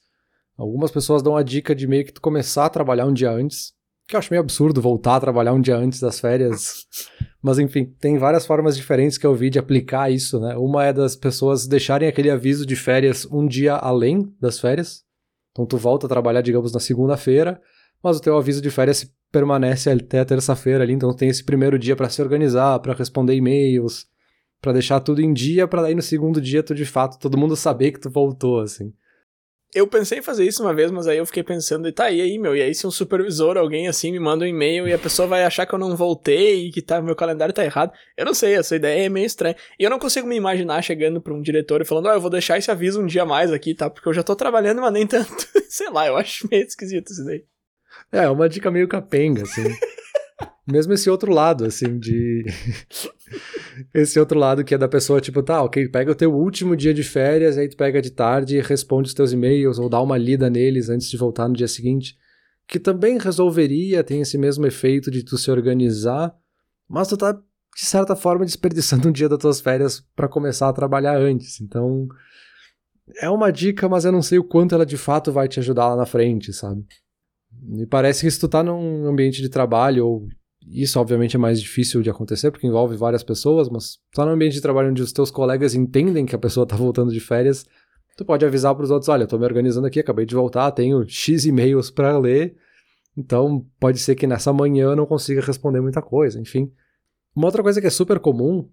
Algumas 0.56 0.90
pessoas 0.90 1.22
dão 1.22 1.36
a 1.36 1.42
dica 1.42 1.74
de 1.74 1.88
meio 1.88 2.04
que 2.04 2.12
tu 2.12 2.20
começar 2.20 2.66
a 2.66 2.70
trabalhar 2.70 3.06
um 3.06 3.12
dia 3.12 3.30
antes, 3.30 3.72
que 4.12 4.16
eu 4.16 4.19
acho 4.19 4.31
meio 4.31 4.42
absurdo 4.42 4.81
voltar 4.81 5.16
a 5.16 5.21
trabalhar 5.21 5.54
um 5.54 5.61
dia 5.61 5.75
antes 5.76 5.99
das 5.99 6.21
férias. 6.21 6.87
Mas 7.42 7.59
enfim, 7.59 7.87
tem 7.99 8.19
várias 8.19 8.45
formas 8.47 8.76
diferentes 8.76 9.16
que 9.16 9.26
eu 9.26 9.35
vi 9.35 9.49
de 9.49 9.59
aplicar 9.59 10.12
isso, 10.12 10.38
né? 10.38 10.54
Uma 10.57 10.85
é 10.85 10.92
das 10.92 11.16
pessoas 11.16 11.66
deixarem 11.66 12.07
aquele 12.07 12.31
aviso 12.31 12.66
de 12.66 12.76
férias 12.76 13.26
um 13.26 13.47
dia 13.47 13.75
além 13.75 14.33
das 14.38 14.61
férias. 14.61 15.02
Então 15.50 15.64
tu 15.64 15.78
volta 15.78 16.07
a 16.07 16.09
trabalhar, 16.09 16.42
digamos, 16.42 16.73
na 16.73 16.78
segunda-feira, 16.78 17.61
mas 18.02 18.19
o 18.19 18.21
teu 18.21 18.37
aviso 18.37 18.61
de 18.61 18.71
férias 18.71 19.11
permanece 19.31 19.90
até 19.90 20.21
a 20.21 20.25
terça-feira 20.26 20.85
ali, 20.85 20.92
então 20.92 21.14
tem 21.16 21.31
esse 21.31 21.42
primeiro 21.42 21.78
dia 21.78 21.97
para 21.97 22.11
se 22.11 22.21
organizar, 22.21 22.78
para 22.81 22.92
responder 22.92 23.35
e-mails, 23.35 24.07
para 24.61 24.75
deixar 24.75 25.00
tudo 25.00 25.23
em 25.23 25.33
dia, 25.33 25.66
para 25.66 25.83
daí 25.83 25.95
no 25.95 26.02
segundo 26.02 26.38
dia 26.38 26.62
tu 26.62 26.75
de 26.75 26.85
fato 26.85 27.19
todo 27.19 27.38
mundo 27.38 27.57
saber 27.57 27.92
que 27.92 28.00
tu 28.00 28.11
voltou 28.11 28.61
assim. 28.61 28.92
Eu 29.74 29.86
pensei 29.86 30.18
em 30.18 30.22
fazer 30.22 30.44
isso 30.44 30.62
uma 30.62 30.74
vez, 30.74 30.90
mas 30.90 31.06
aí 31.06 31.16
eu 31.16 31.24
fiquei 31.24 31.42
pensando, 31.42 31.88
e 31.88 31.92
tá, 31.92 32.10
e 32.10 32.20
aí, 32.20 32.38
meu? 32.38 32.54
E 32.54 32.60
aí, 32.60 32.74
se 32.74 32.86
um 32.86 32.90
supervisor, 32.90 33.56
alguém 33.56 33.88
assim, 33.88 34.12
me 34.12 34.20
manda 34.20 34.44
um 34.44 34.48
e-mail 34.48 34.86
e 34.86 34.92
a 34.92 34.98
pessoa 34.98 35.26
vai 35.26 35.44
achar 35.44 35.64
que 35.64 35.74
eu 35.74 35.78
não 35.78 35.96
voltei 35.96 36.66
e 36.66 36.70
que 36.70 36.82
tá, 36.82 37.00
meu 37.00 37.16
calendário 37.16 37.54
tá 37.54 37.64
errado. 37.64 37.90
Eu 38.14 38.26
não 38.26 38.34
sei, 38.34 38.54
essa 38.54 38.76
ideia 38.76 39.06
é 39.06 39.08
meio 39.08 39.24
estranha. 39.24 39.56
E 39.78 39.82
eu 39.82 39.88
não 39.88 39.98
consigo 39.98 40.26
me 40.26 40.36
imaginar 40.36 40.82
chegando 40.82 41.22
pra 41.22 41.32
um 41.32 41.40
diretor 41.40 41.80
e 41.80 41.86
falando, 41.86 42.06
ó, 42.06 42.10
oh, 42.10 42.14
eu 42.14 42.20
vou 42.20 42.28
deixar 42.28 42.58
esse 42.58 42.70
aviso 42.70 43.00
um 43.00 43.06
dia 43.06 43.24
mais 43.24 43.50
aqui, 43.50 43.74
tá? 43.74 43.88
Porque 43.88 44.06
eu 44.06 44.12
já 44.12 44.22
tô 44.22 44.36
trabalhando, 44.36 44.82
mas 44.82 44.92
nem 44.92 45.06
tanto. 45.06 45.48
sei 45.70 45.88
lá, 45.88 46.06
eu 46.06 46.18
acho 46.18 46.46
meio 46.50 46.66
esquisito 46.66 47.10
isso 47.10 47.24
daí. 47.24 47.42
É, 48.12 48.28
uma 48.28 48.50
dica 48.50 48.70
meio 48.70 48.86
capenga, 48.86 49.42
assim. 49.42 49.64
Mesmo 50.66 50.92
esse 50.92 51.10
outro 51.10 51.32
lado, 51.32 51.64
assim, 51.64 51.98
de. 51.98 52.44
esse 53.92 54.18
outro 54.18 54.38
lado 54.38 54.62
que 54.62 54.74
é 54.74 54.78
da 54.78 54.86
pessoa, 54.86 55.20
tipo, 55.20 55.42
tá, 55.42 55.62
ok, 55.62 55.88
pega 55.88 56.12
o 56.12 56.14
teu 56.14 56.32
último 56.32 56.76
dia 56.76 56.94
de 56.94 57.02
férias, 57.02 57.58
aí 57.58 57.68
tu 57.68 57.76
pega 57.76 58.00
de 58.00 58.10
tarde 58.10 58.56
e 58.56 58.60
responde 58.60 59.08
os 59.08 59.14
teus 59.14 59.32
e-mails, 59.32 59.78
ou 59.78 59.88
dá 59.88 60.00
uma 60.00 60.16
lida 60.16 60.48
neles 60.48 60.88
antes 60.88 61.10
de 61.10 61.16
voltar 61.16 61.48
no 61.48 61.54
dia 61.54 61.66
seguinte. 61.66 62.16
Que 62.66 62.78
também 62.78 63.18
resolveria, 63.18 64.04
tem 64.04 64.20
esse 64.20 64.38
mesmo 64.38 64.64
efeito 64.64 65.10
de 65.10 65.24
tu 65.24 65.36
se 65.36 65.50
organizar, 65.50 66.32
mas 66.88 67.08
tu 67.08 67.16
tá, 67.16 67.32
de 67.32 67.84
certa 67.84 68.14
forma, 68.14 68.44
desperdiçando 68.44 69.08
um 69.08 69.12
dia 69.12 69.28
das 69.28 69.38
tuas 69.38 69.60
férias 69.60 70.00
para 70.14 70.28
começar 70.28 70.68
a 70.68 70.72
trabalhar 70.72 71.16
antes. 71.16 71.60
Então. 71.60 72.08
É 73.20 73.28
uma 73.28 73.50
dica, 73.50 73.88
mas 73.88 74.04
eu 74.04 74.12
não 74.12 74.22
sei 74.22 74.38
o 74.38 74.44
quanto 74.44 74.74
ela 74.76 74.86
de 74.86 74.96
fato 74.96 75.32
vai 75.32 75.48
te 75.48 75.58
ajudar 75.58 75.88
lá 75.88 75.96
na 75.96 76.06
frente, 76.06 76.52
sabe? 76.52 76.86
Me 77.64 77.87
parece 77.87 78.23
que 78.23 78.31
se 78.31 78.40
tu 78.40 78.49
tá 78.49 78.62
num 78.62 79.07
ambiente 79.07 79.40
de 79.40 79.49
trabalho 79.49 80.07
ou 80.07 80.28
isso, 80.66 80.99
obviamente, 80.99 81.37
é 81.37 81.38
mais 81.38 81.61
difícil 81.61 82.02
de 82.02 82.11
acontecer 82.11 82.50
porque 82.50 82.66
envolve 82.66 82.97
várias 82.97 83.23
pessoas, 83.23 83.69
mas 83.69 83.99
só 84.14 84.25
no 84.25 84.33
ambiente 84.33 84.54
de 84.54 84.61
trabalho 84.61 84.90
onde 84.90 85.02
os 85.02 85.12
teus 85.12 85.31
colegas 85.31 85.75
entendem 85.75 86.26
que 86.26 86.35
a 86.35 86.38
pessoa 86.38 86.64
está 86.64 86.76
voltando 86.76 87.12
de 87.12 87.21
férias, 87.21 87.64
tu 88.16 88.25
pode 88.25 88.45
avisar 88.45 88.75
para 88.75 88.85
os 88.85 88.90
outros: 88.90 89.09
olha, 89.09 89.25
estou 89.25 89.38
me 89.38 89.45
organizando 89.45 89.87
aqui, 89.87 90.00
acabei 90.00 90.26
de 90.26 90.35
voltar, 90.35 90.71
tenho 90.73 91.07
X 91.09 91.45
e-mails 91.47 91.90
para 91.90 92.16
ler, 92.19 92.57
então 93.16 93.66
pode 93.78 93.99
ser 93.99 94.14
que 94.14 94.26
nessa 94.26 94.52
manhã 94.52 94.90
eu 94.90 94.97
não 94.97 95.07
consiga 95.07 95.40
responder 95.40 95.81
muita 95.81 96.02
coisa, 96.02 96.40
enfim. 96.40 96.71
Uma 97.35 97.47
outra 97.47 97.62
coisa 97.62 97.81
que 97.81 97.87
é 97.87 97.90
super 97.90 98.19
comum, 98.19 98.69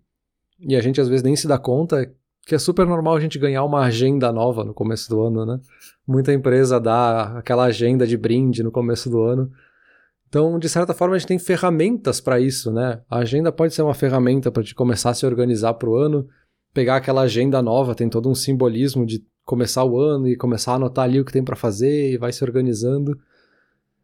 e 0.60 0.75
a 0.75 0.81
gente 0.81 1.00
às 1.00 1.08
vezes 1.08 1.24
nem 1.24 1.36
se 1.36 1.48
dá 1.48 1.58
conta, 1.58 2.13
que 2.49 2.55
é 2.55 2.59
super 2.59 2.87
normal 2.87 3.15
a 3.15 3.19
gente 3.19 3.37
ganhar 3.37 3.63
uma 3.63 3.81
agenda 3.81 4.31
nova 4.33 4.63
no 4.63 4.73
começo 4.73 5.07
do 5.07 5.21
ano, 5.21 5.45
né? 5.45 5.59
Muita 6.05 6.33
empresa 6.33 6.79
dá 6.79 7.37
aquela 7.37 7.65
agenda 7.65 8.07
de 8.07 8.17
brinde 8.17 8.63
no 8.63 8.71
começo 8.71 9.07
do 9.07 9.21
ano 9.21 9.51
Então, 10.27 10.57
de 10.57 10.67
certa 10.67 10.95
forma, 10.95 11.15
a 11.15 11.19
gente 11.19 11.27
tem 11.27 11.37
ferramentas 11.37 12.19
para 12.19 12.39
isso, 12.39 12.71
né? 12.71 13.01
A 13.07 13.19
agenda 13.19 13.51
pode 13.51 13.75
ser 13.75 13.83
uma 13.83 13.93
ferramenta 13.93 14.51
para 14.51 14.63
te 14.63 14.73
começar 14.73 15.11
a 15.11 15.13
se 15.13 15.27
organizar 15.27 15.75
para 15.75 15.87
o 15.87 15.95
ano, 15.95 16.27
pegar 16.73 16.95
aquela 16.95 17.21
agenda 17.21 17.61
nova, 17.61 17.93
tem 17.93 18.09
todo 18.09 18.27
um 18.27 18.33
simbolismo 18.33 19.05
de 19.05 19.23
começar 19.45 19.83
o 19.83 19.99
ano 19.99 20.27
e 20.27 20.35
começar 20.35 20.71
a 20.71 20.75
anotar 20.75 21.05
ali 21.05 21.19
o 21.19 21.25
que 21.25 21.31
tem 21.31 21.43
para 21.43 21.55
fazer 21.55 22.13
e 22.13 22.17
vai 22.17 22.33
se 22.33 22.43
organizando. 22.43 23.15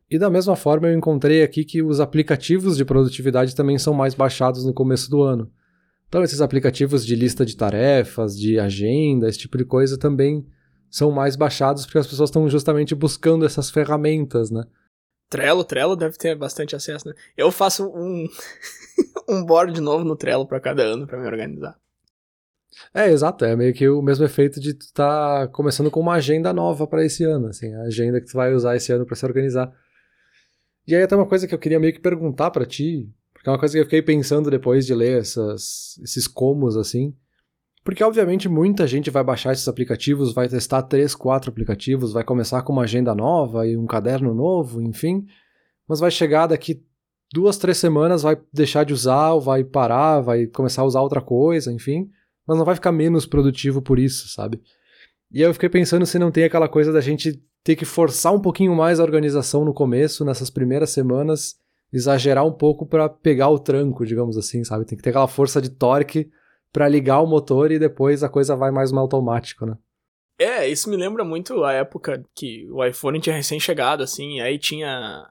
E 0.08 0.20
da 0.20 0.30
mesma 0.30 0.56
forma, 0.56 0.88
eu 0.88 0.96
encontrei 0.96 1.42
aqui 1.42 1.66
que 1.66 1.82
os 1.82 2.00
aplicativos 2.00 2.78
de 2.78 2.86
produtividade 2.86 3.56
também 3.56 3.80
são 3.80 3.94
mais 3.94 4.14
baixados 4.14 4.64
no 4.64 4.74
começo 4.74 5.10
do 5.10 5.24
ano. 5.24 5.50
Então, 6.08 6.24
esses 6.24 6.42
aplicativos 6.42 7.06
de 7.06 7.16
lista 7.16 7.46
de 7.46 7.56
tarefas, 7.56 8.38
de 8.38 8.60
agenda, 8.60 9.28
esse 9.28 9.40
tipo 9.40 9.58
de 9.58 9.66
coisa 9.66 9.98
também 9.98 10.46
são 10.90 11.12
mais 11.12 11.36
baixados 11.36 11.86
porque 11.86 11.98
as 11.98 12.08
pessoas 12.08 12.30
estão 12.30 12.48
justamente 12.50 12.96
buscando 12.96 13.46
essas 13.46 13.70
ferramentas, 13.70 14.50
né? 14.50 14.64
Trello, 15.30 15.64
Trello 15.64 15.96
deve 15.96 16.18
ter 16.18 16.36
bastante 16.36 16.76
acesso, 16.76 17.08
né? 17.10 17.14
Eu 17.36 17.52
faço 17.52 17.88
um, 17.88 18.26
um 19.28 19.44
board 19.44 19.80
novo 19.82 20.06
no 20.06 20.16
Trello 20.16 20.48
para 20.48 20.60
cada 20.60 20.84
ano 20.84 21.08
para 21.08 21.20
me 21.20 21.26
organizar. 21.26 21.78
É, 22.94 23.10
exato, 23.10 23.46
é 23.46 23.56
meio 23.56 23.74
que 23.74 23.88
o 23.88 24.02
mesmo 24.02 24.26
efeito 24.26 24.60
de 24.60 24.74
tu 24.74 24.86
estar 24.86 25.48
tá 25.48 25.48
começando 25.48 25.90
com 25.90 26.00
uma 26.00 26.14
agenda 26.14 26.54
nova 26.54 26.86
para 26.86 27.04
esse 27.06 27.24
ano, 27.24 27.48
assim, 27.48 27.74
a 27.74 27.84
agenda 27.84 28.20
que 28.20 28.28
tu 28.28 28.34
vai 28.34 28.54
usar 28.54 28.76
esse 28.76 28.92
ano 28.92 29.06
para 29.06 29.16
se 29.16 29.26
organizar. 29.26 29.74
E 30.88 30.96
aí 30.96 31.02
até 31.02 31.16
uma 31.16 31.26
coisa 31.26 31.48
que 31.48 31.56
eu 31.56 31.60
queria 31.60 31.80
meio 31.80 31.94
que 31.94 32.00
perguntar 32.00 32.52
para 32.52 32.66
ti, 32.66 33.10
é 33.50 33.52
uma 33.52 33.60
coisa 33.60 33.74
que 33.74 33.80
eu 33.80 33.86
fiquei 33.86 34.02
pensando 34.02 34.50
depois 34.50 34.86
de 34.86 34.94
ler 34.94 35.20
essas, 35.20 36.00
esses 36.04 36.28
comos 36.28 36.76
assim, 36.76 37.14
porque, 37.86 38.04
obviamente, 38.04 38.50
muita 38.50 38.88
gente 38.88 39.12
vai 39.12 39.24
baixar 39.24 39.54
esses 39.54 39.68
aplicativos, 39.68 40.34
vai 40.34 40.50
testar 40.50 40.82
três, 40.82 41.14
quatro 41.14 41.52
aplicativos, 41.52 42.14
vai 42.14 42.24
começar 42.24 42.64
com 42.64 42.74
uma 42.74 42.82
agenda 42.82 43.14
nova 43.14 43.68
e 43.68 43.78
um 43.78 43.86
caderno 43.86 44.34
novo, 44.34 44.82
enfim, 44.82 45.24
mas 45.88 46.00
vai 46.00 46.10
chegar 46.10 46.48
daqui 46.48 46.84
duas, 47.32 47.60
três 47.60 47.78
semanas, 47.78 48.24
vai 48.24 48.42
deixar 48.52 48.86
de 48.86 48.92
usar, 48.92 49.34
ou 49.34 49.42
vai 49.42 49.64
parar, 49.64 50.20
vai 50.22 50.48
começar 50.48 50.82
a 50.82 50.86
usar 50.86 51.02
outra 51.02 51.22
coisa, 51.22 51.72
enfim, 51.72 52.10
mas 52.48 52.58
não 52.58 52.66
vai 52.66 52.74
ficar 52.74 52.92
menos 52.92 53.28
produtivo 53.28 53.84
por 53.84 54.00
isso, 54.00 54.30
sabe? 54.30 54.60
E 55.32 55.42
eu 55.42 55.54
fiquei 55.54 55.70
pensando 55.70 56.08
se 56.08 56.18
não 56.18 56.32
tem 56.32 56.44
aquela 56.44 56.68
coisa 56.68 56.92
da 56.92 57.02
gente 57.02 57.40
ter 57.64 57.76
que 57.76 57.86
forçar 57.86 58.34
um 58.34 58.42
pouquinho 58.42 58.76
mais 58.76 59.00
a 59.00 59.04
organização 59.04 59.64
no 59.64 59.76
começo, 59.76 60.26
nessas 60.26 60.50
primeiras 60.50 60.90
semanas, 60.90 61.56
exagerar 61.92 62.46
um 62.46 62.52
pouco 62.52 62.86
para 62.86 63.08
pegar 63.08 63.50
o 63.50 63.60
tranco, 63.60 64.06
digamos 64.06 64.38
assim, 64.38 64.64
sabe? 64.64 64.86
Tem 64.86 64.98
que 64.98 65.04
ter 65.04 65.12
aquela 65.12 65.28
força 65.28 65.62
de 65.62 65.70
torque 65.70 66.30
para 66.72 66.88
ligar 66.88 67.22
o 67.22 67.28
motor 67.28 67.72
e 67.72 67.80
depois 67.80 68.24
a 68.24 68.30
coisa 68.30 68.56
vai 68.56 68.72
mais 68.72 68.92
no 68.92 69.00
automático, 69.00 69.66
né? 69.66 69.78
É, 70.38 70.68
isso 70.68 70.90
me 70.90 70.98
lembra 70.98 71.24
muito 71.24 71.64
a 71.64 71.72
época 71.72 72.22
que 72.36 72.68
o 72.70 72.84
iPhone 72.84 73.22
tinha 73.22 73.36
recém-chegado, 73.36 74.04
assim, 74.04 74.38
e 74.38 74.42
aí 74.42 74.60
tinha 74.60 75.30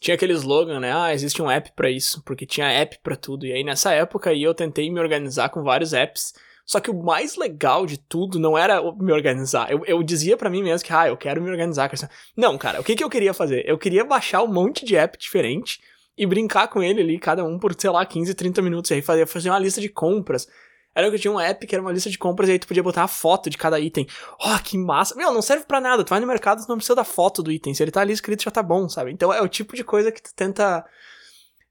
tinha 0.00 0.14
aquele 0.14 0.32
slogan, 0.32 0.80
né? 0.80 0.92
Ah, 0.94 1.12
existe 1.12 1.42
um 1.42 1.50
app 1.50 1.72
para 1.72 1.90
isso, 1.90 2.22
porque 2.24 2.46
tinha 2.46 2.70
app 2.70 2.98
para 3.02 3.16
tudo. 3.16 3.44
E 3.44 3.52
aí 3.52 3.64
nessa 3.64 3.92
época 3.92 4.30
aí 4.30 4.42
eu 4.42 4.54
tentei 4.54 4.90
me 4.90 5.00
organizar 5.00 5.48
com 5.50 5.62
vários 5.62 5.92
apps. 5.92 6.32
Só 6.68 6.80
que 6.80 6.90
o 6.90 7.02
mais 7.02 7.34
legal 7.36 7.86
de 7.86 7.96
tudo 7.96 8.38
não 8.38 8.56
era 8.56 8.82
me 8.92 9.10
organizar. 9.10 9.72
Eu, 9.72 9.82
eu 9.86 10.02
dizia 10.02 10.36
para 10.36 10.50
mim 10.50 10.62
mesmo 10.62 10.86
que, 10.86 10.92
ah, 10.92 11.08
eu 11.08 11.16
quero 11.16 11.40
me 11.40 11.50
organizar. 11.50 11.90
Não, 12.36 12.58
cara, 12.58 12.78
o 12.78 12.84
que, 12.84 12.94
que 12.94 13.02
eu 13.02 13.08
queria 13.08 13.32
fazer? 13.32 13.66
Eu 13.66 13.78
queria 13.78 14.04
baixar 14.04 14.42
um 14.42 14.52
monte 14.52 14.84
de 14.84 14.94
app 14.94 15.16
diferente 15.16 15.80
e 16.14 16.26
brincar 16.26 16.68
com 16.68 16.82
ele 16.82 17.00
ali, 17.00 17.18
cada 17.18 17.42
um 17.42 17.58
por, 17.58 17.74
sei 17.78 17.88
lá, 17.88 18.04
15, 18.04 18.34
30 18.34 18.60
minutos. 18.60 18.92
Aí 18.92 19.00
fazer, 19.00 19.26
fazer 19.26 19.48
uma 19.48 19.58
lista 19.58 19.80
de 19.80 19.88
compras 19.88 20.46
era 20.94 21.10
que 21.10 21.18
tinha 21.18 21.32
um 21.32 21.40
app 21.40 21.66
que 21.66 21.74
era 21.74 21.80
uma 21.80 21.92
lista 21.92 22.10
de 22.10 22.18
compras 22.18 22.50
e 22.50 22.52
aí 22.52 22.58
tu 22.58 22.66
podia 22.66 22.82
botar 22.82 23.04
a 23.04 23.08
foto 23.08 23.48
de 23.48 23.56
cada 23.56 23.80
item. 23.80 24.06
Oh, 24.38 24.62
que 24.62 24.76
massa. 24.76 25.14
Meu, 25.14 25.32
não 25.32 25.40
serve 25.40 25.64
para 25.64 25.80
nada. 25.80 26.04
Tu 26.04 26.10
vai 26.10 26.20
no 26.20 26.26
mercado, 26.26 26.62
tu 26.62 26.68
não 26.68 26.76
precisa 26.76 26.96
da 26.96 27.04
foto 27.04 27.42
do 27.42 27.50
item. 27.50 27.72
Se 27.72 27.82
ele 27.82 27.90
tá 27.90 28.02
ali 28.02 28.12
escrito, 28.12 28.42
já 28.42 28.50
tá 28.50 28.62
bom, 28.62 28.90
sabe? 28.90 29.10
Então 29.10 29.32
é 29.32 29.40
o 29.40 29.48
tipo 29.48 29.74
de 29.74 29.84
coisa 29.84 30.12
que 30.12 30.20
tu 30.20 30.34
tenta. 30.34 30.84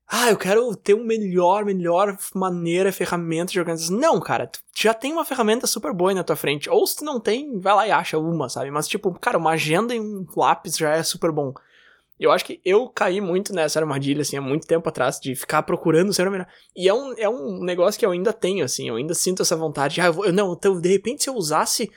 Ah, 0.09 0.29
eu 0.29 0.37
quero 0.37 0.73
ter 0.77 0.93
uma 0.93 1.03
melhor, 1.03 1.65
melhor 1.65 2.17
maneira, 2.33 2.93
ferramenta 2.93 3.51
de 3.51 3.59
organização. 3.59 3.97
Não, 3.97 4.19
cara, 4.21 4.47
tu 4.47 4.59
já 4.73 4.93
tem 4.93 5.11
uma 5.11 5.25
ferramenta 5.25 5.67
super 5.67 5.91
boa 5.93 6.11
aí 6.11 6.15
na 6.15 6.23
tua 6.23 6.37
frente. 6.37 6.69
Ou 6.69 6.87
se 6.87 6.97
tu 6.97 7.05
não 7.05 7.19
tem, 7.19 7.59
vai 7.59 7.75
lá 7.75 7.87
e 7.87 7.91
acha 7.91 8.17
uma, 8.17 8.47
sabe? 8.47 8.71
Mas, 8.71 8.87
tipo, 8.87 9.11
cara, 9.19 9.37
uma 9.37 9.51
agenda 9.51 9.93
e 9.93 9.99
um 9.99 10.25
lápis 10.35 10.77
já 10.77 10.91
é 10.95 11.03
super 11.03 11.29
bom. 11.31 11.53
Eu 12.17 12.31
acho 12.31 12.45
que 12.45 12.61
eu 12.63 12.87
caí 12.89 13.19
muito 13.19 13.53
nessa 13.53 13.79
armadilha, 13.79 14.21
assim, 14.21 14.37
há 14.37 14.41
muito 14.41 14.65
tempo 14.65 14.87
atrás, 14.87 15.19
de 15.19 15.35
ficar 15.35 15.61
procurando 15.63 16.13
ser 16.13 16.25
o 16.27 16.31
melhor. 16.31 16.47
E 16.75 16.87
é 16.87 16.93
um, 16.93 17.13
é 17.17 17.29
um 17.29 17.61
negócio 17.63 17.99
que 17.99 18.05
eu 18.05 18.11
ainda 18.11 18.31
tenho, 18.31 18.63
assim, 18.63 18.87
eu 18.87 18.95
ainda 18.95 19.13
sinto 19.13 19.41
essa 19.41 19.57
vontade. 19.57 19.99
Ah, 19.99 20.05
eu 20.05 20.13
vou, 20.13 20.31
não, 20.31 20.53
então, 20.53 20.79
de 20.79 20.89
repente, 20.89 21.23
se 21.23 21.29
eu 21.29 21.35
usasse 21.35 21.91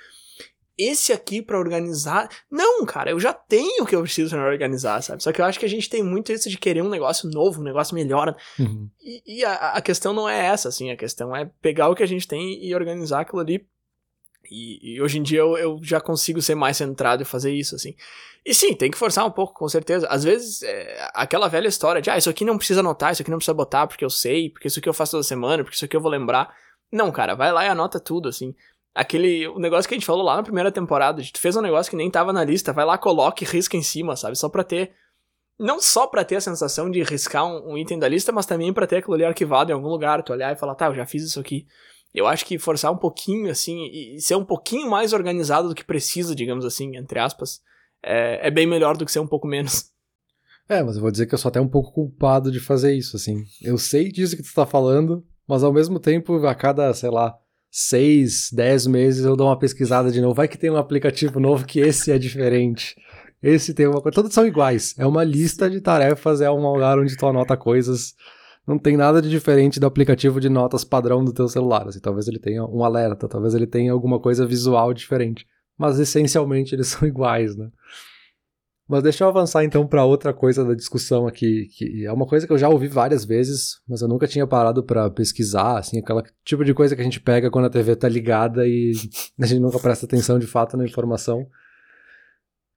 esse 0.80 1.12
aqui 1.12 1.42
para 1.42 1.58
organizar. 1.58 2.28
Não, 2.50 2.84
cara, 2.86 3.10
eu 3.10 3.20
já 3.20 3.32
tenho 3.32 3.84
o 3.84 3.86
que 3.86 3.94
eu 3.94 4.02
preciso 4.02 4.34
pra 4.34 4.48
organizar, 4.48 5.02
sabe? 5.02 5.22
Só 5.22 5.32
que 5.32 5.40
eu 5.40 5.44
acho 5.44 5.58
que 5.58 5.66
a 5.66 5.68
gente 5.68 5.90
tem 5.90 6.02
muito 6.02 6.32
isso 6.32 6.48
de 6.48 6.56
querer 6.56 6.82
um 6.82 6.88
negócio 6.88 7.28
novo, 7.28 7.60
um 7.60 7.64
negócio 7.64 7.94
melhor. 7.94 8.34
Uhum. 8.58 8.88
E, 9.00 9.40
e 9.40 9.44
a, 9.44 9.72
a, 9.72 9.82
questão 9.82 10.12
não 10.12 10.28
é 10.28 10.46
essa, 10.46 10.68
assim, 10.68 10.90
a 10.90 10.96
questão 10.96 11.34
é 11.36 11.50
pegar 11.60 11.88
o 11.88 11.94
que 11.94 12.02
a 12.02 12.06
gente 12.06 12.26
tem 12.26 12.64
e 12.64 12.74
organizar 12.74 13.20
aquilo 13.20 13.40
ali. 13.40 13.66
E, 14.50 14.94
e 14.94 15.02
hoje 15.02 15.18
em 15.18 15.22
dia 15.22 15.40
eu, 15.40 15.56
eu 15.56 15.80
já 15.82 16.00
consigo 16.00 16.40
ser 16.40 16.54
mais 16.54 16.76
centrado 16.76 17.22
e 17.22 17.26
fazer 17.26 17.52
isso, 17.52 17.74
assim. 17.74 17.94
E 18.44 18.54
sim, 18.54 18.74
tem 18.74 18.90
que 18.90 18.98
forçar 18.98 19.26
um 19.26 19.30
pouco, 19.30 19.54
com 19.54 19.68
certeza. 19.68 20.06
Às 20.08 20.24
vezes, 20.24 20.62
é, 20.62 21.08
aquela 21.14 21.46
velha 21.46 21.68
história 21.68 22.00
de, 22.00 22.10
ah, 22.10 22.16
isso 22.16 22.30
aqui 22.30 22.44
não 22.44 22.56
precisa 22.56 22.80
anotar, 22.80 23.12
isso 23.12 23.22
aqui 23.22 23.30
não 23.30 23.38
precisa 23.38 23.54
botar 23.54 23.86
porque 23.86 24.04
eu 24.04 24.10
sei, 24.10 24.48
porque 24.48 24.66
isso 24.66 24.78
aqui 24.78 24.88
eu 24.88 24.94
faço 24.94 25.12
toda 25.12 25.22
semana, 25.22 25.62
porque 25.62 25.76
isso 25.76 25.84
aqui 25.84 25.96
eu 25.96 26.00
vou 26.00 26.10
lembrar. 26.10 26.54
Não, 26.90 27.12
cara, 27.12 27.34
vai 27.34 27.52
lá 27.52 27.64
e 27.64 27.68
anota 27.68 28.00
tudo, 28.00 28.28
assim. 28.28 28.54
Aquele, 28.94 29.46
o 29.48 29.58
negócio 29.58 29.88
que 29.88 29.94
a 29.94 29.98
gente 29.98 30.06
falou 30.06 30.24
lá 30.24 30.36
na 30.36 30.42
primeira 30.42 30.72
temporada, 30.72 31.22
tu 31.32 31.40
fez 31.40 31.56
um 31.56 31.62
negócio 31.62 31.90
que 31.90 31.96
nem 31.96 32.10
tava 32.10 32.32
na 32.32 32.44
lista, 32.44 32.72
vai 32.72 32.84
lá, 32.84 32.98
coloca 32.98 33.44
e 33.44 33.46
risca 33.46 33.76
em 33.76 33.82
cima, 33.82 34.16
sabe? 34.16 34.36
Só 34.36 34.48
pra 34.48 34.64
ter, 34.64 34.92
não 35.58 35.80
só 35.80 36.06
pra 36.06 36.24
ter 36.24 36.36
a 36.36 36.40
sensação 36.40 36.90
de 36.90 37.02
riscar 37.02 37.46
um, 37.46 37.72
um 37.72 37.78
item 37.78 37.98
da 37.98 38.08
lista, 38.08 38.32
mas 38.32 38.46
também 38.46 38.72
pra 38.72 38.86
ter 38.86 38.96
aquilo 38.96 39.14
ali 39.14 39.24
arquivado 39.24 39.70
em 39.70 39.74
algum 39.74 39.88
lugar, 39.88 40.22
tu 40.22 40.32
olhar 40.32 40.52
e 40.52 40.58
falar, 40.58 40.74
tá, 40.74 40.86
eu 40.86 40.94
já 40.94 41.06
fiz 41.06 41.22
isso 41.22 41.38
aqui. 41.38 41.66
Eu 42.12 42.26
acho 42.26 42.44
que 42.44 42.58
forçar 42.58 42.90
um 42.90 42.96
pouquinho, 42.96 43.48
assim, 43.50 43.86
e 43.92 44.20
ser 44.20 44.34
um 44.34 44.44
pouquinho 44.44 44.90
mais 44.90 45.12
organizado 45.12 45.68
do 45.68 45.74
que 45.74 45.84
precisa, 45.84 46.34
digamos 46.34 46.64
assim, 46.64 46.96
entre 46.96 47.20
aspas, 47.20 47.60
é, 48.02 48.48
é 48.48 48.50
bem 48.50 48.66
melhor 48.66 48.96
do 48.96 49.04
que 49.04 49.12
ser 49.12 49.20
um 49.20 49.26
pouco 49.26 49.46
menos. 49.46 49.90
É, 50.68 50.84
mas 50.84 50.94
eu 50.94 51.02
vou 51.02 51.10
dizer 51.10 51.26
que 51.26 51.34
eu 51.34 51.38
sou 51.38 51.48
até 51.48 51.60
um 51.60 51.68
pouco 51.68 51.92
culpado 51.92 52.50
de 52.50 52.60
fazer 52.60 52.94
isso, 52.94 53.16
assim. 53.16 53.44
Eu 53.60 53.76
sei 53.76 54.08
disso 54.08 54.36
que 54.36 54.42
tu 54.42 54.54
tá 54.54 54.64
falando, 54.64 55.26
mas 55.44 55.64
ao 55.64 55.72
mesmo 55.72 55.98
tempo, 55.98 56.46
a 56.46 56.54
cada, 56.54 56.94
sei 56.94 57.10
lá, 57.10 57.36
seis, 57.70 58.50
dez 58.52 58.86
meses 58.86 59.24
eu 59.24 59.36
dou 59.36 59.48
uma 59.48 59.58
pesquisada 59.58 60.10
de 60.10 60.20
novo. 60.20 60.34
Vai 60.34 60.48
que 60.48 60.58
tem 60.58 60.70
um 60.70 60.76
aplicativo 60.76 61.38
novo 61.38 61.66
que 61.66 61.80
esse 61.80 62.10
é 62.10 62.18
diferente. 62.18 62.96
Esse 63.42 63.72
tem 63.72 63.86
uma 63.86 64.00
coisa. 64.00 64.14
Todos 64.14 64.34
são 64.34 64.46
iguais. 64.46 64.94
É 64.98 65.06
uma 65.06 65.24
lista 65.24 65.70
de 65.70 65.80
tarefas, 65.80 66.40
é 66.40 66.50
um 66.50 66.72
lugar 66.72 66.98
onde 66.98 67.16
tu 67.16 67.26
anota 67.26 67.56
coisas. 67.56 68.14
Não 68.66 68.78
tem 68.78 68.96
nada 68.96 69.22
de 69.22 69.30
diferente 69.30 69.80
do 69.80 69.86
aplicativo 69.86 70.40
de 70.40 70.48
notas 70.48 70.84
padrão 70.84 71.24
do 71.24 71.32
teu 71.32 71.48
celular. 71.48 71.88
Assim, 71.88 72.00
talvez 72.00 72.28
ele 72.28 72.38
tenha 72.38 72.64
um 72.64 72.84
alerta, 72.84 73.28
talvez 73.28 73.54
ele 73.54 73.66
tenha 73.66 73.92
alguma 73.92 74.20
coisa 74.20 74.46
visual 74.46 74.92
diferente 74.92 75.46
mas 75.80 75.98
essencialmente 75.98 76.74
eles 76.74 76.88
são 76.92 77.08
iguais, 77.08 77.56
né? 77.56 77.70
Mas 78.90 79.04
deixa 79.04 79.22
eu 79.22 79.28
avançar 79.28 79.62
então 79.62 79.86
para 79.86 80.04
outra 80.04 80.34
coisa 80.34 80.64
da 80.64 80.74
discussão 80.74 81.24
aqui, 81.24 81.68
que 81.76 82.04
é 82.04 82.12
uma 82.12 82.26
coisa 82.26 82.44
que 82.44 82.52
eu 82.52 82.58
já 82.58 82.68
ouvi 82.68 82.88
várias 82.88 83.24
vezes, 83.24 83.80
mas 83.88 84.02
eu 84.02 84.08
nunca 84.08 84.26
tinha 84.26 84.44
parado 84.48 84.82
para 84.82 85.08
pesquisar, 85.08 85.78
assim, 85.78 86.00
aquela 86.00 86.24
tipo 86.44 86.64
de 86.64 86.74
coisa 86.74 86.96
que 86.96 87.00
a 87.00 87.04
gente 87.04 87.20
pega 87.20 87.52
quando 87.52 87.66
a 87.66 87.70
TV 87.70 87.94
tá 87.94 88.08
ligada 88.08 88.66
e 88.66 88.90
a 89.40 89.46
gente 89.46 89.60
nunca 89.60 89.78
presta 89.78 90.06
atenção 90.06 90.40
de 90.40 90.46
fato 90.48 90.76
na 90.76 90.84
informação, 90.84 91.46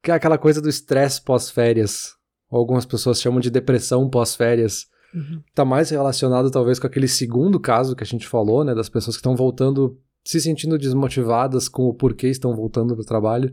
que 0.04 0.12
é 0.12 0.13
aquela 0.13 0.38
coisa 0.38 0.62
do 0.62 0.69
estresse 0.69 1.19
pós-férias, 1.19 2.12
ou 2.47 2.60
algumas 2.60 2.86
pessoas 2.86 3.19
chamam 3.19 3.39
de 3.39 3.49
depressão 3.49 4.08
pós-férias. 4.08 4.86
Uhum. 5.15 5.41
Tá 5.56 5.65
mais 5.65 5.89
relacionado 5.89 6.52
talvez 6.52 6.78
com 6.78 6.86
aquele 6.86 7.08
segundo 7.08 7.60
caso 7.60 7.95
que 7.95 8.04
a 8.04 8.08
gente 8.08 8.28
falou, 8.28 8.63
né, 8.63 8.76
das 8.76 8.88
pessoas 8.88 9.15
que 9.15 9.21
estão 9.21 9.36
voltando 9.36 9.99
se 10.23 10.39
sentindo 10.39 10.78
desmotivadas 10.78 11.67
com 11.67 11.86
o 11.86 11.93
porquê 11.93 12.28
estão 12.28 12.56
voltando 12.56 12.93
para 12.93 13.02
o 13.02 13.06
trabalho. 13.06 13.52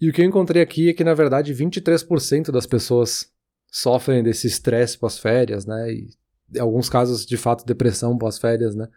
E 0.00 0.08
o 0.08 0.12
que 0.12 0.22
eu 0.22 0.26
encontrei 0.26 0.62
aqui 0.62 0.88
é 0.88 0.94
que, 0.94 1.04
na 1.04 1.14
verdade, 1.14 1.54
23% 1.54 2.50
das 2.50 2.66
pessoas 2.66 3.30
sofrem 3.70 4.22
desse 4.22 4.46
estresse 4.46 4.98
pós-férias, 4.98 5.66
né? 5.66 5.92
E 5.92 6.08
em 6.54 6.58
alguns 6.58 6.88
casos, 6.88 7.26
de 7.26 7.36
fato, 7.36 7.66
depressão 7.66 8.16
pós-férias, 8.16 8.74
né? 8.74 8.88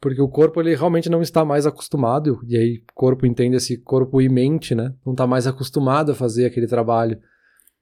Porque 0.00 0.20
o 0.20 0.28
corpo, 0.28 0.60
ele 0.60 0.74
realmente 0.74 1.08
não 1.08 1.22
está 1.22 1.44
mais 1.44 1.66
acostumado, 1.66 2.40
e 2.46 2.56
aí 2.56 2.82
corpo 2.94 3.26
entende 3.26 3.56
esse 3.56 3.78
corpo 3.78 4.20
e 4.20 4.28
mente, 4.28 4.74
né? 4.74 4.94
Não 5.04 5.12
está 5.12 5.26
mais 5.26 5.46
acostumado 5.46 6.12
a 6.12 6.14
fazer 6.14 6.46
aquele 6.46 6.66
trabalho. 6.66 7.20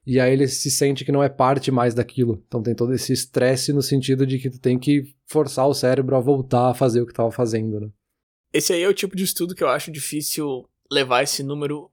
E 0.05 0.19
aí 0.19 0.33
ele 0.33 0.47
se 0.47 0.69
sente 0.69 1.03
que 1.03 1.11
não 1.11 1.23
é 1.23 1.29
parte 1.29 1.71
mais 1.71 1.93
daquilo. 1.93 2.43
Então 2.47 2.61
tem 2.61 2.75
todo 2.75 2.93
esse 2.93 3.11
estresse 3.11 3.73
no 3.73 3.81
sentido 3.81 4.25
de 4.25 4.37
que 4.37 4.49
tu 4.49 4.59
tem 4.59 4.77
que 4.77 5.03
forçar 5.25 5.67
o 5.67 5.73
cérebro 5.73 6.15
a 6.15 6.19
voltar 6.19 6.69
a 6.69 6.73
fazer 6.73 7.01
o 7.01 7.05
que 7.05 7.11
estava 7.11 7.31
fazendo, 7.31 7.79
né? 7.79 7.89
Esse 8.53 8.71
aí 8.71 8.83
é 8.83 8.87
o 8.87 8.93
tipo 8.93 9.15
de 9.15 9.23
estudo 9.23 9.55
que 9.55 9.63
eu 9.63 9.67
acho 9.67 9.91
difícil 9.91 10.63
levar 10.89 11.23
esse 11.23 11.43
número 11.43 11.91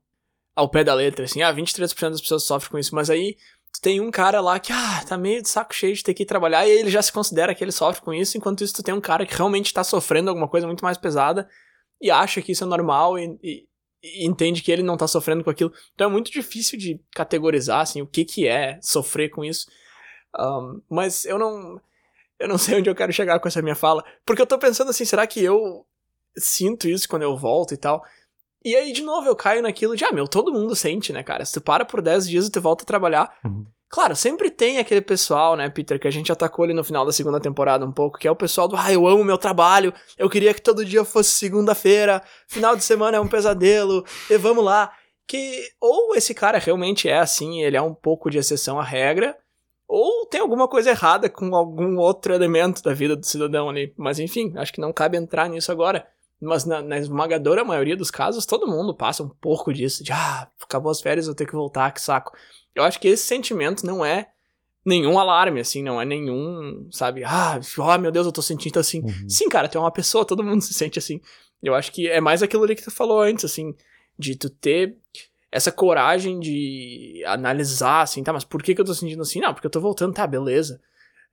ao 0.55 0.69
pé 0.69 0.83
da 0.83 0.93
letra, 0.93 1.25
assim, 1.25 1.41
ah, 1.41 1.53
23% 1.53 2.11
das 2.11 2.21
pessoas 2.21 2.43
sofrem 2.43 2.71
com 2.71 2.79
isso, 2.79 2.93
mas 2.93 3.09
aí 3.09 3.37
tem 3.81 3.99
um 3.99 4.11
cara 4.11 4.39
lá 4.39 4.59
que, 4.59 4.71
ah, 4.71 5.03
tá 5.07 5.17
meio 5.17 5.41
de 5.41 5.49
saco 5.49 5.73
cheio 5.73 5.95
de 5.95 6.03
ter 6.03 6.13
que 6.13 6.23
ir 6.23 6.25
trabalhar, 6.27 6.67
e 6.67 6.71
ele 6.71 6.89
já 6.89 7.01
se 7.01 7.11
considera 7.11 7.55
que 7.55 7.63
ele 7.63 7.71
sofre 7.71 8.01
com 8.01 8.13
isso, 8.13 8.37
enquanto 8.37 8.63
isso 8.63 8.75
tu 8.75 8.83
tem 8.83 8.93
um 8.93 9.01
cara 9.01 9.25
que 9.25 9.35
realmente 9.35 9.73
tá 9.73 9.83
sofrendo 9.83 10.29
alguma 10.29 10.47
coisa 10.47 10.67
muito 10.67 10.83
mais 10.83 10.97
pesada 10.97 11.49
e 12.03 12.11
acha 12.11 12.41
que 12.41 12.51
isso 12.51 12.65
é 12.65 12.67
normal 12.67 13.17
e, 13.17 13.39
e, 13.41 13.67
e 14.03 14.27
entende 14.27 14.61
que 14.61 14.69
ele 14.69 14.83
não 14.83 14.97
tá 14.97 15.07
sofrendo 15.07 15.41
com 15.41 15.49
aquilo. 15.49 15.71
Então 15.95 16.09
é 16.09 16.11
muito 16.11 16.29
difícil 16.29 16.77
de 16.77 16.99
categorizar, 17.15 17.79
assim, 17.79 18.01
o 18.01 18.07
que 18.07 18.25
que 18.25 18.45
é 18.45 18.77
sofrer 18.81 19.29
com 19.29 19.43
isso. 19.43 19.67
Um, 20.37 20.81
mas 20.89 21.23
eu 21.23 21.39
não. 21.39 21.79
Eu 22.37 22.49
não 22.49 22.57
sei 22.59 22.77
onde 22.77 22.89
eu 22.89 22.95
quero 22.95 23.13
chegar 23.13 23.39
com 23.39 23.47
essa 23.47 23.61
minha 23.61 23.75
fala. 23.75 24.03
Porque 24.25 24.41
eu 24.41 24.45
tô 24.45 24.59
pensando 24.59 24.89
assim, 24.89 25.05
será 25.05 25.25
que 25.25 25.41
eu 25.41 25.85
sinto 26.35 26.89
isso 26.89 27.07
quando 27.07 27.21
eu 27.21 27.37
volto 27.37 27.73
e 27.73 27.77
tal? 27.77 28.03
E 28.63 28.75
aí, 28.75 28.93
de 28.93 29.01
novo, 29.01 29.27
eu 29.27 29.35
caio 29.35 29.61
naquilo 29.61 29.95
de, 29.95 30.05
ah, 30.05 30.11
meu, 30.11 30.27
todo 30.27 30.53
mundo 30.53 30.75
sente, 30.75 31.11
né, 31.11 31.21
cara? 31.21 31.43
Se 31.43 31.53
tu 31.53 31.61
para 31.61 31.83
por 31.83 32.01
10 32.01 32.27
dias 32.27 32.47
e 32.47 32.51
tu 32.51 32.61
volta 32.61 32.83
a 32.83 32.87
trabalhar. 32.87 33.35
Uhum. 33.43 33.65
Claro, 33.89 34.15
sempre 34.15 34.49
tem 34.49 34.79
aquele 34.79 35.01
pessoal, 35.01 35.55
né, 35.55 35.69
Peter, 35.69 35.99
que 35.99 36.07
a 36.07 36.11
gente 36.11 36.31
atacou 36.31 36.63
ali 36.63 36.73
no 36.73 36.83
final 36.83 37.05
da 37.05 37.11
segunda 37.11 37.39
temporada 37.39 37.85
um 37.85 37.91
pouco, 37.91 38.17
que 38.17 38.27
é 38.27 38.31
o 38.31 38.35
pessoal 38.35 38.67
do, 38.67 38.75
ah, 38.75 38.91
eu 38.91 39.05
amo 39.05 39.23
meu 39.23 39.37
trabalho, 39.37 39.93
eu 40.17 40.27
queria 40.27 40.51
que 40.51 40.61
todo 40.63 40.83
dia 40.83 41.05
fosse 41.05 41.29
segunda-feira, 41.29 42.23
final 42.47 42.75
de 42.75 42.83
semana 42.83 43.17
é 43.17 43.19
um 43.19 43.27
pesadelo, 43.27 44.03
e 44.31 44.37
vamos 44.37 44.65
lá. 44.65 44.91
Que 45.27 45.61
ou 45.79 46.15
esse 46.15 46.33
cara 46.33 46.57
realmente 46.57 47.07
é 47.07 47.19
assim, 47.19 47.61
ele 47.61 47.77
é 47.77 47.81
um 47.83 47.93
pouco 47.93 48.31
de 48.31 48.39
exceção 48.39 48.79
à 48.79 48.83
regra, 48.83 49.37
ou 49.87 50.25
tem 50.25 50.41
alguma 50.41 50.67
coisa 50.67 50.89
errada 50.89 51.29
com 51.29 51.55
algum 51.55 51.99
outro 51.99 52.33
elemento 52.33 52.81
da 52.81 52.95
vida 52.95 53.15
do 53.15 53.25
cidadão 53.27 53.69
ali. 53.69 53.93
Mas 53.95 54.17
enfim, 54.17 54.53
acho 54.55 54.73
que 54.73 54.81
não 54.81 54.91
cabe 54.91 55.17
entrar 55.17 55.47
nisso 55.47 55.71
agora. 55.71 56.07
Mas 56.41 56.65
na, 56.65 56.81
na, 56.81 56.97
esmagadora 56.97 57.63
maioria 57.63 57.95
dos 57.95 58.11
casos, 58.11 58.45
todo 58.45 58.67
mundo 58.67 58.93
passa 58.93 59.23
um 59.23 59.29
pouco 59.29 59.73
disso, 59.73 60.03
de 60.03 60.11
ah, 60.11 60.49
acabou 60.61 60.91
as 60.91 60.99
férias, 60.99 61.25
vou 61.25 61.35
ter 61.35 61.45
que 61.45 61.53
voltar, 61.53 61.91
que 61.91 62.01
saco. 62.01 62.35
Eu 62.75 62.83
acho 62.83 62.99
que 62.99 63.07
esse 63.07 63.25
sentimento 63.25 63.85
não 63.85 64.03
é 64.03 64.29
nenhum 64.85 65.17
alarme, 65.17 65.61
assim, 65.61 65.81
não 65.81 66.01
é 66.01 66.05
nenhum, 66.05 66.87
sabe, 66.91 67.23
ah, 67.23 67.59
oh, 67.77 67.97
meu 67.97 68.11
Deus, 68.11 68.25
eu 68.25 68.31
tô 68.31 68.41
sentindo 68.41 68.79
assim. 68.79 69.01
Uhum. 69.01 69.29
Sim, 69.29 69.47
cara, 69.47 69.69
tu 69.69 69.77
é 69.77 69.81
uma 69.81 69.91
pessoa, 69.91 70.25
todo 70.25 70.43
mundo 70.43 70.59
se 70.63 70.73
sente 70.73 70.99
assim. 70.99 71.21
Eu 71.61 71.73
acho 71.73 71.91
que 71.91 72.09
é 72.09 72.19
mais 72.19 72.43
aquilo 72.43 72.63
ali 72.63 72.75
que 72.75 72.83
tu 72.83 72.91
falou 72.91 73.21
antes, 73.21 73.45
assim, 73.45 73.73
de 74.19 74.35
tu 74.35 74.49
ter 74.49 74.97
essa 75.49 75.71
coragem 75.71 76.39
de 76.39 77.23
analisar, 77.25 78.01
assim, 78.01 78.23
tá, 78.23 78.33
mas 78.33 78.43
por 78.43 78.61
que, 78.61 78.75
que 78.75 78.81
eu 78.81 78.85
tô 78.85 78.93
sentindo 78.93 79.21
assim? 79.21 79.39
Não, 79.39 79.53
porque 79.53 79.67
eu 79.67 79.71
tô 79.71 79.79
voltando, 79.79 80.13
tá, 80.13 80.27
beleza. 80.27 80.81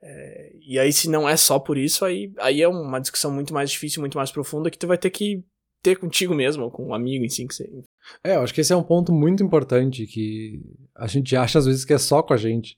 É, 0.02 0.52
e 0.66 0.78
aí, 0.78 0.92
se 0.92 1.08
não 1.08 1.28
é 1.28 1.36
só 1.36 1.58
por 1.58 1.76
isso, 1.76 2.04
aí, 2.04 2.32
aí 2.38 2.62
é 2.62 2.68
uma 2.68 3.00
discussão 3.00 3.30
muito 3.30 3.52
mais 3.52 3.70
difícil, 3.70 4.00
muito 4.00 4.16
mais 4.16 4.30
profunda, 4.30 4.70
que 4.70 4.78
tu 4.78 4.86
vai 4.86 4.98
ter 4.98 5.10
que 5.10 5.44
ter 5.82 5.98
contigo 5.98 6.34
mesmo, 6.34 6.64
ou 6.64 6.70
com 6.70 6.88
um 6.88 6.94
amigo 6.94 7.24
em 7.24 7.28
si. 7.28 7.46
Que 7.46 7.54
você... 7.54 7.70
É, 8.24 8.36
eu 8.36 8.40
acho 8.40 8.54
que 8.54 8.60
esse 8.60 8.72
é 8.72 8.76
um 8.76 8.82
ponto 8.82 9.12
muito 9.12 9.42
importante, 9.42 10.06
que 10.06 10.60
a 10.96 11.06
gente 11.06 11.34
acha 11.36 11.58
às 11.58 11.66
vezes 11.66 11.84
que 11.84 11.92
é 11.92 11.98
só 11.98 12.22
com 12.22 12.34
a 12.34 12.36
gente. 12.36 12.76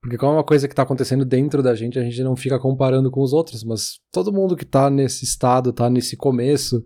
Porque 0.00 0.16
como 0.16 0.32
é 0.32 0.36
uma 0.36 0.44
coisa 0.44 0.68
que 0.68 0.74
tá 0.74 0.82
acontecendo 0.82 1.24
dentro 1.24 1.62
da 1.62 1.74
gente, 1.74 1.98
a 1.98 2.02
gente 2.02 2.22
não 2.22 2.36
fica 2.36 2.58
comparando 2.58 3.10
com 3.10 3.20
os 3.20 3.32
outros, 3.32 3.64
mas 3.64 3.98
todo 4.12 4.32
mundo 4.32 4.56
que 4.56 4.64
tá 4.64 4.88
nesse 4.88 5.24
estado, 5.24 5.72
tá 5.72 5.90
nesse 5.90 6.16
começo, 6.16 6.84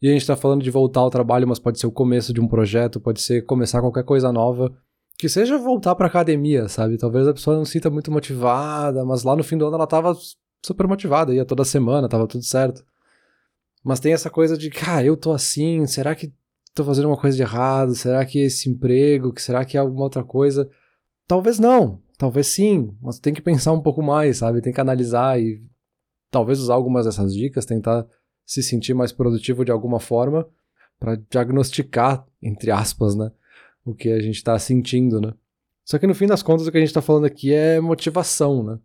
e 0.00 0.08
a 0.08 0.12
gente 0.12 0.26
tá 0.26 0.36
falando 0.36 0.62
de 0.62 0.70
voltar 0.70 1.00
ao 1.00 1.10
trabalho, 1.10 1.48
mas 1.48 1.58
pode 1.58 1.80
ser 1.80 1.86
o 1.86 1.92
começo 1.92 2.32
de 2.32 2.40
um 2.40 2.46
projeto, 2.46 3.00
pode 3.00 3.20
ser 3.20 3.44
começar 3.44 3.80
qualquer 3.80 4.04
coisa 4.04 4.30
nova, 4.32 4.72
que 5.18 5.28
seja 5.28 5.56
voltar 5.56 5.94
pra 5.94 6.06
academia, 6.06 6.68
sabe? 6.68 6.98
Talvez 6.98 7.26
a 7.26 7.32
pessoa 7.32 7.56
não 7.56 7.64
se 7.64 7.72
sinta 7.72 7.90
muito 7.90 8.10
motivada, 8.10 9.04
mas 9.04 9.22
lá 9.22 9.36
no 9.36 9.44
fim 9.44 9.56
do 9.56 9.66
ano 9.66 9.76
ela 9.76 9.86
tava 9.86 10.16
super 10.64 10.86
motivada, 10.88 11.34
ia 11.34 11.44
toda 11.44 11.64
semana, 11.64 12.08
tava 12.08 12.26
tudo 12.26 12.44
certo. 12.44 12.84
Mas 13.82 14.00
tem 14.00 14.12
essa 14.12 14.30
coisa 14.30 14.56
de, 14.56 14.70
cara, 14.70 14.98
ah, 14.98 15.04
eu 15.04 15.16
tô 15.16 15.32
assim, 15.32 15.86
será 15.86 16.14
que 16.14 16.32
tô 16.74 16.84
fazendo 16.84 17.06
uma 17.08 17.16
coisa 17.16 17.36
de 17.36 17.42
errado? 17.42 17.94
Será 17.94 18.24
que 18.24 18.38
esse 18.40 18.68
emprego, 18.68 19.32
que 19.32 19.42
será 19.42 19.64
que 19.64 19.76
é 19.76 19.80
alguma 19.80 20.04
outra 20.04 20.24
coisa? 20.24 20.68
Talvez 21.26 21.58
não, 21.58 22.00
talvez 22.18 22.46
sim, 22.48 22.96
mas 23.00 23.18
tem 23.18 23.32
que 23.32 23.42
pensar 23.42 23.72
um 23.72 23.80
pouco 23.80 24.02
mais, 24.02 24.38
sabe? 24.38 24.60
Tem 24.60 24.72
que 24.72 24.80
analisar 24.80 25.40
e 25.40 25.62
talvez 26.30 26.58
usar 26.58 26.74
algumas 26.74 27.04
dessas 27.04 27.32
dicas, 27.34 27.64
tentar 27.64 28.06
se 28.44 28.62
sentir 28.62 28.94
mais 28.94 29.12
produtivo 29.12 29.64
de 29.64 29.70
alguma 29.70 30.00
forma 30.00 30.46
para 30.98 31.16
diagnosticar, 31.30 32.26
entre 32.42 32.70
aspas, 32.70 33.14
né? 33.14 33.30
O 33.84 33.94
que 33.94 34.10
a 34.10 34.20
gente 34.20 34.36
está 34.36 34.58
sentindo, 34.58 35.20
né? 35.20 35.32
Só 35.84 35.98
que 35.98 36.06
no 36.06 36.14
fim 36.14 36.26
das 36.26 36.42
contas 36.42 36.66
o 36.66 36.72
que 36.72 36.78
a 36.78 36.80
gente 36.80 36.88
está 36.88 37.02
falando 37.02 37.26
aqui 37.26 37.52
é 37.52 37.78
motivação, 37.80 38.62
né? 38.62 38.78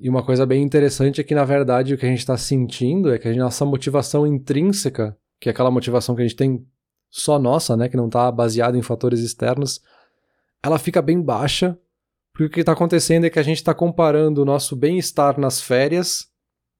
E 0.00 0.08
uma 0.08 0.24
coisa 0.24 0.44
bem 0.44 0.62
interessante 0.62 1.20
é 1.20 1.24
que 1.24 1.34
na 1.34 1.44
verdade 1.44 1.94
o 1.94 1.98
que 1.98 2.06
a 2.06 2.08
gente 2.08 2.18
está 2.18 2.36
sentindo 2.36 3.12
é 3.12 3.18
que 3.18 3.28
a 3.28 3.34
nossa 3.34 3.64
motivação 3.64 4.26
intrínseca, 4.26 5.16
que 5.38 5.48
é 5.48 5.52
aquela 5.52 5.70
motivação 5.70 6.14
que 6.14 6.22
a 6.22 6.26
gente 6.26 6.36
tem 6.36 6.66
só 7.10 7.38
nossa, 7.38 7.76
né, 7.76 7.90
que 7.90 7.96
não 7.96 8.06
está 8.06 8.32
baseada 8.32 8.76
em 8.76 8.82
fatores 8.82 9.20
externos, 9.20 9.82
ela 10.62 10.78
fica 10.78 11.02
bem 11.02 11.20
baixa, 11.20 11.78
porque 12.32 12.46
o 12.46 12.50
que 12.50 12.60
está 12.60 12.72
acontecendo 12.72 13.26
é 13.26 13.30
que 13.30 13.38
a 13.38 13.42
gente 13.42 13.58
está 13.58 13.74
comparando 13.74 14.40
o 14.40 14.44
nosso 14.46 14.74
bem-estar 14.74 15.38
nas 15.38 15.60
férias 15.60 16.32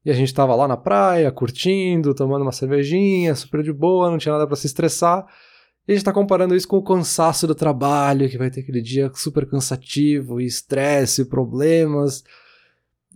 e 0.05 0.11
a 0.11 0.14
gente 0.14 0.29
estava 0.29 0.55
lá 0.55 0.66
na 0.66 0.77
praia, 0.77 1.31
curtindo, 1.31 2.14
tomando 2.14 2.42
uma 2.42 2.53
cervejinha, 2.53 3.35
super 3.35 3.62
de 3.62 3.72
boa, 3.72 4.11
não 4.11 4.16
tinha 4.16 4.33
nada 4.33 4.46
para 4.46 4.57
se 4.57 4.66
estressar. 4.66 5.27
E 5.86 5.92
a 5.92 5.94
gente 5.94 6.04
tá 6.04 6.12
comparando 6.12 6.54
isso 6.54 6.68
com 6.68 6.76
o 6.76 6.82
cansaço 6.82 7.46
do 7.46 7.54
trabalho, 7.54 8.28
que 8.28 8.38
vai 8.38 8.50
ter 8.50 8.60
aquele 8.60 8.80
dia 8.80 9.10
super 9.14 9.46
cansativo, 9.46 10.40
e 10.40 10.46
estresse, 10.46 11.24
problemas. 11.24 12.22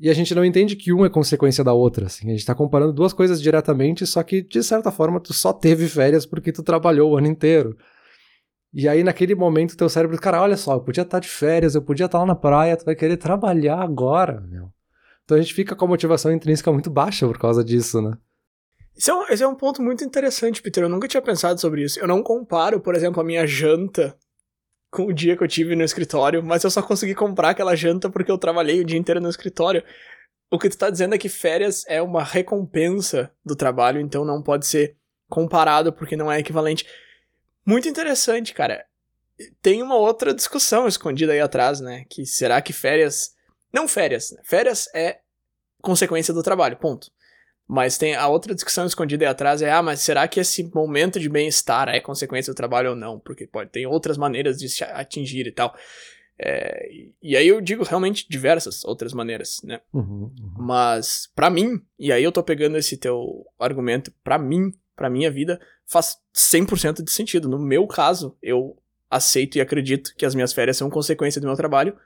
E 0.00 0.10
a 0.10 0.14
gente 0.14 0.34
não 0.34 0.44
entende 0.44 0.76
que 0.76 0.92
um 0.92 1.04
é 1.04 1.08
consequência 1.08 1.62
da 1.62 1.72
outra, 1.72 2.06
assim. 2.06 2.28
A 2.28 2.32
gente 2.32 2.44
tá 2.44 2.54
comparando 2.54 2.92
duas 2.92 3.12
coisas 3.12 3.40
diretamente, 3.40 4.06
só 4.06 4.22
que, 4.22 4.42
de 4.42 4.62
certa 4.62 4.90
forma, 4.90 5.20
tu 5.20 5.32
só 5.32 5.52
teve 5.52 5.88
férias 5.88 6.26
porque 6.26 6.52
tu 6.52 6.62
trabalhou 6.62 7.12
o 7.12 7.16
ano 7.16 7.28
inteiro. 7.28 7.76
E 8.74 8.88
aí, 8.88 9.02
naquele 9.02 9.34
momento, 9.34 9.76
teu 9.76 9.88
cérebro, 9.88 10.18
cara, 10.20 10.42
olha 10.42 10.56
só, 10.56 10.74
eu 10.74 10.80
podia 10.80 11.02
estar 11.02 11.16
tá 11.16 11.20
de 11.20 11.28
férias, 11.28 11.74
eu 11.74 11.82
podia 11.82 12.06
estar 12.06 12.18
tá 12.18 12.24
lá 12.24 12.26
na 12.26 12.34
praia, 12.34 12.76
tu 12.76 12.84
vai 12.84 12.94
querer 12.94 13.16
trabalhar 13.16 13.80
agora, 13.80 14.40
meu. 14.42 14.70
Então 15.24 15.36
a 15.36 15.40
gente 15.40 15.54
fica 15.54 15.74
com 15.74 15.84
a 15.84 15.88
motivação 15.88 16.32
intrínseca 16.32 16.70
muito 16.70 16.90
baixa 16.90 17.26
por 17.26 17.38
causa 17.38 17.64
disso, 17.64 18.00
né? 18.02 18.16
Esse 18.96 19.10
é, 19.10 19.14
um, 19.14 19.28
esse 19.28 19.42
é 19.42 19.46
um 19.46 19.54
ponto 19.54 19.82
muito 19.82 20.02
interessante, 20.02 20.62
Peter. 20.62 20.82
Eu 20.82 20.88
nunca 20.88 21.06
tinha 21.06 21.20
pensado 21.20 21.60
sobre 21.60 21.82
isso. 21.82 22.00
Eu 22.00 22.08
não 22.08 22.22
comparo, 22.22 22.80
por 22.80 22.94
exemplo, 22.94 23.20
a 23.20 23.24
minha 23.24 23.46
janta 23.46 24.16
com 24.90 25.04
o 25.06 25.12
dia 25.12 25.36
que 25.36 25.44
eu 25.44 25.48
tive 25.48 25.76
no 25.76 25.84
escritório, 25.84 26.42
mas 26.42 26.64
eu 26.64 26.70
só 26.70 26.80
consegui 26.80 27.14
comprar 27.14 27.50
aquela 27.50 27.76
janta 27.76 28.08
porque 28.08 28.30
eu 28.30 28.38
trabalhei 28.38 28.80
o 28.80 28.84
dia 28.84 28.98
inteiro 28.98 29.20
no 29.20 29.28
escritório. 29.28 29.84
O 30.50 30.58
que 30.58 30.70
tu 30.70 30.78
tá 30.78 30.88
dizendo 30.88 31.14
é 31.14 31.18
que 31.18 31.28
férias 31.28 31.84
é 31.86 32.00
uma 32.00 32.22
recompensa 32.22 33.30
do 33.44 33.54
trabalho, 33.54 34.00
então 34.00 34.24
não 34.24 34.42
pode 34.42 34.66
ser 34.66 34.96
comparado 35.28 35.92
porque 35.92 36.16
não 36.16 36.32
é 36.32 36.38
equivalente. 36.38 36.86
Muito 37.66 37.88
interessante, 37.88 38.54
cara. 38.54 38.86
Tem 39.60 39.82
uma 39.82 39.96
outra 39.96 40.32
discussão 40.32 40.86
escondida 40.86 41.32
aí 41.32 41.40
atrás, 41.40 41.80
né? 41.80 42.04
Que 42.08 42.24
será 42.24 42.62
que 42.62 42.72
férias. 42.72 43.34
Não 43.70 43.86
férias. 43.86 44.30
Né? 44.30 44.40
Férias 44.44 44.88
é 44.94 45.18
consequência 45.82 46.32
do 46.32 46.42
trabalho, 46.42 46.78
ponto. 46.78 47.10
Mas 47.68 47.98
tem 47.98 48.14
a 48.14 48.28
outra 48.28 48.54
discussão 48.54 48.86
escondida 48.86 49.24
aí 49.24 49.28
atrás 49.28 49.60
é, 49.60 49.70
ah, 49.72 49.82
mas 49.82 50.00
será 50.00 50.28
que 50.28 50.38
esse 50.38 50.62
momento 50.72 51.18
de 51.18 51.28
bem-estar 51.28 51.88
é 51.88 52.00
consequência 52.00 52.52
do 52.52 52.56
trabalho 52.56 52.90
ou 52.90 52.96
não? 52.96 53.18
Porque 53.18 53.46
pode 53.46 53.70
ter 53.70 53.86
outras 53.86 54.16
maneiras 54.16 54.58
de 54.58 54.68
se 54.68 54.84
atingir 54.84 55.46
e 55.46 55.52
tal. 55.52 55.74
É, 56.38 56.88
e 57.22 57.36
aí 57.36 57.48
eu 57.48 57.60
digo 57.60 57.82
realmente 57.82 58.26
diversas 58.28 58.84
outras 58.84 59.12
maneiras, 59.12 59.60
né? 59.64 59.80
Uhum, 59.92 60.32
uhum. 60.38 60.54
Mas 60.58 61.30
para 61.34 61.50
mim, 61.50 61.82
e 61.98 62.12
aí 62.12 62.22
eu 62.22 62.30
tô 62.30 62.42
pegando 62.42 62.76
esse 62.76 62.96
teu 62.96 63.44
argumento, 63.58 64.12
para 64.22 64.38
mim, 64.38 64.72
para 64.94 65.10
minha 65.10 65.30
vida, 65.30 65.60
faz 65.86 66.18
100% 66.34 67.02
de 67.02 67.10
sentido. 67.10 67.48
No 67.48 67.58
meu 67.58 67.86
caso, 67.86 68.36
eu 68.42 68.76
aceito 69.10 69.56
e 69.56 69.60
acredito 69.60 70.14
que 70.16 70.26
as 70.26 70.34
minhas 70.34 70.52
férias 70.52 70.76
são 70.76 70.90
consequência 70.90 71.40
do 71.40 71.46
meu 71.46 71.56
trabalho, 71.56 71.96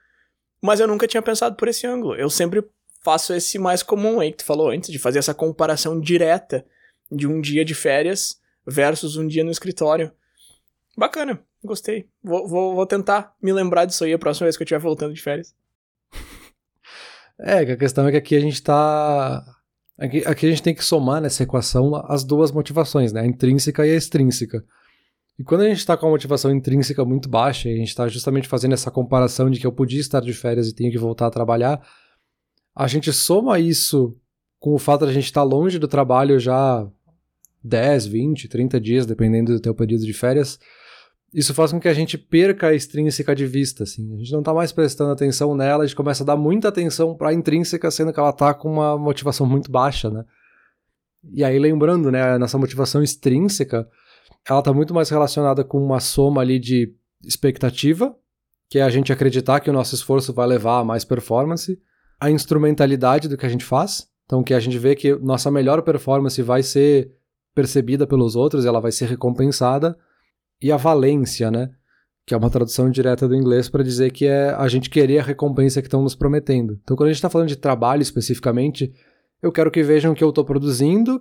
mas 0.63 0.81
eu 0.81 0.87
nunca 0.87 1.09
tinha 1.09 1.23
pensado 1.23 1.57
por 1.57 1.69
esse 1.69 1.87
ângulo. 1.87 2.15
Eu 2.15 2.31
sempre 2.31 2.63
faço 3.01 3.33
esse 3.35 3.59
mais 3.59 3.83
comum 3.83 4.21
aí 4.21 4.31
que 4.31 4.39
tu 4.39 4.45
falou 4.45 4.71
antes, 4.71 4.91
de 4.91 4.99
fazer 4.99 5.19
essa 5.19 5.35
comparação 5.35 5.99
direta 6.01 6.65
de 7.11 7.27
um 7.27 7.41
dia 7.41 7.65
de 7.65 7.75
férias 7.75 8.39
versus 8.67 9.17
um 9.17 9.27
dia 9.27 9.43
no 9.43 9.51
escritório. 9.51 10.13
Bacana, 10.97 11.41
gostei. 11.65 12.09
Vou, 12.23 12.47
vou, 12.47 12.75
vou 12.75 12.87
tentar 12.87 13.35
me 13.43 13.53
lembrar 13.53 13.85
disso 13.85 14.05
aí 14.05 14.13
a 14.13 14.19
próxima 14.19 14.47
vez 14.47 14.57
que 14.57 14.63
eu 14.63 14.65
estiver 14.65 14.81
voltando 14.81 15.15
de 15.15 15.23
férias. 15.23 15.55
É, 17.43 17.61
a 17.61 17.77
questão 17.79 18.07
é 18.07 18.11
que 18.11 18.19
aqui 18.19 18.37
a 18.37 18.41
gente 18.41 18.63
tá. 18.63 19.43
Aqui, 19.97 20.23
aqui 20.27 20.47
a 20.47 20.51
gente 20.51 20.63
tem 20.63 20.75
que 20.75 20.85
somar 20.85 21.23
nessa 21.23 21.43
equação 21.43 21.95
as 22.07 22.23
duas 22.23 22.53
motivações, 22.53 23.15
né? 23.15 23.23
A 23.23 23.27
intrínseca 23.27 23.87
e 23.87 23.91
a 23.91 23.97
extrínseca. 23.97 24.63
E 25.39 25.43
quando 25.43 25.63
a 25.63 25.69
gente 25.69 25.79
está 25.79 25.97
com 25.97 26.07
a 26.07 26.11
motivação 26.11 26.51
intrínseca 26.51 27.03
muito 27.03 27.31
baixa, 27.31 27.71
e 27.71 27.73
a 27.73 27.77
gente 27.79 27.89
está 27.89 28.07
justamente 28.09 28.47
fazendo 28.47 28.75
essa 28.75 28.91
comparação 28.91 29.49
de 29.49 29.59
que 29.59 29.67
eu 29.67 29.73
podia 29.73 29.99
estar 29.99 30.21
de 30.21 30.35
férias 30.35 30.69
e 30.69 30.75
tenho 30.75 30.91
que 30.91 30.99
voltar 30.99 31.29
a 31.29 31.31
trabalhar, 31.31 31.81
a 32.81 32.87
gente 32.87 33.13
soma 33.13 33.59
isso 33.59 34.17
com 34.59 34.73
o 34.73 34.79
fato 34.79 35.05
de 35.05 35.11
a 35.11 35.13
gente 35.13 35.27
estar 35.27 35.43
longe 35.43 35.79
do 35.79 35.87
trabalho 35.87 36.41
já 36.41 36.89
10, 37.63 38.07
20, 38.07 38.49
30 38.49 38.81
dias, 38.81 39.05
dependendo 39.05 39.53
do 39.53 39.61
teu 39.61 39.75
período 39.75 40.07
de 40.07 40.15
férias, 40.15 40.59
isso 41.33 41.53
faz 41.53 41.73
com 41.73 41.79
que 41.79 41.89
a 41.89 41.93
gente 41.93 42.17
perca 42.17 42.69
a 42.69 42.75
extrínseca 42.75 43.37
de 43.37 43.45
vista, 43.45 43.83
assim. 43.83 44.15
A 44.15 44.17
gente 44.17 44.33
não 44.33 44.39
está 44.39 44.55
mais 44.55 44.73
prestando 44.73 45.13
atenção 45.13 45.55
nela, 45.55 45.85
a 45.85 45.87
gente 45.87 45.95
começa 45.95 46.23
a 46.23 46.27
dar 46.27 46.37
muita 46.37 46.69
atenção 46.69 47.15
para 47.15 47.29
a 47.29 47.35
intrínseca, 47.35 47.91
sendo 47.91 48.15
que 48.15 48.19
ela 48.19 48.31
está 48.31 48.55
com 48.55 48.73
uma 48.73 48.97
motivação 48.97 49.47
muito 49.47 49.71
baixa, 49.71 50.09
né? 50.09 50.25
E 51.35 51.45
aí 51.45 51.59
lembrando, 51.59 52.11
né, 52.11 52.39
nossa 52.39 52.57
motivação 52.57 53.03
extrínseca, 53.03 53.87
ela 54.49 54.61
está 54.61 54.73
muito 54.73 54.95
mais 54.95 55.11
relacionada 55.11 55.63
com 55.63 55.85
uma 55.85 56.01
soma 56.01 56.41
ali 56.41 56.59
de 56.59 56.95
expectativa, 57.23 58.17
que 58.71 58.79
é 58.79 58.83
a 58.83 58.89
gente 58.89 59.13
acreditar 59.13 59.61
que 59.61 59.69
o 59.69 59.73
nosso 59.75 59.95
esforço 59.95 60.33
vai 60.33 60.47
levar 60.47 60.79
a 60.79 60.85
mais 60.85 61.05
performance, 61.05 61.79
a 62.21 62.31
instrumentalidade 62.31 63.29
do 63.29 63.37
que 63.37 63.47
a 63.47 63.49
gente 63.49 63.65
faz. 63.65 64.09
Então, 64.27 64.43
que 64.45 64.55
a 64.55 64.61
gente 64.61 64.79
vê 64.79 64.95
que 64.95 65.15
nossa 65.17 65.51
melhor 65.51 65.83
performance 65.83 66.41
vai 66.43 66.63
ser 66.63 67.11
percebida 67.55 68.07
pelos 68.07 68.37
outros, 68.37 68.65
ela 68.65 68.81
vai 68.81 68.93
ser 68.93 69.07
recompensada. 69.07 69.99
E 70.63 70.71
a 70.71 70.77
valência, 70.77 71.51
né? 71.51 71.71
que 72.31 72.35
é 72.35 72.37
uma 72.37 72.49
tradução 72.49 72.89
direta 72.89 73.27
do 73.27 73.35
inglês 73.35 73.69
para 73.69 73.83
dizer 73.83 74.13
que 74.13 74.25
é 74.25 74.51
a 74.51 74.69
gente 74.69 74.89
querer 74.89 75.19
a 75.19 75.23
recompensa 75.25 75.83
que 75.83 75.89
estão 75.89 76.01
nos 76.01 76.15
prometendo. 76.15 76.79
Então, 76.85 76.97
quando 76.97 77.09
a 77.09 77.11
gente 77.11 77.17
está 77.17 77.29
falando 77.29 77.49
de 77.49 77.57
trabalho 77.57 78.03
especificamente, 78.03 78.93
eu 79.43 79.51
quero 79.51 79.69
que 79.69 79.83
vejam 79.83 80.15
que 80.15 80.23
eu 80.23 80.29
estou 80.29 80.45
produzindo, 80.45 81.21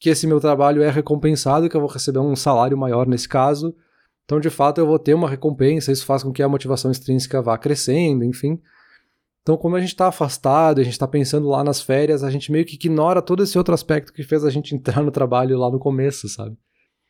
que 0.00 0.08
esse 0.08 0.26
meu 0.26 0.40
trabalho 0.40 0.82
é 0.82 0.90
recompensado, 0.90 1.68
que 1.68 1.76
eu 1.76 1.80
vou 1.82 1.90
receber 1.90 2.20
um 2.20 2.34
salário 2.34 2.78
maior 2.78 3.06
nesse 3.06 3.28
caso. 3.28 3.74
Então, 4.24 4.40
de 4.40 4.48
fato, 4.48 4.78
eu 4.78 4.86
vou 4.86 4.98
ter 4.98 5.12
uma 5.12 5.28
recompensa, 5.28 5.92
isso 5.92 6.06
faz 6.06 6.22
com 6.22 6.32
que 6.32 6.42
a 6.42 6.48
motivação 6.48 6.90
extrínseca 6.90 7.42
vá 7.42 7.58
crescendo, 7.58 8.24
enfim. 8.24 8.58
Então, 9.46 9.56
como 9.56 9.76
a 9.76 9.80
gente 9.80 9.90
está 9.90 10.08
afastado, 10.08 10.80
a 10.80 10.82
gente 10.82 10.94
está 10.94 11.06
pensando 11.06 11.46
lá 11.46 11.62
nas 11.62 11.80
férias, 11.80 12.24
a 12.24 12.30
gente 12.30 12.50
meio 12.50 12.64
que 12.64 12.74
ignora 12.74 13.22
todo 13.22 13.44
esse 13.44 13.56
outro 13.56 13.72
aspecto 13.72 14.12
que 14.12 14.24
fez 14.24 14.44
a 14.44 14.50
gente 14.50 14.74
entrar 14.74 15.00
no 15.04 15.12
trabalho 15.12 15.56
lá 15.56 15.70
no 15.70 15.78
começo, 15.78 16.28
sabe? 16.28 16.56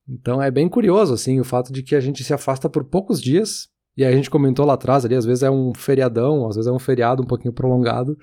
Então 0.06 0.42
é 0.42 0.50
bem 0.50 0.68
curioso, 0.68 1.14
assim, 1.14 1.40
o 1.40 1.44
fato 1.44 1.72
de 1.72 1.82
que 1.82 1.96
a 1.96 2.00
gente 2.00 2.22
se 2.22 2.34
afasta 2.34 2.68
por 2.68 2.84
poucos 2.84 3.22
dias, 3.22 3.70
e 3.96 4.04
a 4.04 4.12
gente 4.12 4.28
comentou 4.28 4.66
lá 4.66 4.74
atrás 4.74 5.02
ali, 5.02 5.14
às 5.14 5.24
vezes 5.24 5.42
é 5.42 5.50
um 5.50 5.72
feriadão, 5.74 6.46
às 6.46 6.56
vezes 6.56 6.70
é 6.70 6.72
um 6.72 6.78
feriado 6.78 7.22
um 7.22 7.26
pouquinho 7.26 7.54
prolongado, 7.54 8.14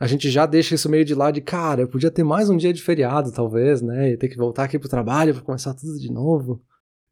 a 0.00 0.08
gente 0.08 0.28
já 0.28 0.46
deixa 0.46 0.74
isso 0.74 0.90
meio 0.90 1.04
de 1.04 1.14
lado 1.14 1.34
de, 1.34 1.40
cara, 1.40 1.82
eu 1.82 1.88
podia 1.88 2.10
ter 2.10 2.24
mais 2.24 2.50
um 2.50 2.56
dia 2.56 2.72
de 2.72 2.82
feriado, 2.82 3.30
talvez, 3.30 3.80
né, 3.80 4.10
e 4.10 4.16
ter 4.16 4.28
que 4.28 4.36
voltar 4.36 4.64
aqui 4.64 4.80
pro 4.80 4.88
trabalho 4.88 5.32
para 5.32 5.44
começar 5.44 5.74
tudo 5.74 5.96
de 6.00 6.10
novo. 6.10 6.60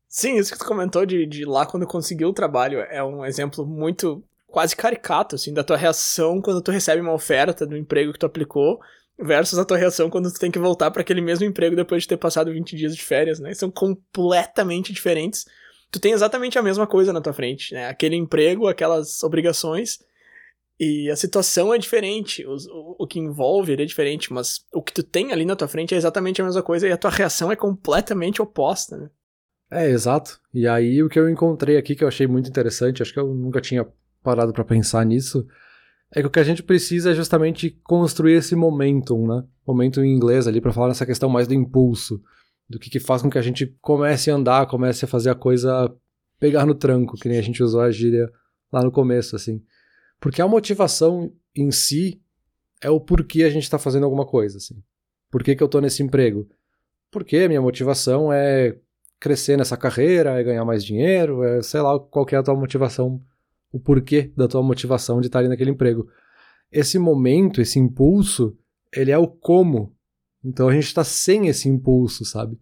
Sim, 0.08 0.38
isso 0.38 0.52
que 0.52 0.58
tu 0.58 0.66
comentou 0.66 1.06
de, 1.06 1.24
de 1.24 1.44
lá 1.44 1.64
quando 1.64 1.86
conseguiu 1.86 2.30
o 2.30 2.34
trabalho 2.34 2.80
é 2.80 3.02
um 3.04 3.24
exemplo 3.24 3.64
muito 3.64 4.24
quase 4.52 4.76
caricato, 4.76 5.34
assim, 5.34 5.52
da 5.52 5.64
tua 5.64 5.76
reação 5.76 6.40
quando 6.40 6.62
tu 6.62 6.70
recebe 6.70 7.00
uma 7.00 7.14
oferta 7.14 7.66
do 7.66 7.76
emprego 7.76 8.12
que 8.12 8.18
tu 8.18 8.26
aplicou 8.26 8.78
versus 9.18 9.58
a 9.58 9.64
tua 9.64 9.78
reação 9.78 10.10
quando 10.10 10.30
tu 10.32 10.38
tem 10.38 10.50
que 10.50 10.58
voltar 10.58 10.90
para 10.90 11.02
aquele 11.02 11.20
mesmo 11.20 11.44
emprego 11.46 11.74
depois 11.74 12.02
de 12.02 12.08
ter 12.08 12.16
passado 12.16 12.52
20 12.52 12.76
dias 12.76 12.94
de 12.94 13.02
férias, 13.02 13.40
né? 13.40 13.54
São 13.54 13.70
completamente 13.70 14.92
diferentes. 14.92 15.46
Tu 15.90 15.98
tem 15.98 16.12
exatamente 16.12 16.58
a 16.58 16.62
mesma 16.62 16.86
coisa 16.86 17.12
na 17.12 17.20
tua 17.20 17.32
frente, 17.32 17.72
né? 17.72 17.88
Aquele 17.88 18.16
emprego, 18.16 18.68
aquelas 18.68 19.22
obrigações, 19.22 19.98
e 20.78 21.10
a 21.10 21.16
situação 21.16 21.72
é 21.72 21.78
diferente, 21.78 22.44
o, 22.46 22.56
o, 22.56 22.96
o 23.00 23.06
que 23.06 23.18
envolve 23.18 23.72
é 23.72 23.84
diferente, 23.84 24.32
mas 24.32 24.66
o 24.72 24.82
que 24.82 24.92
tu 24.92 25.02
tem 25.02 25.32
ali 25.32 25.44
na 25.44 25.56
tua 25.56 25.68
frente 25.68 25.94
é 25.94 25.96
exatamente 25.96 26.42
a 26.42 26.44
mesma 26.44 26.62
coisa 26.62 26.88
e 26.88 26.92
a 26.92 26.96
tua 26.96 27.10
reação 27.10 27.52
é 27.52 27.56
completamente 27.56 28.42
oposta, 28.42 28.96
né? 28.96 29.10
É, 29.70 29.88
exato. 29.88 30.38
E 30.52 30.66
aí 30.66 31.02
o 31.02 31.08
que 31.08 31.18
eu 31.18 31.30
encontrei 31.30 31.78
aqui 31.78 31.94
que 31.94 32.04
eu 32.04 32.08
achei 32.08 32.26
muito 32.26 32.48
interessante, 32.48 33.00
acho 33.00 33.12
que 33.12 33.20
eu 33.20 33.32
nunca 33.32 33.60
tinha 33.60 33.86
parado 34.22 34.52
para 34.52 34.64
pensar 34.64 35.04
nisso, 35.04 35.46
é 36.14 36.20
que 36.20 36.26
o 36.26 36.30
que 36.30 36.40
a 36.40 36.44
gente 36.44 36.62
precisa 36.62 37.10
é 37.10 37.14
justamente 37.14 37.70
construir 37.82 38.34
esse 38.34 38.54
momentum, 38.54 39.26
né? 39.26 39.44
Momentum 39.66 40.02
em 40.02 40.14
inglês 40.14 40.46
ali, 40.46 40.60
para 40.60 40.72
falar 40.72 40.88
nessa 40.88 41.06
questão 41.06 41.28
mais 41.28 41.48
do 41.48 41.54
impulso, 41.54 42.22
do 42.68 42.78
que, 42.78 42.90
que 42.90 43.00
faz 43.00 43.22
com 43.22 43.30
que 43.30 43.38
a 43.38 43.42
gente 43.42 43.66
comece 43.80 44.30
a 44.30 44.34
andar, 44.34 44.66
comece 44.66 45.04
a 45.04 45.08
fazer 45.08 45.30
a 45.30 45.34
coisa 45.34 45.92
pegar 46.38 46.66
no 46.66 46.74
tranco, 46.74 47.16
que 47.16 47.28
nem 47.28 47.38
a 47.38 47.42
gente 47.42 47.62
usou 47.62 47.80
a 47.80 47.90
gíria 47.90 48.30
lá 48.72 48.82
no 48.82 48.90
começo, 48.90 49.36
assim. 49.36 49.62
Porque 50.20 50.42
a 50.42 50.48
motivação 50.48 51.32
em 51.54 51.70
si 51.70 52.20
é 52.80 52.90
o 52.90 53.00
porquê 53.00 53.44
a 53.44 53.50
gente 53.50 53.62
está 53.62 53.78
fazendo 53.78 54.04
alguma 54.04 54.26
coisa, 54.26 54.58
assim. 54.58 54.82
Por 55.30 55.42
que, 55.42 55.56
que 55.56 55.62
eu 55.62 55.68
tô 55.68 55.80
nesse 55.80 56.02
emprego? 56.02 56.48
Porque 57.10 57.36
a 57.38 57.48
minha 57.48 57.60
motivação 57.60 58.32
é 58.32 58.76
crescer 59.20 59.56
nessa 59.56 59.76
carreira, 59.76 60.38
é 60.38 60.42
ganhar 60.42 60.64
mais 60.64 60.84
dinheiro, 60.84 61.42
é 61.44 61.62
sei 61.62 61.80
lá 61.80 61.98
qual 61.98 62.26
é 62.32 62.36
a 62.36 62.42
tua 62.42 62.54
motivação 62.54 63.22
o 63.72 63.80
porquê 63.80 64.30
da 64.36 64.46
tua 64.46 64.62
motivação 64.62 65.20
de 65.20 65.28
estar 65.28 65.38
ali 65.38 65.48
naquele 65.48 65.70
emprego. 65.70 66.06
Esse 66.70 66.98
momento, 66.98 67.60
esse 67.60 67.78
impulso, 67.78 68.56
ele 68.94 69.10
é 69.10 69.18
o 69.18 69.26
como. 69.26 69.94
Então 70.44 70.68
a 70.68 70.72
gente 70.72 70.86
está 70.86 71.02
sem 71.02 71.48
esse 71.48 71.68
impulso, 71.68 72.24
sabe? 72.24 72.58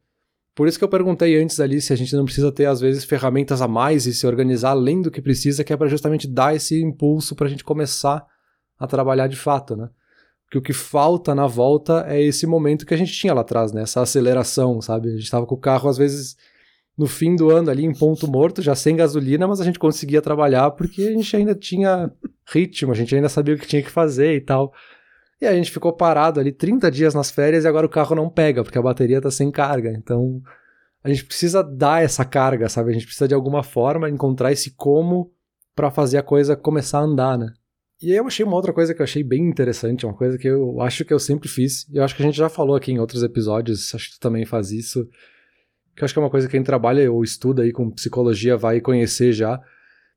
Por 0.55 0.69
isso 0.69 0.79
que 0.79 0.85
eu 0.85 0.89
perguntei 0.89 1.41
antes 1.41 1.59
ali 1.59 1.81
se 1.81 1.93
a 1.93 1.97
gente 1.97 2.15
não 2.15 2.25
precisa 2.25 2.53
ter, 2.53 2.67
às 2.67 2.81
vezes, 2.81 3.05
ferramentas 3.05 3.63
a 3.63 3.69
mais 3.69 4.07
e 4.07 4.13
se 4.13 4.27
organizar 4.27 4.71
além 4.71 5.01
do 5.01 5.11
que 5.11 5.23
precisa, 5.23 5.65
que 5.65 5.73
é 5.73 5.77
para 5.77 5.89
justamente 5.89 6.29
dar 6.29 6.55
esse 6.55 6.81
impulso 6.83 7.35
para 7.35 7.47
a 7.47 7.51
gente 7.51 7.65
começar 7.65 8.25
a 8.79 8.87
trabalhar 8.87 9.27
de 9.27 9.37
fato, 9.37 9.77
né? 9.77 9.89
Porque 10.45 10.59
o 10.59 10.63
que 10.63 10.73
falta 10.73 11.35
na 11.35 11.47
volta 11.47 12.05
é 12.09 12.21
esse 12.21 12.47
momento 12.47 12.85
que 12.85 12.93
a 12.93 12.97
gente 12.97 13.13
tinha 13.13 13.33
lá 13.33 13.43
atrás, 13.43 13.73
né? 13.73 13.83
Essa 13.83 14.03
aceleração, 14.03 14.81
sabe? 14.81 15.09
A 15.09 15.13
gente 15.13 15.23
estava 15.23 15.47
com 15.47 15.55
o 15.55 15.59
carro, 15.59 15.89
às 15.89 15.97
vezes, 15.97 16.37
no 17.01 17.07
fim 17.07 17.35
do 17.35 17.49
ano 17.49 17.71
ali 17.71 17.83
em 17.83 17.95
ponto 17.95 18.31
morto, 18.31 18.61
já 18.61 18.75
sem 18.75 18.95
gasolina, 18.95 19.49
mas 19.49 19.59
a 19.59 19.65
gente 19.65 19.79
conseguia 19.79 20.21
trabalhar 20.21 20.71
porque 20.73 21.01
a 21.01 21.13
gente 21.13 21.35
ainda 21.35 21.55
tinha 21.55 22.13
ritmo, 22.47 22.93
a 22.93 22.95
gente 22.95 23.17
ainda 23.17 23.31
sabia 23.31 23.55
o 23.55 23.59
que 23.59 23.67
tinha 23.67 23.83
que 23.83 23.91
fazer 23.91 24.37
e 24.37 24.41
tal. 24.43 24.71
E 25.41 25.47
a 25.47 25.55
gente 25.55 25.71
ficou 25.71 25.95
parado 25.95 26.39
ali 26.39 26.53
30 26.53 26.91
dias 26.91 27.15
nas 27.15 27.31
férias 27.31 27.65
e 27.65 27.69
agora 27.69 27.87
o 27.87 27.89
carro 27.89 28.15
não 28.15 28.29
pega, 28.29 28.63
porque 28.63 28.77
a 28.77 28.83
bateria 28.83 29.19
tá 29.19 29.31
sem 29.31 29.51
carga. 29.51 29.91
Então, 29.97 30.43
a 31.03 31.09
gente 31.09 31.25
precisa 31.25 31.65
dar 31.65 32.05
essa 32.05 32.23
carga, 32.23 32.69
sabe? 32.69 32.91
A 32.91 32.93
gente 32.93 33.07
precisa 33.07 33.27
de 33.27 33.35
alguma 33.35 33.63
forma 33.63 34.11
encontrar 34.11 34.53
esse 34.53 34.73
como 34.73 35.33
para 35.75 35.91
fazer 35.91 36.19
a 36.19 36.23
coisa 36.23 36.55
começar 36.55 36.99
a 36.99 37.05
andar, 37.05 37.39
né? 37.39 37.51
E 38.03 38.11
aí 38.11 38.19
eu 38.19 38.27
achei 38.27 38.45
uma 38.45 38.57
outra 38.57 38.75
coisa 38.75 38.95
que 38.95 39.01
eu 39.01 39.05
achei 39.05 39.23
bem 39.23 39.49
interessante, 39.49 40.05
uma 40.05 40.15
coisa 40.15 40.37
que 40.37 40.49
eu 40.49 40.83
acho 40.83 41.03
que 41.03 41.15
eu 41.15 41.19
sempre 41.19 41.49
fiz, 41.49 41.89
e 41.89 41.97
eu 41.97 42.05
acho 42.05 42.15
que 42.15 42.23
a 42.23 42.27
gente 42.27 42.37
já 42.37 42.51
falou 42.51 42.77
aqui 42.77 42.93
em 42.93 42.99
outros 42.99 43.23
episódios, 43.23 43.95
acho 43.95 44.11
que 44.11 44.17
tu 44.17 44.21
também 44.21 44.45
faz 44.45 44.71
isso, 44.71 45.09
que 46.01 46.05
eu 46.05 46.07
acho 46.07 46.15
que 46.15 46.19
é 46.19 46.23
uma 46.23 46.31
coisa 46.31 46.47
que 46.47 46.53
quem 46.53 46.63
trabalha 46.63 47.13
ou 47.13 47.23
estuda 47.23 47.63
aí 47.63 47.73
com 47.73 47.91
psicologia 47.91 48.57
vai 48.57 48.81
conhecer 48.81 49.35
já, 49.35 49.61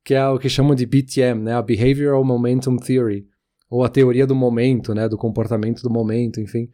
que 0.02 0.14
é 0.14 0.26
o 0.26 0.38
que 0.38 0.48
chamam 0.48 0.74
de 0.74 0.86
BTM, 0.86 1.42
né, 1.42 1.52
a 1.52 1.60
Behavioral 1.60 2.24
Momentum 2.24 2.76
Theory, 2.78 3.28
ou 3.68 3.84
a 3.84 3.88
teoria 3.90 4.26
do 4.26 4.34
momento, 4.34 4.94
né, 4.94 5.08
do 5.10 5.18
comportamento 5.18 5.82
do 5.82 5.90
momento, 5.90 6.40
enfim, 6.40 6.70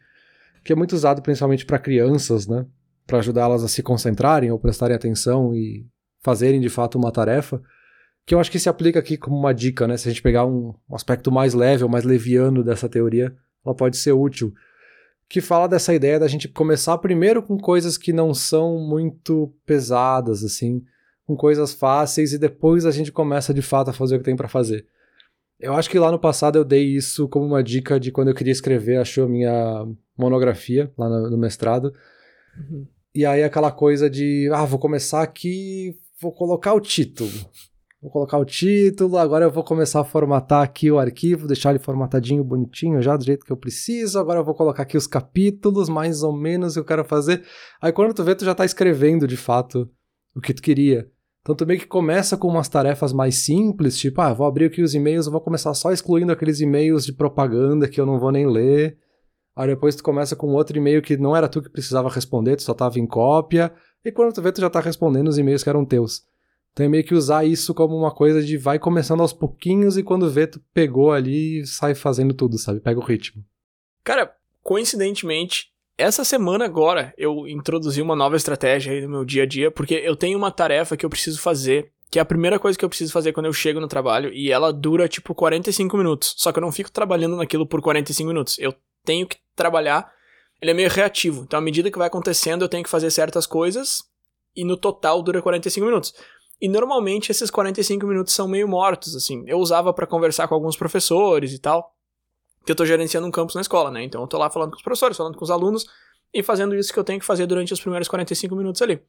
que 0.63 0.73
é 0.73 0.77
muito 0.77 0.93
usado 0.93 1.23
principalmente 1.23 1.67
para 1.67 1.79
crianças, 1.79 2.47
né, 2.47 2.65
para 3.05 3.19
ajudá-las 3.19 3.65
a 3.65 3.69
se 3.69 3.83
concentrarem 3.83 4.53
ou 4.53 4.61
prestarem 4.61 4.95
atenção 4.95 5.53
e 5.57 5.85
fazerem 6.23 6.61
de 6.61 6.69
fato 6.69 6.97
uma 6.97 7.11
tarefa, 7.11 7.61
que 8.25 8.33
eu 8.33 8.39
acho 8.39 8.51
que 8.51 8.61
se 8.61 8.69
aplica 8.69 9.01
aqui 9.01 9.17
como 9.17 9.37
uma 9.37 9.53
dica, 9.53 9.89
né, 9.89 9.97
se 9.97 10.09
a 10.09 10.13
gente 10.13 10.23
pegar 10.23 10.47
um 10.47 10.73
aspecto 10.93 11.33
mais 11.33 11.53
leve 11.53 11.83
ou 11.83 11.91
mais 11.91 12.05
leviano 12.05 12.63
dessa 12.63 12.89
teoria, 12.89 13.35
ela 13.67 13.75
pode 13.75 13.97
ser 13.97 14.13
útil 14.13 14.55
que 15.31 15.41
fala 15.41 15.69
dessa 15.69 15.95
ideia 15.95 16.19
da 16.19 16.27
gente 16.27 16.49
começar 16.49 16.99
primeiro 16.99 17.41
com 17.41 17.57
coisas 17.57 17.97
que 17.97 18.13
não 18.13 18.35
são 18.35 18.81
muito 18.81 19.55
pesadas, 19.65 20.43
assim, 20.43 20.83
com 21.25 21.37
coisas 21.37 21.73
fáceis 21.73 22.33
e 22.33 22.39
depois 22.39 22.85
a 22.85 22.91
gente 22.91 23.13
começa 23.13 23.55
de 23.55 23.63
fato 23.63 23.91
a 23.91 23.93
fazer 23.93 24.17
o 24.17 24.19
que 24.19 24.25
tem 24.25 24.35
para 24.35 24.49
fazer. 24.49 24.85
Eu 25.61 25.75
acho 25.75 25.89
que 25.89 26.01
lá 26.01 26.11
no 26.11 26.19
passado 26.19 26.59
eu 26.59 26.65
dei 26.65 26.85
isso 26.85 27.29
como 27.29 27.47
uma 27.47 27.63
dica 27.63 28.01
de 28.01 28.11
quando 28.11 28.27
eu 28.27 28.35
queria 28.35 28.51
escrever, 28.51 28.97
achou 28.97 29.27
a 29.27 29.29
minha 29.29 29.87
monografia 30.19 30.91
lá 30.99 31.09
no, 31.09 31.31
no 31.31 31.39
mestrado. 31.39 31.95
Uhum. 32.59 32.85
E 33.15 33.25
aí 33.25 33.45
aquela 33.45 33.71
coisa 33.71 34.11
de, 34.11 34.51
ah, 34.53 34.65
vou 34.65 34.81
começar 34.81 35.23
aqui, 35.23 35.97
vou 36.21 36.33
colocar 36.33 36.75
o 36.75 36.81
título. 36.81 37.31
Vou 38.03 38.11
colocar 38.11 38.39
o 38.39 38.47
título, 38.47 39.19
agora 39.19 39.45
eu 39.45 39.51
vou 39.51 39.63
começar 39.63 40.01
a 40.01 40.05
formatar 40.05 40.63
aqui 40.63 40.91
o 40.91 40.99
arquivo, 40.99 41.47
deixar 41.47 41.69
ele 41.71 41.79
formatadinho, 41.79 42.43
bonitinho, 42.43 43.03
já 43.03 43.15
do 43.15 43.23
jeito 43.23 43.45
que 43.45 43.53
eu 43.53 43.59
preciso. 43.59 44.19
Agora 44.19 44.41
eu 44.41 44.45
vou 44.45 44.55
colocar 44.55 44.85
aqui 44.85 44.97
os 44.97 45.07
capítulos, 45.07 45.91
mais 45.91 46.23
ou 46.23 46.33
menos, 46.33 46.73
que 46.73 46.81
eu 46.81 46.85
quero 46.85 47.05
fazer. 47.05 47.45
Aí 47.81 47.93
quando 47.93 48.15
tu 48.15 48.25
vê, 48.25 48.35
tu 48.35 48.43
já 48.43 48.55
tá 48.55 48.65
escrevendo 48.65 49.27
de 49.27 49.37
fato 49.37 49.87
o 50.35 50.41
que 50.41 50.55
tu 50.55 50.63
queria. 50.63 51.11
Então 51.43 51.55
tu 51.55 51.67
meio 51.67 51.79
que 51.79 51.87
começa 51.87 52.39
com 52.39 52.49
umas 52.49 52.71
tarefas 52.71 53.13
mais 53.13 53.45
simples, 53.45 53.99
tipo, 53.99 54.21
ah, 54.23 54.33
vou 54.33 54.47
abrir 54.47 54.67
aqui 54.67 54.83
os 54.83 54.95
e-mails, 54.95 55.27
eu 55.27 55.33
vou 55.33 55.41
começar 55.41 55.75
só 55.75 55.93
excluindo 55.93 56.33
aqueles 56.33 56.61
e-mails 56.61 57.05
de 57.05 57.13
propaganda 57.13 57.87
que 57.87 58.01
eu 58.01 58.07
não 58.07 58.19
vou 58.19 58.33
nem 58.33 58.47
ler. 58.47 58.97
Aí 59.55 59.67
depois 59.67 59.95
tu 59.95 60.03
começa 60.03 60.35
com 60.35 60.49
outro 60.55 60.75
e-mail 60.75 61.03
que 61.03 61.19
não 61.19 61.37
era 61.37 61.49
tu 61.49 61.61
que 61.61 61.69
precisava 61.69 62.09
responder, 62.09 62.57
tu 62.57 62.63
só 62.63 62.73
tava 62.73 62.99
em 62.99 63.07
cópia. 63.07 63.71
E 64.03 64.11
quando 64.11 64.33
tu 64.33 64.41
vê, 64.41 64.51
tu 64.53 64.63
já 64.63 64.71
tá 64.71 64.81
respondendo 64.81 65.29
os 65.29 65.37
e-mails 65.37 65.63
que 65.63 65.69
eram 65.69 65.85
teus. 65.85 66.30
Então 66.73 66.87
é 66.87 66.89
meio 66.89 67.05
que 67.05 67.15
usar 67.15 67.45
isso 67.45 67.75
como 67.75 67.97
uma 67.97 68.11
coisa 68.11 68.43
de 68.43 68.57
vai 68.57 68.79
começando 68.79 69.21
aos 69.21 69.33
pouquinhos 69.33 69.97
e 69.99 70.03
quando 70.03 70.31
vê, 70.31 70.47
tu 70.47 70.61
pegou 70.73 71.13
ali 71.13 71.61
e 71.61 71.67
sai 71.67 71.95
fazendo 71.95 72.33
tudo, 72.33 72.59
sabe? 72.59 72.81
Pega 72.81 72.99
o 72.99 73.05
ritmo. 73.05 73.45
Cara, 74.05 74.35
coincidentemente, 74.63 75.71
essa 75.99 76.25
semana 76.25 76.65
agora 76.65 77.13
eu 77.19 77.47
introduzi 77.47 78.01
uma 78.01 78.17
nova 78.17 78.37
estratégia 78.37 78.93
aí 78.93 79.03
no 79.03 79.11
meu 79.11 79.25
dia 79.25 79.43
a 79.43 79.47
dia, 79.47 79.71
porque 79.71 79.95
eu 79.95 80.17
tenho 80.17 80.39
uma 80.39 80.51
tarefa 80.51 80.97
que 80.97 81.05
eu 81.05 81.11
preciso 81.11 81.41
fazer, 81.41 81.93
que 82.11 82.19
é 82.19 82.23
a 82.23 82.25
primeira 82.25 82.59
coisa 82.59 82.79
que 82.79 82.85
eu 82.85 82.89
preciso 82.89 83.13
fazer 83.13 83.33
quando 83.33 83.47
eu 83.47 83.53
chego 83.53 83.81
no 83.81 83.87
trabalho, 83.87 84.33
e 84.33 84.51
ela 84.51 84.73
dura 84.73 85.09
tipo 85.09 85.35
45 85.35 85.97
minutos. 85.97 86.35
Só 86.39 86.53
que 86.53 86.59
eu 86.59 86.63
não 86.63 86.73
fico 86.73 86.91
trabalhando 86.91 87.37
naquilo 87.37 87.67
por 87.67 87.83
45 87.83 88.27
minutos. 88.27 88.59
Eu 88.59 88.75
tenho 89.05 89.27
que 89.27 89.37
trabalhar. 89.55 90.11
Ele 90.61 90.71
é 90.71 90.75
meio 90.75 90.89
reativo. 90.89 91.43
Então, 91.43 91.59
à 91.59 91.63
medida 91.63 91.91
que 91.91 91.99
vai 91.99 92.07
acontecendo, 92.07 92.63
eu 92.63 92.69
tenho 92.69 92.83
que 92.83 92.91
fazer 92.91 93.11
certas 93.11 93.47
coisas, 93.47 94.03
e 94.57 94.65
no 94.65 94.77
total 94.77 95.23
dura 95.23 95.43
45 95.43 95.87
minutos. 95.87 96.15
E 96.61 96.69
normalmente 96.69 97.31
esses 97.31 97.51
45 97.51 98.07
minutos 98.07 98.35
são 98.35 98.47
meio 98.47 98.69
mortos, 98.69 99.17
assim. 99.17 99.43
Eu 99.47 99.59
usava 99.59 99.93
para 99.95 100.07
conversar 100.07 100.47
com 100.47 100.55
alguns 100.55 100.77
professores 100.77 101.53
e 101.53 101.59
tal, 101.59 101.95
que 102.65 102.73
eu 102.73 102.77
tô 102.77 102.85
gerenciando 102.85 103.27
um 103.27 103.31
campus 103.31 103.55
na 103.55 103.63
escola, 103.63 103.91
né? 103.91 104.03
Então 104.03 104.21
eu 104.21 104.27
tô 104.27 104.37
lá 104.37 104.51
falando 104.51 104.71
com 104.71 104.77
os 104.77 104.83
professores, 104.83 105.17
falando 105.17 105.37
com 105.37 105.45
os 105.45 105.51
alunos 105.51 105.87
e 106.33 106.43
fazendo 106.43 106.75
isso 106.75 106.93
que 106.93 106.99
eu 106.99 107.05
tenho 107.05 107.19
que 107.19 107.25
fazer 107.25 107.47
durante 107.47 107.73
os 107.73 107.81
primeiros 107.81 108.09
45 108.09 108.55
minutos 108.55 108.83
ali. 108.83 109.03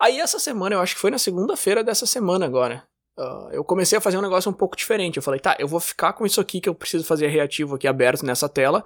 Aí 0.00 0.20
essa 0.20 0.38
semana, 0.38 0.76
eu 0.76 0.80
acho 0.80 0.94
que 0.94 1.00
foi 1.00 1.10
na 1.10 1.18
segunda-feira 1.18 1.82
dessa 1.82 2.06
semana 2.06 2.46
agora, 2.46 2.84
uh, 3.18 3.50
eu 3.50 3.64
comecei 3.64 3.98
a 3.98 4.00
fazer 4.00 4.16
um 4.16 4.22
negócio 4.22 4.48
um 4.48 4.54
pouco 4.54 4.76
diferente. 4.76 5.16
Eu 5.16 5.22
falei, 5.22 5.40
tá, 5.40 5.56
eu 5.58 5.66
vou 5.66 5.80
ficar 5.80 6.12
com 6.12 6.24
isso 6.24 6.40
aqui 6.40 6.60
que 6.60 6.68
eu 6.68 6.74
preciso 6.74 7.04
fazer 7.04 7.26
reativo 7.26 7.74
aqui 7.74 7.88
aberto 7.88 8.24
nessa 8.24 8.48
tela, 8.48 8.84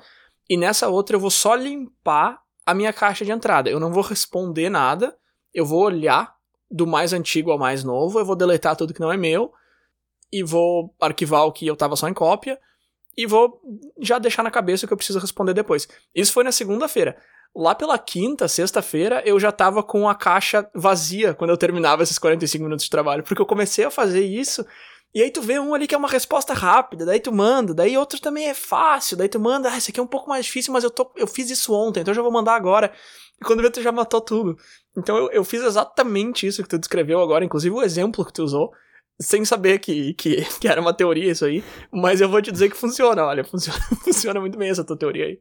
e 0.48 0.56
nessa 0.56 0.88
outra 0.88 1.14
eu 1.14 1.20
vou 1.20 1.30
só 1.30 1.54
limpar 1.54 2.40
a 2.64 2.72
minha 2.72 2.92
caixa 2.92 3.24
de 3.24 3.30
entrada. 3.30 3.68
Eu 3.68 3.78
não 3.78 3.92
vou 3.92 4.02
responder 4.02 4.70
nada, 4.70 5.14
eu 5.52 5.66
vou 5.66 5.82
olhar 5.82 6.34
do 6.72 6.86
mais 6.86 7.12
antigo 7.12 7.50
ao 7.52 7.58
mais 7.58 7.84
novo, 7.84 8.18
eu 8.18 8.24
vou 8.24 8.34
deletar 8.34 8.74
tudo 8.74 8.94
que 8.94 9.00
não 9.00 9.12
é 9.12 9.16
meu 9.16 9.52
e 10.32 10.42
vou 10.42 10.94
arquivar 10.98 11.44
o 11.44 11.52
que 11.52 11.66
eu 11.66 11.76
tava 11.76 11.94
só 11.94 12.08
em 12.08 12.14
cópia 12.14 12.58
e 13.16 13.26
vou 13.26 13.60
já 14.00 14.18
deixar 14.18 14.42
na 14.42 14.50
cabeça 14.50 14.86
o 14.86 14.88
que 14.88 14.92
eu 14.92 14.96
preciso 14.96 15.18
responder 15.18 15.52
depois. 15.52 15.86
Isso 16.14 16.32
foi 16.32 16.42
na 16.42 16.50
segunda-feira. 16.50 17.16
Lá 17.54 17.74
pela 17.74 17.98
quinta, 17.98 18.48
sexta-feira, 18.48 19.22
eu 19.26 19.38
já 19.38 19.52
tava 19.52 19.82
com 19.82 20.08
a 20.08 20.14
caixa 20.14 20.66
vazia 20.74 21.34
quando 21.34 21.50
eu 21.50 21.56
terminava 21.58 22.02
esses 22.02 22.18
45 22.18 22.64
minutos 22.64 22.86
de 22.86 22.90
trabalho, 22.90 23.22
porque 23.22 23.42
eu 23.42 23.46
comecei 23.46 23.84
a 23.84 23.90
fazer 23.90 24.24
isso. 24.24 24.64
E 25.14 25.22
aí 25.22 25.30
tu 25.30 25.42
vê 25.42 25.58
um 25.60 25.74
ali 25.74 25.86
que 25.86 25.94
é 25.94 25.98
uma 25.98 26.08
resposta 26.08 26.54
rápida, 26.54 27.04
daí 27.04 27.20
tu 27.20 27.30
manda, 27.30 27.74
daí 27.74 27.98
outro 27.98 28.18
também 28.18 28.48
é 28.48 28.54
fácil, 28.54 29.14
daí 29.14 29.28
tu 29.28 29.38
manda, 29.38 29.70
ah, 29.70 29.76
esse 29.76 29.90
aqui 29.90 30.00
é 30.00 30.02
um 30.02 30.06
pouco 30.06 30.30
mais 30.30 30.46
difícil, 30.46 30.72
mas 30.72 30.82
eu, 30.82 30.90
tô, 30.90 31.12
eu 31.16 31.26
fiz 31.26 31.50
isso 31.50 31.74
ontem, 31.74 32.00
então 32.00 32.12
eu 32.12 32.16
já 32.16 32.22
vou 32.22 32.32
mandar 32.32 32.54
agora. 32.54 32.90
E 33.42 33.44
quando 33.44 33.60
vê, 33.60 33.68
tu 33.68 33.82
já 33.82 33.90
matou 33.90 34.20
tudo. 34.20 34.56
Então 34.96 35.16
eu, 35.16 35.30
eu 35.32 35.44
fiz 35.44 35.64
exatamente 35.64 36.46
isso 36.46 36.62
que 36.62 36.68
tu 36.68 36.78
descreveu 36.78 37.20
agora, 37.20 37.44
inclusive 37.44 37.74
o 37.74 37.82
exemplo 37.82 38.24
que 38.24 38.32
tu 38.32 38.44
usou, 38.44 38.72
sem 39.20 39.44
saber 39.44 39.80
que, 39.80 40.14
que, 40.14 40.42
que 40.60 40.68
era 40.68 40.80
uma 40.80 40.94
teoria 40.94 41.32
isso 41.32 41.44
aí, 41.44 41.64
mas 41.92 42.20
eu 42.20 42.28
vou 42.28 42.40
te 42.40 42.52
dizer 42.52 42.70
que 42.70 42.76
funciona, 42.76 43.24
olha, 43.24 43.42
funciona, 43.44 43.80
funciona 44.04 44.40
muito 44.40 44.56
bem 44.56 44.70
essa 44.70 44.84
tua 44.84 44.96
teoria 44.96 45.26
aí. 45.26 45.40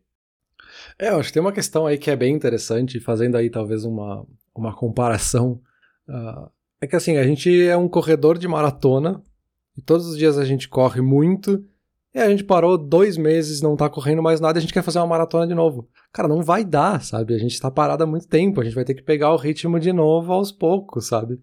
É, 0.98 1.10
eu 1.10 1.20
acho 1.20 1.30
que 1.30 1.34
tem 1.34 1.42
uma 1.42 1.52
questão 1.52 1.86
aí 1.86 1.96
que 1.96 2.10
é 2.10 2.16
bem 2.16 2.34
interessante, 2.34 3.00
fazendo 3.00 3.38
aí 3.38 3.52
talvez 3.52 3.86
uma, 3.86 4.26
uma 4.56 4.76
comparação. 4.76 5.62
Uh, 6.10 6.50
é 6.82 6.88
que 6.88 6.96
assim, 6.96 7.18
a 7.18 7.24
gente 7.24 7.68
é 7.68 7.78
um 7.78 7.88
corredor 7.88 8.36
de 8.36 8.48
maratona, 8.48 9.22
e 9.78 9.82
todos 9.82 10.08
os 10.08 10.18
dias 10.18 10.40
a 10.40 10.44
gente 10.46 10.68
corre 10.68 11.02
muito, 11.02 11.64
e 12.14 12.20
a 12.20 12.30
gente 12.30 12.44
parou 12.44 12.78
dois 12.78 13.18
meses, 13.18 13.62
não 13.62 13.76
tá 13.76 13.90
correndo 13.90 14.22
mais 14.22 14.42
nada, 14.42 14.58
e 14.58 14.60
a 14.60 14.62
gente 14.62 14.74
quer 14.74 14.84
fazer 14.84 15.00
uma 15.00 15.08
maratona 15.08 15.48
de 15.48 15.56
novo. 15.56 15.88
Cara, 16.12 16.28
não 16.28 16.42
vai 16.42 16.66
dar, 16.66 17.02
sabe? 17.02 17.34
A 17.34 17.38
gente 17.38 17.60
tá 17.60 17.72
parado 17.72 18.04
há 18.04 18.06
muito 18.06 18.28
tempo, 18.28 18.60
a 18.60 18.64
gente 18.64 18.76
vai 18.76 18.84
ter 18.84 18.94
que 18.94 19.02
pegar 19.02 19.32
o 19.34 19.38
ritmo 19.38 19.80
de 19.80 19.94
novo 19.94 20.34
aos 20.34 20.52
poucos, 20.52 21.08
sabe? 21.08 21.40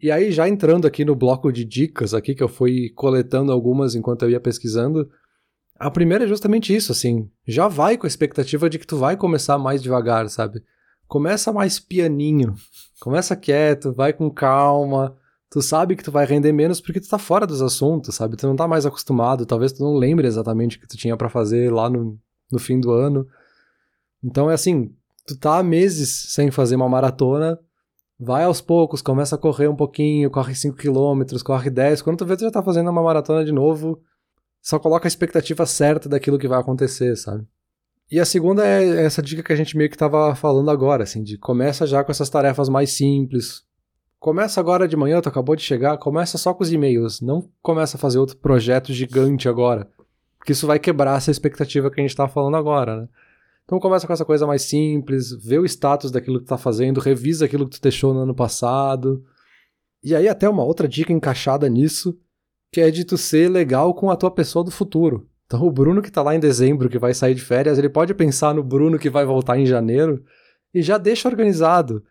E 0.00 0.10
aí, 0.10 0.32
já 0.32 0.48
entrando 0.48 0.86
aqui 0.86 1.04
no 1.04 1.14
bloco 1.14 1.52
de 1.52 1.64
dicas 1.64 2.14
aqui, 2.14 2.34
que 2.34 2.42
eu 2.42 2.48
fui 2.48 2.90
coletando 2.94 3.52
algumas 3.52 3.94
enquanto 3.94 4.22
eu 4.22 4.30
ia 4.30 4.40
pesquisando, 4.40 5.08
a 5.78 5.90
primeira 5.90 6.24
é 6.24 6.28
justamente 6.28 6.74
isso, 6.74 6.92
assim, 6.92 7.28
já 7.46 7.68
vai 7.68 7.98
com 7.98 8.06
a 8.06 8.08
expectativa 8.08 8.70
de 8.70 8.78
que 8.78 8.86
tu 8.86 8.96
vai 8.96 9.16
começar 9.16 9.58
mais 9.58 9.82
devagar, 9.82 10.28
sabe? 10.30 10.62
Começa 11.06 11.52
mais 11.52 11.78
pianinho, 11.78 12.54
começa 13.00 13.36
quieto, 13.36 13.92
vai 13.92 14.12
com 14.12 14.30
calma, 14.30 15.16
tu 15.54 15.62
sabe 15.62 15.94
que 15.94 16.02
tu 16.02 16.10
vai 16.10 16.26
render 16.26 16.52
menos 16.52 16.80
porque 16.80 16.98
tu 16.98 17.08
tá 17.08 17.16
fora 17.16 17.46
dos 17.46 17.62
assuntos, 17.62 18.16
sabe? 18.16 18.36
Tu 18.36 18.44
não 18.44 18.56
tá 18.56 18.66
mais 18.66 18.84
acostumado, 18.84 19.46
talvez 19.46 19.72
tu 19.72 19.84
não 19.84 19.94
lembre 19.94 20.26
exatamente 20.26 20.76
o 20.76 20.80
que 20.80 20.88
tu 20.88 20.96
tinha 20.96 21.16
para 21.16 21.28
fazer 21.28 21.72
lá 21.72 21.88
no, 21.88 22.18
no 22.50 22.58
fim 22.58 22.80
do 22.80 22.90
ano. 22.90 23.24
Então 24.20 24.50
é 24.50 24.54
assim, 24.54 24.92
tu 25.24 25.38
tá 25.38 25.62
meses 25.62 26.32
sem 26.32 26.50
fazer 26.50 26.74
uma 26.74 26.88
maratona, 26.88 27.56
vai 28.18 28.42
aos 28.42 28.60
poucos, 28.60 29.00
começa 29.00 29.36
a 29.36 29.38
correr 29.38 29.68
um 29.68 29.76
pouquinho, 29.76 30.28
corre 30.28 30.56
5 30.56 30.76
km, 30.76 31.22
corre 31.44 31.70
10, 31.70 32.02
quando 32.02 32.18
tu 32.18 32.26
vê 32.26 32.36
tu 32.36 32.40
já 32.40 32.50
tá 32.50 32.60
fazendo 32.60 32.90
uma 32.90 33.04
maratona 33.04 33.44
de 33.44 33.52
novo, 33.52 34.02
só 34.60 34.76
coloca 34.80 35.06
a 35.06 35.08
expectativa 35.08 35.64
certa 35.66 36.08
daquilo 36.08 36.36
que 36.36 36.48
vai 36.48 36.58
acontecer, 36.58 37.14
sabe? 37.14 37.46
E 38.10 38.18
a 38.18 38.24
segunda 38.24 38.66
é 38.66 39.04
essa 39.04 39.22
dica 39.22 39.40
que 39.40 39.52
a 39.52 39.56
gente 39.56 39.76
meio 39.76 39.88
que 39.88 39.94
estava 39.94 40.34
falando 40.34 40.72
agora, 40.72 41.04
assim, 41.04 41.22
de 41.22 41.38
começa 41.38 41.86
já 41.86 42.02
com 42.02 42.10
essas 42.10 42.28
tarefas 42.28 42.68
mais 42.68 42.90
simples. 42.90 43.62
Começa 44.24 44.58
agora 44.58 44.88
de 44.88 44.96
manhã, 44.96 45.20
tu 45.20 45.28
acabou 45.28 45.54
de 45.54 45.60
chegar, 45.60 45.98
começa 45.98 46.38
só 46.38 46.54
com 46.54 46.62
os 46.62 46.72
e-mails, 46.72 47.20
não 47.20 47.46
começa 47.60 47.98
a 47.98 48.00
fazer 48.00 48.18
outro 48.18 48.38
projeto 48.38 48.90
gigante 48.90 49.50
agora, 49.50 49.86
porque 50.38 50.52
isso 50.52 50.66
vai 50.66 50.78
quebrar 50.78 51.18
essa 51.18 51.30
expectativa 51.30 51.90
que 51.90 52.00
a 52.00 52.02
gente 52.02 52.12
está 52.12 52.26
falando 52.26 52.56
agora, 52.56 53.02
né? 53.02 53.08
Então 53.66 53.78
começa 53.78 54.06
com 54.06 54.14
essa 54.14 54.24
coisa 54.24 54.46
mais 54.46 54.62
simples, 54.62 55.30
vê 55.30 55.58
o 55.58 55.66
status 55.66 56.10
daquilo 56.10 56.38
que 56.38 56.46
tu 56.46 56.48
tá 56.48 56.56
fazendo, 56.56 57.00
revisa 57.00 57.44
aquilo 57.44 57.68
que 57.68 57.78
tu 57.78 57.82
deixou 57.82 58.14
no 58.14 58.20
ano 58.20 58.34
passado. 58.34 59.22
E 60.02 60.16
aí 60.16 60.26
até 60.26 60.48
uma 60.48 60.64
outra 60.64 60.88
dica 60.88 61.12
encaixada 61.12 61.68
nisso, 61.68 62.18
que 62.72 62.80
é 62.80 62.90
de 62.90 63.04
tu 63.04 63.18
ser 63.18 63.50
legal 63.50 63.92
com 63.92 64.10
a 64.10 64.16
tua 64.16 64.30
pessoa 64.30 64.64
do 64.64 64.70
futuro. 64.70 65.28
Então 65.44 65.62
o 65.66 65.70
Bruno 65.70 66.00
que 66.00 66.10
tá 66.10 66.22
lá 66.22 66.34
em 66.34 66.40
dezembro, 66.40 66.88
que 66.88 66.98
vai 66.98 67.12
sair 67.12 67.34
de 67.34 67.42
férias, 67.42 67.76
ele 67.76 67.90
pode 67.90 68.14
pensar 68.14 68.54
no 68.54 68.62
Bruno 68.62 68.98
que 68.98 69.10
vai 69.10 69.26
voltar 69.26 69.58
em 69.58 69.66
janeiro 69.66 70.24
e 70.72 70.80
já 70.80 70.96
deixa 70.96 71.28
organizado, 71.28 72.02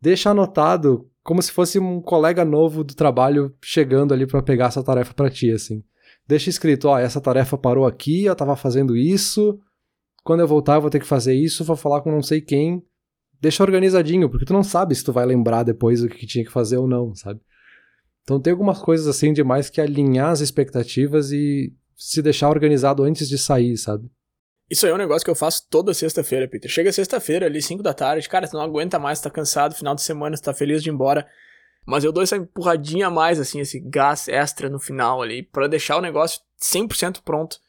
deixa 0.00 0.30
anotado 0.30 1.10
como 1.26 1.42
se 1.42 1.50
fosse 1.50 1.78
um 1.78 2.00
colega 2.00 2.44
novo 2.44 2.84
do 2.84 2.94
trabalho 2.94 3.52
chegando 3.60 4.14
ali 4.14 4.26
para 4.26 4.40
pegar 4.40 4.66
essa 4.66 4.82
tarefa 4.82 5.12
para 5.12 5.28
ti, 5.28 5.50
assim. 5.50 5.82
Deixa 6.26 6.48
escrito, 6.48 6.86
ó, 6.86 6.98
essa 6.98 7.20
tarefa 7.20 7.58
parou 7.58 7.84
aqui, 7.84 8.24
eu 8.24 8.36
tava 8.36 8.54
fazendo 8.54 8.96
isso, 8.96 9.58
quando 10.22 10.40
eu 10.40 10.46
voltar 10.46 10.76
eu 10.76 10.80
vou 10.80 10.88
ter 10.90 11.00
que 11.00 11.06
fazer 11.06 11.34
isso, 11.34 11.64
vou 11.64 11.76
falar 11.76 12.00
com 12.00 12.12
não 12.12 12.22
sei 12.22 12.40
quem. 12.40 12.80
Deixa 13.40 13.64
organizadinho, 13.64 14.30
porque 14.30 14.46
tu 14.46 14.52
não 14.52 14.62
sabe 14.62 14.94
se 14.94 15.04
tu 15.04 15.12
vai 15.12 15.26
lembrar 15.26 15.64
depois 15.64 16.00
o 16.00 16.08
que 16.08 16.26
tinha 16.26 16.44
que 16.44 16.50
fazer 16.50 16.76
ou 16.76 16.86
não, 16.86 17.12
sabe? 17.14 17.40
Então 18.22 18.40
tem 18.40 18.52
algumas 18.52 18.78
coisas 18.78 19.08
assim 19.08 19.32
demais 19.32 19.68
que 19.68 19.80
alinhar 19.80 20.30
as 20.30 20.40
expectativas 20.40 21.32
e 21.32 21.74
se 21.96 22.22
deixar 22.22 22.50
organizado 22.50 23.02
antes 23.02 23.28
de 23.28 23.36
sair, 23.36 23.76
sabe? 23.76 24.08
Isso 24.68 24.84
aí 24.84 24.90
é 24.90 24.94
um 24.94 24.98
negócio 24.98 25.24
que 25.24 25.30
eu 25.30 25.34
faço 25.34 25.66
toda 25.70 25.94
sexta-feira, 25.94 26.48
Peter. 26.48 26.68
Chega 26.68 26.90
sexta-feira 26.92 27.46
ali, 27.46 27.62
5 27.62 27.82
da 27.82 27.94
tarde, 27.94 28.28
cara, 28.28 28.48
tu 28.48 28.54
não 28.54 28.62
aguenta 28.62 28.98
mais, 28.98 29.20
tá 29.20 29.30
cansado, 29.30 29.74
final 29.74 29.94
de 29.94 30.02
semana, 30.02 30.36
tu 30.36 30.42
tá 30.42 30.52
feliz 30.52 30.82
de 30.82 30.90
ir 30.90 30.92
embora. 30.92 31.26
Mas 31.86 32.02
eu 32.02 32.10
dou 32.10 32.22
essa 32.22 32.36
empurradinha 32.36 33.06
a 33.06 33.10
mais, 33.10 33.38
assim, 33.38 33.60
esse 33.60 33.78
gás 33.78 34.26
extra 34.26 34.68
no 34.68 34.80
final 34.80 35.22
ali, 35.22 35.44
para 35.44 35.68
deixar 35.68 35.96
o 35.96 36.00
negócio 36.00 36.40
100% 36.60 37.20
pronto. 37.24 37.60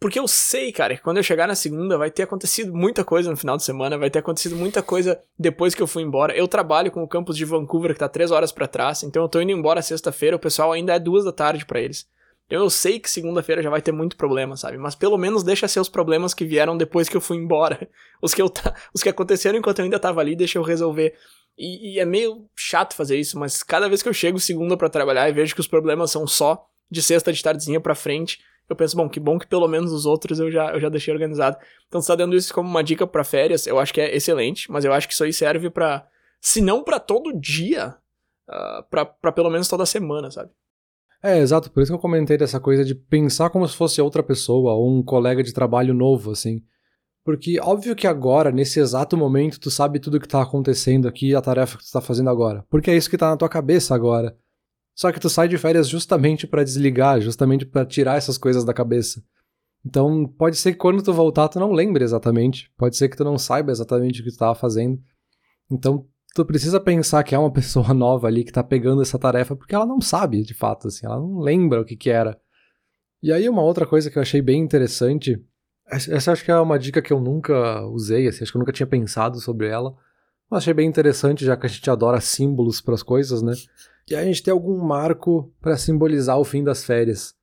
Porque 0.00 0.18
eu 0.18 0.26
sei, 0.26 0.72
cara, 0.72 0.96
que 0.96 1.02
quando 1.02 1.18
eu 1.18 1.22
chegar 1.22 1.46
na 1.46 1.54
segunda 1.54 1.96
vai 1.96 2.10
ter 2.10 2.22
acontecido 2.24 2.74
muita 2.74 3.04
coisa 3.04 3.30
no 3.30 3.36
final 3.36 3.56
de 3.56 3.62
semana, 3.62 3.98
vai 3.98 4.10
ter 4.10 4.18
acontecido 4.18 4.56
muita 4.56 4.82
coisa 4.82 5.22
depois 5.38 5.76
que 5.76 5.82
eu 5.82 5.86
fui 5.86 6.02
embora. 6.02 6.34
Eu 6.34 6.48
trabalho 6.48 6.90
com 6.90 7.04
o 7.04 7.08
campus 7.08 7.36
de 7.36 7.44
Vancouver 7.44 7.92
que 7.92 8.00
tá 8.00 8.08
três 8.08 8.30
horas 8.32 8.50
para 8.50 8.66
trás, 8.66 9.04
então 9.04 9.22
eu 9.22 9.28
tô 9.28 9.40
indo 9.40 9.52
embora 9.52 9.80
sexta-feira, 9.80 10.34
o 10.34 10.40
pessoal 10.40 10.72
ainda 10.72 10.94
é 10.94 10.98
duas 10.98 11.24
da 11.24 11.30
tarde 11.30 11.64
para 11.64 11.80
eles. 11.80 12.08
Eu 12.52 12.68
sei 12.68 13.00
que 13.00 13.08
segunda-feira 13.08 13.62
já 13.62 13.70
vai 13.70 13.80
ter 13.80 13.92
muito 13.92 14.14
problema, 14.14 14.58
sabe? 14.58 14.76
Mas 14.76 14.94
pelo 14.94 15.16
menos 15.16 15.42
deixa 15.42 15.66
ser 15.66 15.80
os 15.80 15.88
problemas 15.88 16.34
que 16.34 16.44
vieram 16.44 16.76
depois 16.76 17.08
que 17.08 17.16
eu 17.16 17.20
fui 17.20 17.38
embora. 17.38 17.88
Os 18.20 18.34
que, 18.34 18.42
eu 18.42 18.52
os 18.94 19.02
que 19.02 19.08
aconteceram 19.08 19.58
enquanto 19.58 19.80
eu 19.80 19.84
ainda 19.84 19.98
tava 19.98 20.20
ali, 20.20 20.36
deixa 20.36 20.56
eu 20.56 20.62
resolver. 20.62 21.12
E, 21.58 21.94
e 21.94 21.98
é 21.98 22.04
meio 22.04 22.48
chato 22.54 22.94
fazer 22.94 23.18
isso, 23.18 23.36
mas 23.36 23.64
cada 23.64 23.88
vez 23.88 24.00
que 24.00 24.08
eu 24.08 24.12
chego 24.12 24.38
segunda 24.38 24.76
para 24.76 24.88
trabalhar 24.88 25.28
e 25.28 25.32
vejo 25.32 25.54
que 25.54 25.60
os 25.60 25.66
problemas 25.66 26.12
são 26.12 26.24
só 26.24 26.64
de 26.88 27.02
sexta 27.02 27.32
de 27.32 27.42
tardezinha 27.42 27.80
pra 27.80 27.96
frente, 27.96 28.38
eu 28.68 28.76
penso, 28.76 28.96
bom, 28.96 29.08
que 29.08 29.18
bom 29.18 29.40
que 29.40 29.46
pelo 29.46 29.66
menos 29.66 29.90
os 29.90 30.06
outros 30.06 30.38
eu 30.38 30.52
já, 30.52 30.72
eu 30.72 30.78
já 30.78 30.88
deixei 30.88 31.12
organizado. 31.12 31.56
Então, 31.88 32.00
você 32.00 32.08
tá 32.08 32.14
dando 32.14 32.36
isso 32.36 32.54
como 32.54 32.68
uma 32.68 32.84
dica 32.84 33.06
para 33.06 33.24
férias, 33.24 33.66
eu 33.66 33.80
acho 33.80 33.92
que 33.92 34.00
é 34.00 34.14
excelente, 34.14 34.70
mas 34.70 34.84
eu 34.84 34.92
acho 34.92 35.08
que 35.08 35.14
isso 35.14 35.24
aí 35.24 35.32
serve 35.32 35.68
para 35.68 36.06
se 36.40 36.60
não 36.60 36.84
para 36.84 37.00
todo 37.00 37.32
dia, 37.32 37.96
uh, 38.48 38.84
para 38.88 39.32
pelo 39.32 39.50
menos 39.50 39.66
toda 39.66 39.84
semana, 39.84 40.30
sabe? 40.30 40.50
É, 41.22 41.38
exato, 41.38 41.70
por 41.70 41.82
isso 41.82 41.92
que 41.92 41.96
eu 41.96 42.00
comentei 42.00 42.36
dessa 42.36 42.58
coisa 42.58 42.84
de 42.84 42.94
pensar 42.96 43.48
como 43.50 43.66
se 43.68 43.76
fosse 43.76 44.00
outra 44.00 44.22
pessoa 44.22 44.72
ou 44.72 44.98
um 44.98 45.02
colega 45.02 45.42
de 45.42 45.52
trabalho 45.52 45.94
novo, 45.94 46.32
assim. 46.32 46.62
Porque 47.24 47.60
óbvio 47.60 47.94
que 47.94 48.08
agora, 48.08 48.50
nesse 48.50 48.80
exato 48.80 49.16
momento, 49.16 49.60
tu 49.60 49.70
sabe 49.70 50.00
tudo 50.00 50.16
o 50.16 50.20
que 50.20 50.26
tá 50.26 50.42
acontecendo 50.42 51.06
aqui, 51.06 51.34
a 51.34 51.40
tarefa 51.40 51.78
que 51.78 51.84
tu 51.84 51.92
tá 51.92 52.00
fazendo 52.00 52.28
agora. 52.28 52.64
Porque 52.68 52.90
é 52.90 52.96
isso 52.96 53.08
que 53.08 53.16
tá 53.16 53.30
na 53.30 53.36
tua 53.36 53.48
cabeça 53.48 53.94
agora. 53.94 54.36
Só 54.94 55.12
que 55.12 55.20
tu 55.20 55.30
sai 55.30 55.46
de 55.46 55.56
férias 55.56 55.88
justamente 55.88 56.46
para 56.46 56.64
desligar, 56.64 57.20
justamente 57.20 57.64
para 57.64 57.86
tirar 57.86 58.16
essas 58.16 58.36
coisas 58.36 58.64
da 58.64 58.74
cabeça. 58.74 59.22
Então, 59.84 60.26
pode 60.26 60.56
ser 60.56 60.72
que 60.72 60.78
quando 60.78 61.02
tu 61.02 61.12
voltar 61.12 61.48
tu 61.48 61.60
não 61.60 61.72
lembre 61.72 62.02
exatamente, 62.02 62.70
pode 62.76 62.96
ser 62.96 63.08
que 63.08 63.16
tu 63.16 63.24
não 63.24 63.38
saiba 63.38 63.70
exatamente 63.70 64.20
o 64.20 64.24
que 64.24 64.30
tu 64.30 64.34
estava 64.34 64.54
fazendo. 64.56 65.00
Então, 65.70 66.06
tu 66.34 66.44
precisa 66.44 66.80
pensar 66.80 67.22
que 67.24 67.34
é 67.34 67.38
uma 67.38 67.52
pessoa 67.52 67.92
nova 67.94 68.26
ali 68.26 68.44
que 68.44 68.52
tá 68.52 68.62
pegando 68.62 69.02
essa 69.02 69.18
tarefa 69.18 69.56
porque 69.56 69.74
ela 69.74 69.86
não 69.86 70.00
sabe, 70.00 70.42
de 70.42 70.54
fato, 70.54 70.88
assim, 70.88 71.06
ela 71.06 71.16
não 71.16 71.38
lembra 71.38 71.80
o 71.80 71.84
que 71.84 71.96
que 71.96 72.10
era. 72.10 72.38
E 73.22 73.32
aí 73.32 73.48
uma 73.48 73.62
outra 73.62 73.86
coisa 73.86 74.10
que 74.10 74.18
eu 74.18 74.22
achei 74.22 74.42
bem 74.42 74.60
interessante, 74.60 75.40
essa 75.86 76.32
acho 76.32 76.44
que 76.44 76.50
é 76.50 76.58
uma 76.58 76.78
dica 76.78 77.02
que 77.02 77.12
eu 77.12 77.20
nunca 77.20 77.86
usei, 77.86 78.26
assim, 78.26 78.42
acho 78.42 78.52
que 78.52 78.56
eu 78.56 78.60
nunca 78.60 78.72
tinha 78.72 78.86
pensado 78.86 79.40
sobre 79.40 79.68
ela, 79.68 79.94
mas 80.50 80.62
achei 80.62 80.74
bem 80.74 80.88
interessante 80.88 81.44
já 81.44 81.56
que 81.56 81.66
a 81.66 81.68
gente 81.68 81.88
adora 81.88 82.20
símbolos 82.20 82.80
para 82.80 82.94
as 82.94 83.02
coisas, 83.02 83.42
né? 83.42 83.54
que 84.06 84.14
a 84.14 84.24
gente 84.24 84.42
tem 84.42 84.52
algum 84.52 84.78
marco 84.78 85.52
para 85.60 85.76
simbolizar 85.76 86.38
o 86.38 86.44
fim 86.44 86.62
das 86.64 86.84
férias. 86.84 87.34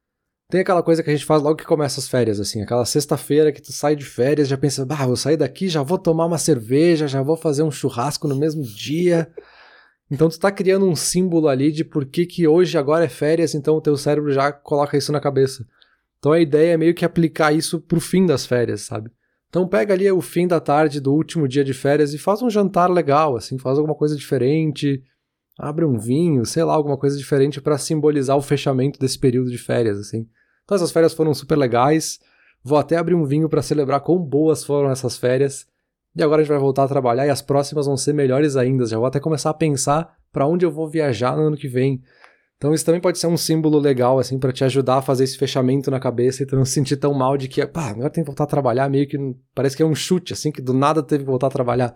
Tem 0.51 0.61
aquela 0.61 0.81
coisa 0.81 1.03
que 1.03 1.09
a 1.11 1.13
gente 1.13 1.27
faz 1.27 1.43
logo 1.43 1.57
que 1.57 1.65
começa 1.65 1.99
as 1.99 2.07
férias, 2.07 2.39
assim, 2.39 2.63
aquela 2.63 2.83
sexta-feira 2.83 3.51
que 3.51 3.61
tu 3.61 3.71
sai 3.71 3.95
de 3.95 4.03
férias, 4.03 4.47
já 4.47 4.57
pensa, 4.57 4.83
bah, 4.83 5.05
vou 5.05 5.15
sair 5.15 5.37
daqui, 5.37 5.69
já 5.69 5.83
vou 5.83 5.99
tomar 5.99 6.25
uma 6.25 6.39
cerveja, 6.39 7.07
já 7.07 7.21
vou 7.21 7.37
fazer 7.37 7.61
um 7.61 7.69
churrasco 7.69 8.27
no 8.27 8.35
mesmo 8.35 8.63
dia. 8.63 9.31
Então 10.09 10.27
tu 10.27 10.39
tá 10.39 10.51
criando 10.51 10.87
um 10.87 10.95
símbolo 10.95 11.47
ali 11.47 11.71
de 11.71 11.85
por 11.85 12.03
que, 12.03 12.25
que 12.25 12.47
hoje 12.47 12.79
agora 12.79 13.05
é 13.05 13.09
férias, 13.09 13.53
então 13.53 13.75
o 13.75 13.81
teu 13.81 13.95
cérebro 13.95 14.31
já 14.31 14.51
coloca 14.51 14.97
isso 14.97 15.11
na 15.11 15.19
cabeça. 15.19 15.63
Então 16.17 16.31
a 16.31 16.39
ideia 16.39 16.73
é 16.73 16.77
meio 16.77 16.95
que 16.95 17.05
aplicar 17.05 17.53
isso 17.53 17.79
pro 17.79 18.01
fim 18.01 18.25
das 18.25 18.43
férias, 18.43 18.81
sabe? 18.81 19.11
Então 19.49 19.67
pega 19.67 19.93
ali 19.93 20.11
o 20.11 20.19
fim 20.19 20.47
da 20.47 20.59
tarde 20.59 20.99
do 20.99 21.13
último 21.13 21.47
dia 21.47 21.63
de 21.63 21.75
férias 21.75 22.11
e 22.15 22.17
faz 22.17 22.41
um 22.41 22.49
jantar 22.49 22.89
legal, 22.89 23.35
assim, 23.35 23.59
faz 23.59 23.77
alguma 23.77 23.95
coisa 23.95 24.15
diferente, 24.15 25.03
abre 25.59 25.85
um 25.85 25.99
vinho, 25.99 26.43
sei 26.43 26.63
lá, 26.63 26.73
alguma 26.73 26.97
coisa 26.97 27.15
diferente 27.15 27.61
para 27.61 27.77
simbolizar 27.77 28.35
o 28.35 28.41
fechamento 28.41 28.99
desse 28.99 29.19
período 29.19 29.51
de 29.51 29.57
férias, 29.59 29.99
assim. 29.99 30.27
Então 30.69 30.75
essas 30.75 30.91
férias 30.91 31.15
foram 31.15 31.33
super 31.33 31.57
legais. 31.57 32.19
Vou 32.63 32.77
até 32.77 32.95
abrir 32.95 33.15
um 33.15 33.25
vinho 33.25 33.49
para 33.49 33.59
celebrar 33.59 34.01
quão 34.01 34.19
boas 34.19 34.63
foram 34.63 34.91
essas 34.91 35.17
férias. 35.17 35.65
E 36.15 36.21
agora 36.21 36.41
a 36.41 36.43
gente 36.43 36.51
vai 36.51 36.59
voltar 36.59 36.83
a 36.83 36.87
trabalhar 36.87 37.25
e 37.25 37.31
as 37.31 37.41
próximas 37.41 37.87
vão 37.87 37.97
ser 37.97 38.13
melhores 38.13 38.55
ainda. 38.55 38.85
Já 38.85 38.97
vou 38.97 39.07
até 39.07 39.19
começar 39.19 39.49
a 39.49 39.53
pensar 39.55 40.15
para 40.31 40.45
onde 40.45 40.63
eu 40.63 40.71
vou 40.71 40.87
viajar 40.87 41.35
no 41.35 41.47
ano 41.47 41.57
que 41.57 41.67
vem. 41.67 42.03
Então 42.55 42.71
isso 42.71 42.85
também 42.85 43.01
pode 43.01 43.17
ser 43.17 43.25
um 43.25 43.35
símbolo 43.35 43.79
legal, 43.79 44.19
assim, 44.19 44.37
para 44.37 44.51
te 44.51 44.63
ajudar 44.63 44.97
a 44.97 45.01
fazer 45.01 45.23
esse 45.23 45.39
fechamento 45.39 45.89
na 45.89 45.99
cabeça 45.99 46.43
e 46.43 46.45
tu 46.45 46.55
não 46.55 46.65
se 46.65 46.73
sentir 46.73 46.97
tão 46.97 47.15
mal 47.15 47.35
de 47.35 47.47
que, 47.47 47.65
pá, 47.65 47.89
agora 47.89 48.11
tem 48.11 48.23
que 48.23 48.27
voltar 48.27 48.43
a 48.43 48.47
trabalhar, 48.47 48.87
meio 48.89 49.07
que 49.07 49.17
parece 49.55 49.75
que 49.75 49.81
é 49.81 49.85
um 49.85 49.95
chute, 49.95 50.33
assim, 50.33 50.51
que 50.51 50.61
do 50.61 50.73
nada 50.73 51.01
teve 51.01 51.23
que 51.23 51.29
voltar 51.31 51.47
a 51.47 51.51
trabalhar. 51.51 51.95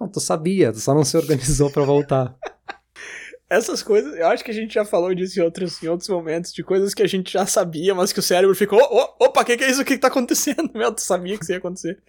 Não, 0.00 0.08
tu 0.08 0.20
sabia, 0.20 0.72
tu 0.72 0.80
só 0.80 0.94
não 0.94 1.04
se 1.04 1.18
organizou 1.18 1.70
para 1.70 1.84
voltar. 1.84 2.34
Essas 3.48 3.82
coisas, 3.82 4.16
eu 4.16 4.26
acho 4.26 4.44
que 4.44 4.50
a 4.50 4.54
gente 4.54 4.74
já 4.74 4.84
falou 4.84 5.14
disso 5.14 5.38
em 5.38 5.42
outros, 5.42 5.82
em 5.82 5.88
outros 5.88 6.08
momentos, 6.08 6.52
de 6.52 6.64
coisas 6.64 6.92
que 6.92 7.02
a 7.02 7.06
gente 7.06 7.32
já 7.32 7.46
sabia, 7.46 7.94
mas 7.94 8.12
que 8.12 8.18
o 8.18 8.22
cérebro 8.22 8.56
ficou, 8.56 8.80
oh, 8.80 9.24
opa, 9.24 9.42
o 9.42 9.44
que, 9.44 9.56
que 9.56 9.64
é 9.64 9.70
isso? 9.70 9.82
O 9.82 9.84
que, 9.84 9.94
que 9.94 10.00
tá 10.00 10.08
acontecendo? 10.08 10.70
Meu, 10.74 10.92
tu 10.92 11.00
sabia 11.00 11.36
que 11.38 11.44
isso 11.44 11.52
ia 11.52 11.58
acontecer. 11.58 12.02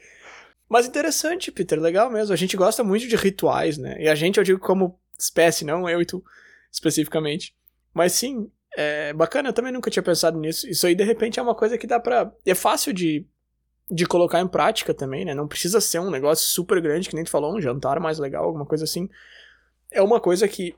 Mas 0.69 0.87
interessante, 0.87 1.51
Peter, 1.51 1.79
legal 1.79 2.09
mesmo. 2.09 2.33
A 2.33 2.37
gente 2.37 2.57
gosta 2.57 2.83
muito 2.83 3.07
de 3.07 3.15
rituais, 3.15 3.77
né? 3.77 3.95
E 3.99 4.09
a 4.09 4.15
gente, 4.15 4.37
eu 4.37 4.43
digo 4.43 4.59
como 4.59 4.99
espécie, 5.17 5.63
não 5.63 5.87
eu 5.87 6.01
e 6.01 6.05
tu, 6.05 6.23
especificamente. 6.71 7.55
Mas 7.93 8.13
sim, 8.13 8.51
é 8.75 9.13
bacana, 9.13 9.49
eu 9.49 9.53
também 9.53 9.71
nunca 9.71 9.89
tinha 9.89 10.03
pensado 10.03 10.37
nisso. 10.39 10.67
Isso 10.69 10.85
aí, 10.85 10.93
de 10.93 11.03
repente, 11.03 11.39
é 11.39 11.43
uma 11.43 11.55
coisa 11.55 11.77
que 11.77 11.87
dá 11.87 11.99
pra. 11.99 12.31
É 12.45 12.53
fácil 12.53 12.93
de, 12.93 13.25
de 13.89 14.05
colocar 14.05 14.41
em 14.41 14.47
prática 14.47 14.93
também, 14.93 15.23
né? 15.23 15.33
Não 15.33 15.47
precisa 15.47 15.79
ser 15.79 15.99
um 15.99 16.11
negócio 16.11 16.45
super 16.47 16.81
grande, 16.81 17.09
que 17.09 17.15
nem 17.15 17.23
tu 17.23 17.31
falou, 17.31 17.55
um 17.55 17.61
jantar 17.61 17.99
mais 17.99 18.19
legal, 18.19 18.43
alguma 18.43 18.65
coisa 18.65 18.83
assim. 18.83 19.09
É 19.91 20.01
uma 20.01 20.19
coisa 20.19 20.47
que. 20.47 20.75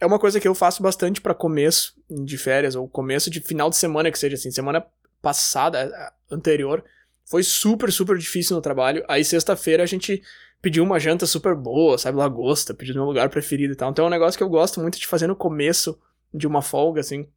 É 0.00 0.06
uma 0.06 0.18
coisa 0.18 0.40
que 0.40 0.48
eu 0.48 0.54
faço 0.54 0.82
bastante 0.82 1.20
para 1.20 1.34
começo 1.34 1.94
de 2.08 2.38
férias, 2.38 2.74
ou 2.74 2.88
começo 2.88 3.30
de 3.30 3.40
final 3.40 3.68
de 3.68 3.76
semana, 3.76 4.10
que 4.10 4.18
seja 4.18 4.34
assim. 4.34 4.50
Semana 4.50 4.84
passada, 5.20 6.12
anterior, 6.30 6.82
foi 7.26 7.42
super, 7.42 7.92
super 7.92 8.16
difícil 8.16 8.56
no 8.56 8.62
trabalho. 8.62 9.04
Aí 9.06 9.24
sexta-feira 9.24 9.82
a 9.82 9.86
gente 9.86 10.22
pediu 10.62 10.82
uma 10.82 10.98
janta 10.98 11.26
super 11.26 11.54
boa, 11.54 11.98
sabe, 11.98 12.18
lagosta, 12.18 12.74
pediu 12.74 12.94
meu 12.94 13.04
lugar 13.04 13.28
preferido 13.28 13.72
e 13.72 13.76
tal. 13.76 13.90
Então 13.90 14.04
é 14.04 14.08
um 14.08 14.10
negócio 14.10 14.38
que 14.38 14.42
eu 14.42 14.48
gosto 14.48 14.80
muito 14.80 14.98
de 14.98 15.06
fazer 15.06 15.26
no 15.26 15.36
começo 15.36 15.98
de 16.32 16.46
uma 16.46 16.62
folga, 16.62 17.00
assim. 17.00 17.28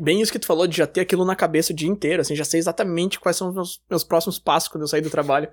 Bem 0.00 0.20
isso 0.20 0.30
que 0.30 0.38
tu 0.38 0.46
falou, 0.46 0.66
de 0.66 0.76
já 0.76 0.86
ter 0.86 1.00
aquilo 1.00 1.24
na 1.24 1.34
cabeça 1.34 1.72
o 1.72 1.76
dia 1.76 1.88
inteiro, 1.88 2.20
assim, 2.20 2.36
já 2.36 2.44
sei 2.44 2.60
exatamente 2.60 3.18
quais 3.18 3.36
são 3.36 3.48
os 3.48 3.54
meus, 3.54 3.82
meus 3.88 4.04
próximos 4.04 4.38
passos 4.38 4.68
quando 4.68 4.82
eu 4.82 4.88
sair 4.88 5.00
do 5.00 5.08
trabalho. 5.08 5.48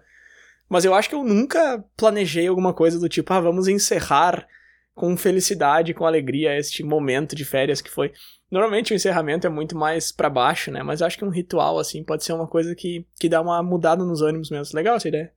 Mas 0.68 0.84
eu 0.84 0.94
acho 0.94 1.08
que 1.08 1.16
eu 1.16 1.24
nunca 1.24 1.84
planejei 1.96 2.48
alguma 2.48 2.74
coisa 2.74 3.00
do 3.00 3.08
tipo, 3.08 3.32
ah, 3.32 3.40
vamos 3.40 3.68
encerrar 3.68 4.48
com 4.96 5.16
felicidade, 5.18 5.94
com 5.94 6.06
alegria 6.06 6.58
este 6.58 6.82
momento 6.82 7.36
de 7.36 7.44
férias 7.44 7.82
que 7.82 7.92
foi. 7.92 8.14
Normalmente 8.50 8.94
o 8.94 8.96
encerramento 8.96 9.46
é 9.46 9.50
muito 9.50 9.78
mais 9.78 10.12
para 10.12 10.30
baixo, 10.30 10.72
né? 10.72 10.82
Mas 10.82 11.02
acho 11.02 11.18
que 11.18 11.26
um 11.26 11.30
ritual, 11.30 11.78
assim, 11.78 12.04
pode 12.04 12.24
ser 12.24 12.32
uma 12.32 12.48
coisa 12.48 12.74
que, 12.74 13.06
que 13.20 13.28
dá 13.28 13.42
uma 13.42 13.62
mudada 13.62 14.04
nos 14.06 14.22
ânimos 14.22 14.50
mesmo. 14.50 14.76
Legal 14.76 14.96
essa 14.96 15.10
ideia. 15.10 15.32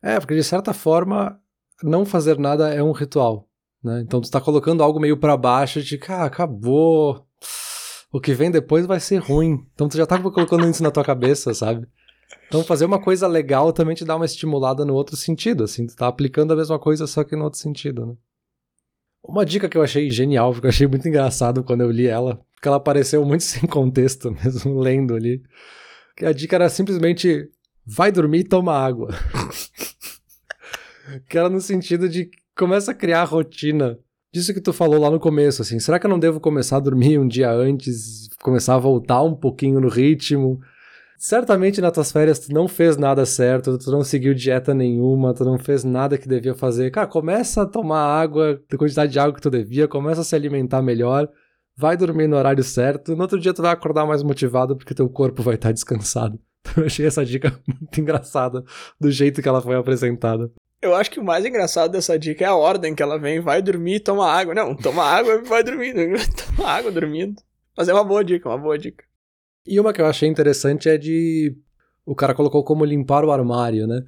É, 0.00 0.20
porque 0.20 0.36
de 0.36 0.44
certa 0.44 0.72
forma, 0.72 1.38
não 1.82 2.06
fazer 2.06 2.38
nada 2.38 2.72
é 2.72 2.82
um 2.82 2.92
ritual. 2.92 3.48
Né? 3.82 4.00
Então 4.02 4.20
tu 4.20 4.30
tá 4.30 4.40
colocando 4.40 4.82
algo 4.82 5.00
meio 5.00 5.16
para 5.16 5.36
baixo 5.36 5.82
de, 5.82 5.98
cara, 5.98 6.22
ah, 6.22 6.26
acabou. 6.26 7.26
O 8.12 8.20
que 8.20 8.32
vem 8.32 8.50
depois 8.50 8.86
vai 8.86 9.00
ser 9.00 9.18
ruim. 9.18 9.66
Então 9.74 9.88
tu 9.88 9.96
já 9.96 10.06
tá 10.06 10.18
colocando 10.18 10.68
isso 10.68 10.82
na 10.82 10.92
tua 10.92 11.04
cabeça, 11.04 11.52
sabe? 11.52 11.88
Então 12.46 12.62
fazer 12.62 12.84
uma 12.84 13.00
coisa 13.00 13.26
legal 13.26 13.72
também 13.72 13.96
te 13.96 14.04
dá 14.04 14.14
uma 14.14 14.24
estimulada 14.24 14.84
no 14.84 14.94
outro 14.94 15.16
sentido, 15.16 15.64
assim, 15.64 15.86
tu 15.86 15.96
tá 15.96 16.06
aplicando 16.06 16.52
a 16.52 16.56
mesma 16.56 16.78
coisa 16.78 17.06
só 17.06 17.24
que 17.24 17.34
no 17.34 17.44
outro 17.44 17.58
sentido, 17.58 18.06
né? 18.06 18.14
Uma 19.28 19.44
dica 19.44 19.68
que 19.68 19.76
eu 19.76 19.82
achei 19.82 20.10
genial, 20.10 20.52
porque 20.52 20.66
eu 20.66 20.70
achei 20.70 20.86
muito 20.86 21.08
engraçado 21.08 21.64
quando 21.64 21.80
eu 21.80 21.90
li 21.90 22.06
ela, 22.06 22.40
porque 22.54 22.68
ela 22.68 22.76
apareceu 22.76 23.24
muito 23.24 23.42
sem 23.44 23.68
contexto 23.68 24.30
mesmo, 24.30 24.78
lendo 24.78 25.14
ali. 25.14 25.42
Que 26.16 26.24
a 26.24 26.32
dica 26.32 26.56
era 26.56 26.68
simplesmente 26.68 27.50
vai 27.84 28.10
dormir 28.10 28.40
e 28.40 28.44
toma 28.44 28.72
água. 28.72 29.08
que 31.28 31.36
era 31.36 31.48
no 31.48 31.60
sentido 31.60 32.08
de 32.08 32.30
começa 32.56 32.92
a 32.92 32.94
criar 32.94 33.22
a 33.22 33.24
rotina 33.24 33.98
disso 34.32 34.52
que 34.52 34.60
tu 34.60 34.72
falou 34.72 35.00
lá 35.00 35.10
no 35.10 35.18
começo, 35.18 35.62
assim, 35.62 35.78
será 35.78 35.98
que 35.98 36.04
eu 36.04 36.10
não 36.10 36.18
devo 36.18 36.38
começar 36.38 36.76
a 36.76 36.80
dormir 36.80 37.18
um 37.18 37.26
dia 37.26 37.50
antes, 37.50 38.28
começar 38.42 38.74
a 38.74 38.78
voltar 38.78 39.22
um 39.22 39.34
pouquinho 39.34 39.80
no 39.80 39.88
ritmo? 39.88 40.60
Certamente 41.18 41.80
nas 41.80 41.92
tuas 41.92 42.12
férias 42.12 42.38
tu 42.38 42.52
não 42.52 42.68
fez 42.68 42.96
nada 42.96 43.24
certo, 43.24 43.78
tu 43.78 43.90
não 43.90 44.04
seguiu 44.04 44.34
dieta 44.34 44.74
nenhuma, 44.74 45.32
tu 45.32 45.44
não 45.44 45.58
fez 45.58 45.82
nada 45.82 46.18
que 46.18 46.28
devia 46.28 46.54
fazer. 46.54 46.90
Cara, 46.90 47.06
começa 47.06 47.62
a 47.62 47.66
tomar 47.66 48.02
água, 48.02 48.60
a 48.70 48.76
quantidade 48.76 49.12
de 49.12 49.18
água 49.18 49.34
que 49.34 49.40
tu 49.40 49.50
devia, 49.50 49.88
começa 49.88 50.20
a 50.20 50.24
se 50.24 50.34
alimentar 50.34 50.82
melhor, 50.82 51.28
vai 51.76 51.96
dormir 51.96 52.26
no 52.26 52.36
horário 52.36 52.62
certo, 52.62 53.14
no 53.14 53.22
outro 53.22 53.40
dia 53.40 53.54
tu 53.54 53.62
vai 53.62 53.72
acordar 53.72 54.06
mais 54.06 54.22
motivado 54.22 54.76
porque 54.76 54.94
teu 54.94 55.08
corpo 55.08 55.42
vai 55.42 55.54
estar 55.54 55.72
descansado. 55.72 56.38
Eu 56.76 56.84
achei 56.84 57.06
essa 57.06 57.24
dica 57.24 57.58
muito 57.66 58.00
engraçada 58.00 58.64
do 59.00 59.10
jeito 59.10 59.40
que 59.40 59.48
ela 59.48 59.62
foi 59.62 59.76
apresentada. 59.76 60.50
Eu 60.82 60.94
acho 60.94 61.10
que 61.10 61.18
o 61.18 61.24
mais 61.24 61.44
engraçado 61.44 61.90
dessa 61.92 62.18
dica 62.18 62.44
é 62.44 62.48
a 62.48 62.54
ordem 62.54 62.94
que 62.94 63.02
ela 63.02 63.18
vem. 63.18 63.40
Vai 63.40 63.62
dormir, 63.62 64.00
toma 64.00 64.30
água. 64.30 64.54
Não, 64.54 64.74
toma 64.76 65.02
água 65.02 65.34
e 65.34 65.42
vai 65.42 65.64
dormindo. 65.64 65.98
toma 66.56 66.68
água 66.68 66.92
dormindo. 66.92 67.42
Mas 67.76 67.88
é 67.88 67.94
uma 67.94 68.04
boa 68.04 68.22
dica, 68.22 68.48
uma 68.48 68.58
boa 68.58 68.78
dica. 68.78 69.04
E 69.66 69.78
uma 69.80 69.92
que 69.92 70.00
eu 70.00 70.06
achei 70.06 70.28
interessante 70.28 70.88
é 70.88 70.96
de. 70.96 71.56
O 72.04 72.14
cara 72.14 72.34
colocou 72.34 72.62
como 72.62 72.84
limpar 72.84 73.24
o 73.24 73.32
armário, 73.32 73.86
né? 73.86 74.02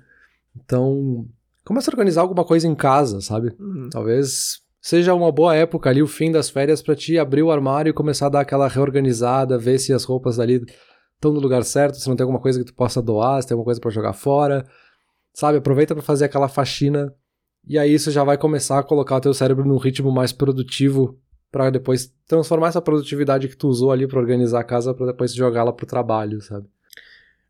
Então, 0.56 1.26
começa 1.64 1.90
a 1.90 1.92
organizar 1.92 2.22
alguma 2.22 2.44
coisa 2.44 2.66
em 2.66 2.74
casa, 2.74 3.20
sabe? 3.20 3.52
Uhum. 3.58 3.88
Talvez 3.90 4.60
seja 4.80 5.14
uma 5.14 5.32
boa 5.32 5.54
época 5.54 5.90
ali, 5.90 6.00
o 6.02 6.06
fim 6.06 6.30
das 6.30 6.48
férias, 6.48 6.80
para 6.80 6.94
ti 6.94 7.18
abrir 7.18 7.42
o 7.42 7.50
armário 7.50 7.90
e 7.90 7.92
começar 7.92 8.26
a 8.26 8.30
dar 8.30 8.40
aquela 8.40 8.68
reorganizada, 8.68 9.58
ver 9.58 9.78
se 9.78 9.92
as 9.92 10.04
roupas 10.04 10.38
ali 10.38 10.64
estão 11.14 11.32
no 11.32 11.40
lugar 11.40 11.64
certo, 11.64 11.96
se 11.96 12.08
não 12.08 12.14
tem 12.14 12.22
alguma 12.22 12.40
coisa 12.40 12.58
que 12.60 12.64
tu 12.64 12.74
possa 12.74 13.02
doar, 13.02 13.42
se 13.42 13.48
tem 13.48 13.54
alguma 13.54 13.64
coisa 13.64 13.80
para 13.80 13.90
jogar 13.90 14.12
fora. 14.12 14.64
Sabe, 15.34 15.58
aproveita 15.58 15.94
para 15.94 16.02
fazer 16.02 16.24
aquela 16.24 16.48
faxina 16.48 17.12
e 17.68 17.78
aí 17.78 17.92
isso 17.92 18.10
já 18.10 18.24
vai 18.24 18.38
começar 18.38 18.78
a 18.78 18.82
colocar 18.82 19.16
o 19.16 19.20
teu 19.20 19.34
cérebro 19.34 19.64
num 19.64 19.76
ritmo 19.76 20.10
mais 20.10 20.32
produtivo 20.32 21.18
para 21.50 21.70
depois 21.70 22.12
transformar 22.26 22.68
essa 22.68 22.82
produtividade 22.82 23.48
que 23.48 23.56
tu 23.56 23.68
usou 23.68 23.90
ali 23.90 24.06
para 24.06 24.18
organizar 24.18 24.60
a 24.60 24.64
casa 24.64 24.92
para 24.92 25.06
depois 25.06 25.34
jogá-la 25.34 25.72
pro 25.72 25.86
trabalho, 25.86 26.40
sabe? 26.40 26.68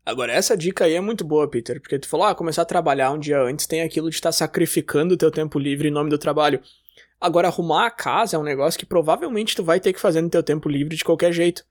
Agora, 0.05 0.31
essa 0.31 0.57
dica 0.57 0.85
aí 0.85 0.93
é 0.93 1.01
muito 1.01 1.23
boa, 1.23 1.47
Peter, 1.47 1.79
porque 1.79 1.99
tu 1.99 2.07
falou, 2.07 2.25
ah, 2.25 2.33
começar 2.33 2.63
a 2.63 2.65
trabalhar 2.65 3.11
um 3.11 3.19
dia 3.19 3.39
antes 3.41 3.67
tem 3.67 3.81
aquilo 3.81 4.09
de 4.09 4.15
estar 4.15 4.29
tá 4.29 4.33
sacrificando 4.33 5.13
o 5.13 5.17
teu 5.17 5.29
tempo 5.29 5.59
livre 5.59 5.89
em 5.89 5.91
nome 5.91 6.09
do 6.09 6.17
trabalho. 6.17 6.61
Agora, 7.21 7.49
arrumar 7.49 7.85
a 7.85 7.91
casa 7.91 8.35
é 8.35 8.39
um 8.39 8.43
negócio 8.43 8.79
que 8.79 8.85
provavelmente 8.85 9.55
tu 9.55 9.63
vai 9.63 9.79
ter 9.79 9.93
que 9.93 9.99
fazer 9.99 10.21
no 10.21 10.29
teu 10.29 10.41
tempo 10.41 10.69
livre 10.69 10.95
de 10.95 11.03
qualquer 11.03 11.33
jeito. 11.33 11.63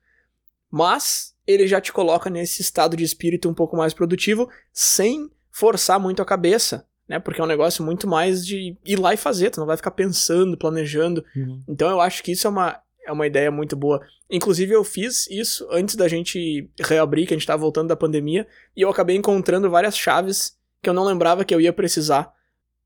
Mas 0.71 1.35
ele 1.47 1.67
já 1.67 1.81
te 1.81 1.93
coloca 1.93 2.29
nesse 2.29 2.61
estado 2.61 2.97
de 2.97 3.03
espírito 3.03 3.49
um 3.49 3.55
pouco 3.55 3.77
mais 3.77 3.95
produtivo, 3.95 4.49
sem 4.73 5.31
forçar 5.51 5.99
muito 5.99 6.21
a 6.21 6.27
cabeça, 6.27 6.87
né? 7.09 7.19
Porque 7.19 7.41
é 7.41 7.45
um 7.45 7.49
negócio 7.49 7.85
muito 7.85 8.07
mais 8.07 8.45
de 8.45 8.77
ir 8.85 8.99
lá 8.99 9.15
e 9.15 9.17
fazer, 9.17 9.51
tu 9.51 9.61
não 9.61 9.67
vai 9.67 9.77
ficar 9.77 9.91
pensando, 9.93 10.57
planejando. 10.57 11.25
Uhum. 11.35 11.63
Então 11.69 11.89
eu 11.89 12.01
acho 12.01 12.23
que 12.23 12.33
isso 12.33 12.47
é 12.47 12.51
uma, 12.51 12.81
é 13.07 13.13
uma 13.13 13.27
ideia 13.27 13.51
muito 13.51 13.75
boa. 13.75 14.01
Inclusive 14.31 14.75
eu 14.75 14.85
fiz 14.85 15.27
isso 15.31 15.67
antes 15.71 15.97
da 15.97 16.07
gente 16.07 16.69
reabrir, 16.81 17.27
que 17.27 17.35
a 17.35 17.37
gente 17.37 17.47
tava 17.47 17.63
voltando 17.63 17.89
da 17.89 17.97
pandemia, 17.97 18.47
e 18.77 18.83
eu 18.83 18.91
acabei 18.91 19.17
encontrando 19.17 19.71
várias 19.71 19.97
chaves 19.97 20.57
que 20.83 20.89
eu 20.89 20.95
não 20.95 21.05
lembrava 21.05 21.45
que 21.45 21.55
eu 21.55 21.61
ia 21.61 21.73
precisar 21.73 22.31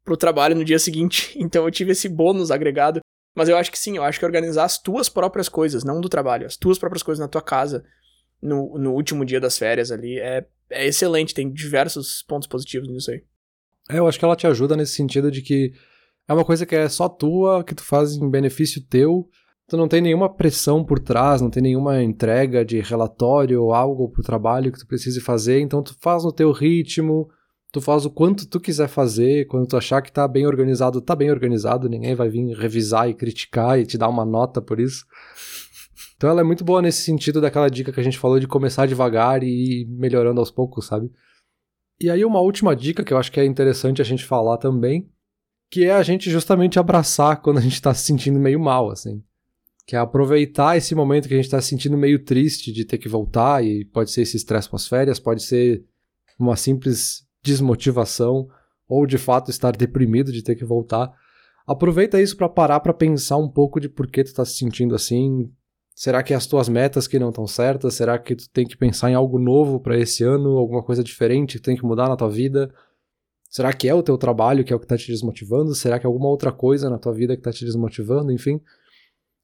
pro 0.05 0.17
trabalho 0.17 0.55
no 0.55 0.65
dia 0.65 0.79
seguinte. 0.79 1.37
Então 1.39 1.65
eu 1.65 1.71
tive 1.71 1.93
esse 1.93 2.09
bônus 2.09 2.51
agregado. 2.51 3.01
Mas 3.35 3.49
eu 3.49 3.57
acho 3.57 3.73
que 3.73 3.79
sim, 3.79 3.97
eu 3.97 4.03
acho 4.03 4.19
que 4.19 4.27
organizar 4.27 4.65
as 4.65 4.77
tuas 4.77 5.09
próprias 5.09 5.49
coisas, 5.49 5.85
não 5.85 6.03
do 6.03 6.09
trabalho, 6.09 6.47
as 6.47 6.55
tuas 6.55 6.79
próprias 6.79 7.03
coisas 7.03 7.19
na 7.19 7.29
tua 7.29 7.41
casa, 7.41 7.83
no, 8.43 8.77
no 8.77 8.93
último 8.93 9.25
dia 9.25 9.41
das 9.41 9.57
férias 9.57 9.91
ali, 9.91 10.19
é 10.19 10.45
é 10.73 10.87
excelente, 10.87 11.35
tem 11.35 11.53
diversos 11.53 12.23
pontos 12.23 12.49
positivos 12.49 12.89
nisso 12.89 13.11
aí. 13.11 13.23
É, 13.91 13.99
eu 13.99 14.07
acho 14.07 14.19
que 14.19 14.25
ela 14.25 14.37
te 14.37 14.47
ajuda 14.47 14.77
nesse 14.77 14.95
sentido 14.95 15.31
de 15.31 15.43
que 15.43 15.73
é 16.29 16.33
uma 16.33 16.45
coisa 16.45 16.65
que 16.65 16.75
é 16.75 16.89
só 16.89 17.09
tua, 17.09 17.65
que 17.65 17.75
tu 17.75 17.83
faz 17.83 18.15
em 18.15 18.31
benefício 18.31 18.83
teu, 18.89 19.29
tu 19.67 19.77
não 19.77 19.89
tem 19.89 20.01
nenhuma 20.01 20.33
pressão 20.33 20.85
por 20.85 20.99
trás, 20.99 21.41
não 21.41 21.51
tem 21.51 21.63
nenhuma 21.63 22.03
entrega 22.03 22.65
de 22.65 22.81
relatório 22.81 23.63
ou 23.63 23.75
algo 23.75 24.09
pro 24.09 24.23
trabalho 24.23 24.71
que 24.71 24.79
tu 24.79 24.87
precise 24.87 25.21
fazer, 25.21 25.61
então 25.61 25.83
tu 25.83 25.97
faz 26.01 26.25
no 26.25 26.33
teu 26.33 26.53
ritmo, 26.53 27.29
tu 27.73 27.81
faz 27.81 28.05
o 28.05 28.11
quanto 28.11 28.47
tu 28.47 28.61
quiser 28.61 28.89
fazer, 28.89 29.47
quando 29.47 29.67
tu 29.67 29.77
achar 29.77 30.03
que 30.03 30.13
tá 30.13 30.29
bem 30.29 30.47
organizado, 30.47 31.01
tá 31.01 31.17
bem 31.17 31.31
organizado, 31.31 31.89
ninguém 31.89 32.15
vai 32.15 32.29
vir 32.29 32.55
revisar 32.57 33.09
e 33.09 33.15
criticar 33.15 33.81
e 33.81 33.87
te 33.87 33.97
dar 33.99 34.09
uma 34.09 34.25
nota 34.25 34.61
por 34.61 34.79
isso. 34.79 35.05
Então 36.17 36.31
ela 36.31 36.41
é 36.41 36.45
muito 36.45 36.65
boa 36.65 36.81
nesse 36.81 37.03
sentido 37.03 37.41
daquela 37.41 37.69
dica 37.69 37.91
que 37.91 37.99
a 37.99 38.03
gente 38.03 38.19
falou 38.19 38.39
de 38.39 38.47
começar 38.47 38.87
devagar 38.87 39.43
e 39.43 39.83
ir 39.83 39.87
melhorando 39.87 40.39
aos 40.39 40.51
poucos, 40.51 40.87
sabe? 40.87 41.11
E 42.03 42.11
aí 42.11 42.25
uma 42.25 42.41
última 42.41 42.75
dica 42.75 43.05
que 43.05 43.13
eu 43.13 43.19
acho 43.19 43.31
que 43.31 43.39
é 43.39 43.45
interessante 43.45 44.03
a 44.03 44.05
gente 44.05 44.25
falar 44.25 44.59
também, 44.59 45.09
que 45.71 45.85
é 45.85 45.93
a 45.93 46.03
gente 46.03 46.29
justamente 46.29 46.77
abraçar 46.77 47.41
quando 47.41 47.59
a 47.59 47.61
gente 47.61 47.81
tá 47.81 47.95
se 47.95 48.05
sentindo 48.05 48.41
meio 48.41 48.59
mal, 48.59 48.91
assim. 48.91 49.23
Que 49.87 49.95
é 49.95 50.01
aproveitar 50.01 50.77
esse 50.77 50.97
momento 50.97 51.29
que 51.29 51.35
a 51.35 51.37
gente 51.37 51.49
tá 51.49 51.61
se 51.61 51.69
sentindo 51.69 51.97
meio 51.97 52.25
triste 52.25 52.73
de 52.73 52.85
ter 52.85 52.99
que 52.99 53.09
voltar, 53.09 53.65
e 53.65 53.85
pode 53.85 54.11
ser 54.11 54.23
esse 54.23 54.37
estresse 54.37 54.69
pós-férias, 54.69 55.21
pode 55.21 55.45
ser 55.45 55.85
uma 56.37 56.57
simples 56.57 57.25
desmotivação, 57.41 58.49
ou 58.89 59.07
de 59.07 59.17
fato 59.17 59.51
estar 59.51 59.71
deprimido 59.71 60.33
de 60.33 60.43
ter 60.43 60.57
que 60.57 60.65
voltar. 60.65 61.13
Aproveita 61.65 62.21
isso 62.21 62.37
para 62.37 62.49
parar 62.49 62.81
para 62.81 62.93
pensar 62.93 63.37
um 63.37 63.49
pouco 63.49 63.79
de 63.79 63.89
por 63.89 64.09
que 64.09 64.25
tu 64.25 64.35
tá 64.35 64.45
se 64.45 64.57
sentindo 64.57 64.97
assim, 64.97 65.49
Será 65.95 66.23
que 66.23 66.33
é 66.33 66.37
as 66.37 66.47
tuas 66.47 66.69
metas 66.69 67.07
que 67.07 67.19
não 67.19 67.29
estão 67.29 67.47
certas? 67.47 67.95
Será 67.95 68.19
que 68.19 68.35
tu 68.35 68.49
tem 68.51 68.67
que 68.67 68.77
pensar 68.77 69.11
em 69.11 69.15
algo 69.15 69.39
novo 69.39 69.79
para 69.79 69.99
esse 69.99 70.25
ano, 70.25 70.57
alguma 70.57 70.83
coisa 70.83 71.05
diferente 71.05 71.59
que 71.59 71.65
tem 71.65 71.77
que 71.77 71.85
mudar 71.85 72.09
na 72.09 72.17
tua 72.17 72.31
vida? 72.31 72.73
Será 73.49 73.73
que 73.73 73.87
é 73.87 73.95
o 73.95 74.03
teu 74.03 74.17
trabalho 74.17 74.65
que 74.65 74.73
é 74.73 74.77
o 74.77 74.81
que 74.81 74.87
tá 74.87 74.97
te 74.97 75.13
desmotivando? 75.13 75.75
Será 75.75 75.99
que 75.99 76.07
é 76.07 76.09
alguma 76.09 76.29
outra 76.29 76.51
coisa 76.51 76.89
na 76.89 76.99
tua 76.99 77.13
vida 77.13 77.37
que 77.37 77.43
tá 77.43 77.53
te 77.53 77.65
desmotivando? 77.65 78.33
Enfim. 78.33 78.61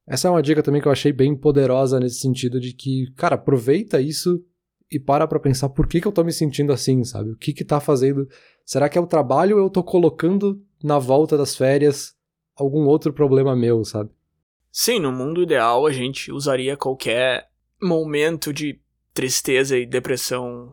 Essa 0.07 0.29
é 0.29 0.31
uma 0.31 0.43
dica 0.43 0.63
também 0.63 0.81
que 0.81 0.89
eu 0.89 0.93
achei 0.93 1.13
bem 1.13 1.37
poderosa 1.37 2.01
nesse 2.01 2.21
sentido 2.21 2.59
de 2.59 2.73
que, 2.73 3.13
cara, 3.15 3.35
aproveita 3.35 4.01
isso 4.01 4.43
e 4.91 4.99
para 4.99 5.29
pra 5.29 5.39
pensar 5.39 5.69
por 5.69 5.87
que, 5.87 6.01
que 6.01 6.09
eu 6.09 6.13
tô 6.13 6.25
me 6.25 6.33
sentindo 6.33 6.73
assim, 6.73 7.05
sabe? 7.05 7.31
O 7.31 7.37
que 7.37 7.53
que 7.53 7.63
tá 7.63 7.79
fazendo? 7.79 8.27
Será 8.65 8.89
que 8.89 8.97
é 8.97 9.01
o 9.01 9.07
trabalho 9.07 9.59
ou 9.59 9.63
eu 9.63 9.69
tô 9.69 9.85
colocando 9.85 10.59
na 10.83 10.99
volta 10.99 11.37
das 11.37 11.55
férias 11.55 12.15
algum 12.57 12.87
outro 12.87 13.13
problema 13.13 13.55
meu, 13.55 13.85
sabe? 13.85 14.11
Sim, 14.81 15.01
no 15.01 15.11
mundo 15.11 15.43
ideal 15.43 15.85
a 15.89 15.91
gente 15.91 16.31
usaria 16.31 16.77
qualquer 16.77 17.51
momento 17.83 18.53
de 18.53 18.81
tristeza 19.13 19.77
e 19.77 19.85
depressão 19.85 20.73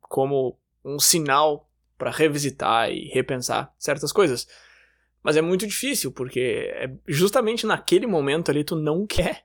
como 0.00 0.58
um 0.82 0.98
sinal 0.98 1.68
para 1.98 2.10
revisitar 2.10 2.90
e 2.90 3.08
repensar 3.08 3.70
certas 3.78 4.10
coisas. 4.10 4.48
Mas 5.22 5.36
é 5.36 5.42
muito 5.42 5.66
difícil, 5.66 6.10
porque 6.10 6.72
é 6.72 6.90
justamente 7.06 7.66
naquele 7.66 8.06
momento 8.06 8.50
ali 8.50 8.64
tu 8.64 8.74
não 8.74 9.06
quer. 9.06 9.44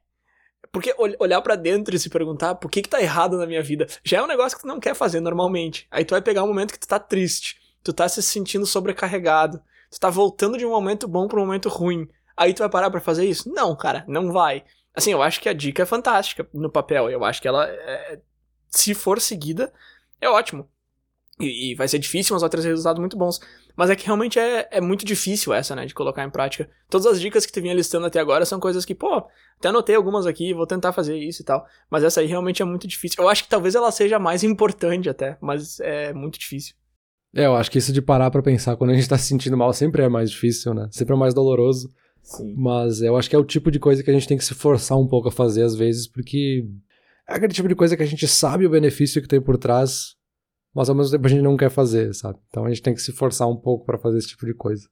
Porque 0.71 0.95
olhar 1.19 1.41
para 1.41 1.57
dentro 1.57 1.93
e 1.93 1.99
se 1.99 2.09
perguntar 2.09 2.55
por 2.55 2.71
que 2.71 2.83
que 2.83 2.89
tá 2.89 3.01
errado 3.01 3.37
na 3.37 3.45
minha 3.45 3.61
vida, 3.61 3.87
já 4.05 4.19
é 4.19 4.23
um 4.23 4.27
negócio 4.27 4.57
que 4.57 4.63
tu 4.63 4.69
não 4.69 4.79
quer 4.79 4.95
fazer 4.95 5.19
normalmente. 5.19 5.85
Aí 5.91 6.05
tu 6.05 6.11
vai 6.11 6.21
pegar 6.21 6.45
um 6.45 6.47
momento 6.47 6.71
que 6.71 6.79
tu 6.79 6.87
tá 6.87 6.97
triste, 6.97 7.59
tu 7.83 7.91
tá 7.91 8.07
se 8.07 8.23
sentindo 8.23 8.65
sobrecarregado, 8.65 9.61
tu 9.91 9.99
tá 9.99 10.09
voltando 10.09 10.57
de 10.57 10.65
um 10.65 10.69
momento 10.69 11.09
bom 11.09 11.27
para 11.27 11.41
um 11.41 11.45
momento 11.45 11.67
ruim. 11.67 12.07
Aí 12.37 12.53
tu 12.53 12.59
vai 12.59 12.69
parar 12.69 12.91
para 12.91 13.01
fazer 13.01 13.25
isso? 13.25 13.51
Não, 13.51 13.75
cara, 13.75 14.05
não 14.07 14.31
vai. 14.31 14.63
Assim, 14.93 15.11
eu 15.11 15.21
acho 15.21 15.41
que 15.41 15.49
a 15.49 15.53
dica 15.53 15.83
é 15.83 15.85
fantástica 15.85 16.47
no 16.53 16.69
papel. 16.69 17.09
Eu 17.09 17.25
acho 17.25 17.41
que 17.41 17.47
ela, 17.47 17.67
é, 17.67 18.19
se 18.69 18.93
for 18.93 19.19
seguida, 19.19 19.73
é 20.21 20.29
ótimo. 20.29 20.69
E, 21.39 21.71
e, 21.71 21.75
vai 21.75 21.87
ser 21.87 21.99
difícil, 21.99 22.33
mas 22.33 22.41
vai 22.41 22.49
trazer 22.49 22.69
resultados 22.69 22.99
muito 22.99 23.15
bons. 23.15 23.39
Mas 23.75 23.91
é 23.91 23.95
que 23.95 24.05
realmente 24.05 24.39
é, 24.39 24.67
é 24.71 24.81
muito 24.81 25.05
difícil 25.05 25.53
essa, 25.53 25.75
né, 25.75 25.85
de 25.85 25.93
colocar 25.93 26.23
em 26.23 26.31
prática. 26.31 26.67
Todas 26.89 27.05
as 27.05 27.21
dicas 27.21 27.45
que 27.45 27.51
tu 27.51 27.61
vinha 27.61 27.75
listando 27.75 28.07
até 28.07 28.19
agora 28.19 28.43
são 28.43 28.59
coisas 28.59 28.83
que, 28.85 28.95
pô, 28.95 29.23
até 29.57 29.69
anotei 29.69 29.95
algumas 29.95 30.25
aqui, 30.25 30.53
vou 30.53 30.65
tentar 30.65 30.93
fazer 30.93 31.15
isso 31.15 31.43
e 31.43 31.45
tal. 31.45 31.63
Mas 31.91 32.03
essa 32.03 32.21
aí 32.21 32.25
realmente 32.25 32.61
é 32.61 32.65
muito 32.65 32.87
difícil. 32.87 33.23
Eu 33.23 33.29
acho 33.29 33.43
que 33.43 33.49
talvez 33.49 33.75
ela 33.75 33.91
seja 33.91 34.17
mais 34.17 34.43
importante 34.43 35.09
até, 35.09 35.37
mas 35.39 35.79
é 35.79 36.11
muito 36.11 36.39
difícil. 36.39 36.75
É, 37.35 37.45
eu 37.45 37.55
acho 37.55 37.69
que 37.69 37.77
isso 37.77 37.93
de 37.93 38.01
parar 38.01 38.31
para 38.31 38.41
pensar 38.41 38.75
quando 38.75 38.89
a 38.89 38.95
gente 38.95 39.07
tá 39.07 39.17
se 39.17 39.27
sentindo 39.27 39.55
mal 39.55 39.71
sempre 39.73 40.01
é 40.01 40.09
mais 40.09 40.31
difícil, 40.31 40.73
né? 40.73 40.87
Sempre 40.91 41.13
é 41.13 41.17
mais 41.17 41.35
doloroso. 41.35 41.93
Sim. 42.27 42.53
Mas 42.57 43.01
eu 43.01 43.15
acho 43.15 43.29
que 43.29 43.35
é 43.35 43.39
o 43.39 43.45
tipo 43.45 43.71
de 43.71 43.79
coisa 43.79 44.03
que 44.03 44.11
a 44.11 44.13
gente 44.13 44.27
tem 44.27 44.37
que 44.37 44.43
se 44.43 44.53
forçar 44.53 44.97
um 44.97 45.07
pouco 45.07 45.29
a 45.29 45.31
fazer 45.31 45.63
às 45.63 45.75
vezes, 45.75 46.07
porque 46.07 46.67
é 47.25 47.35
aquele 47.35 47.53
tipo 47.53 47.69
de 47.69 47.75
coisa 47.75 47.95
que 47.95 48.03
a 48.03 48.05
gente 48.05 48.27
sabe 48.27 48.65
o 48.65 48.69
benefício 48.69 49.21
que 49.21 49.29
tem 49.29 49.39
por 49.39 49.57
trás, 49.57 50.15
mas 50.75 50.89
ao 50.89 50.95
mesmo 50.95 51.11
tempo 51.11 51.25
a 51.25 51.29
gente 51.29 51.41
não 51.41 51.55
quer 51.55 51.69
fazer, 51.69 52.13
sabe? 52.13 52.37
Então 52.49 52.65
a 52.65 52.69
gente 52.69 52.81
tem 52.81 52.93
que 52.93 53.01
se 53.01 53.13
forçar 53.13 53.47
um 53.47 53.55
pouco 53.55 53.85
para 53.85 53.97
fazer 53.97 54.17
esse 54.17 54.27
tipo 54.27 54.45
de 54.45 54.53
coisa. 54.53 54.89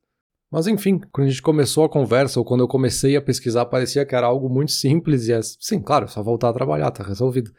Mas 0.49 0.65
enfim, 0.65 1.01
quando 1.11 1.27
a 1.27 1.29
gente 1.29 1.41
começou 1.41 1.83
a 1.83 1.89
conversa, 1.89 2.39
ou 2.39 2.45
quando 2.45 2.61
eu 2.61 2.69
comecei 2.69 3.17
a 3.17 3.21
pesquisar, 3.21 3.65
parecia 3.65 4.05
que 4.05 4.15
era 4.15 4.27
algo 4.27 4.47
muito 4.47 4.71
simples 4.71 5.27
e 5.27 5.33
é, 5.33 5.41
sim, 5.41 5.81
claro, 5.81 6.07
só 6.07 6.23
voltar 6.23 6.49
a 6.49 6.53
trabalhar, 6.53 6.89
tá 6.89 7.03
resolvido. 7.03 7.51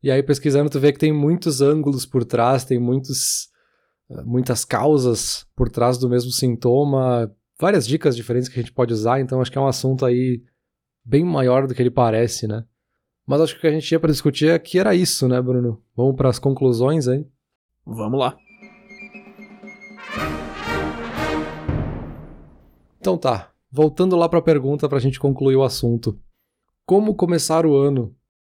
E 0.00 0.12
aí 0.12 0.22
pesquisando 0.22 0.70
tu 0.70 0.78
vê 0.78 0.92
que 0.92 0.98
tem 0.98 1.12
muitos 1.12 1.60
ângulos 1.60 2.06
por 2.06 2.24
trás, 2.24 2.64
tem 2.64 2.78
muitos, 2.78 3.48
eh, 4.12 4.22
muitas 4.22 4.64
causas 4.64 5.44
por 5.56 5.68
trás 5.68 5.98
do 5.98 6.08
mesmo 6.08 6.30
sintoma, 6.30 7.28
várias 7.60 7.86
dicas 7.86 8.14
diferentes 8.14 8.48
que 8.48 8.58
a 8.58 8.62
gente 8.62 8.72
pode 8.72 8.92
usar, 8.92 9.20
então 9.20 9.40
acho 9.40 9.50
que 9.50 9.58
é 9.58 9.60
um 9.60 9.66
assunto 9.66 10.06
aí 10.06 10.42
bem 11.04 11.24
maior 11.24 11.66
do 11.66 11.74
que 11.74 11.82
ele 11.82 11.90
parece, 11.90 12.46
né? 12.46 12.64
Mas 13.26 13.40
acho 13.40 13.54
que 13.54 13.58
o 13.58 13.60
que 13.62 13.66
a 13.66 13.72
gente 13.72 13.86
tinha 13.86 14.00
para 14.00 14.12
discutir 14.12 14.50
aqui 14.50 14.78
era 14.78 14.94
isso, 14.94 15.28
né, 15.28 15.40
Bruno? 15.42 15.82
Vamos 15.94 16.16
para 16.16 16.28
as 16.28 16.38
conclusões 16.38 17.08
aí? 17.08 17.26
Vamos 17.84 18.18
lá. 18.18 18.36
Então 23.00 23.18
tá, 23.18 23.50
voltando 23.70 24.16
lá 24.16 24.28
para 24.28 24.38
a 24.38 24.42
pergunta 24.42 24.88
para 24.88 24.98
a 24.98 25.00
gente 25.00 25.18
concluir 25.18 25.56
o 25.56 25.62
assunto. 25.62 26.18
Como 26.86 27.14
começar 27.14 27.66
o 27.66 27.76
ano? 27.76 28.14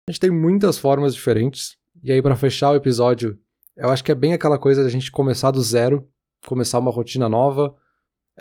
A 0.07 0.11
gente 0.11 0.19
tem 0.19 0.31
muitas 0.31 0.77
formas 0.77 1.13
diferentes, 1.13 1.77
e 2.03 2.11
aí 2.11 2.21
para 2.21 2.35
fechar 2.35 2.71
o 2.71 2.75
episódio, 2.75 3.37
eu 3.75 3.89
acho 3.89 4.03
que 4.03 4.11
é 4.11 4.15
bem 4.15 4.33
aquela 4.33 4.57
coisa 4.57 4.83
da 4.83 4.89
gente 4.89 5.11
começar 5.11 5.51
do 5.51 5.61
zero, 5.61 6.07
começar 6.45 6.79
uma 6.79 6.91
rotina 6.91 7.29
nova, 7.29 7.75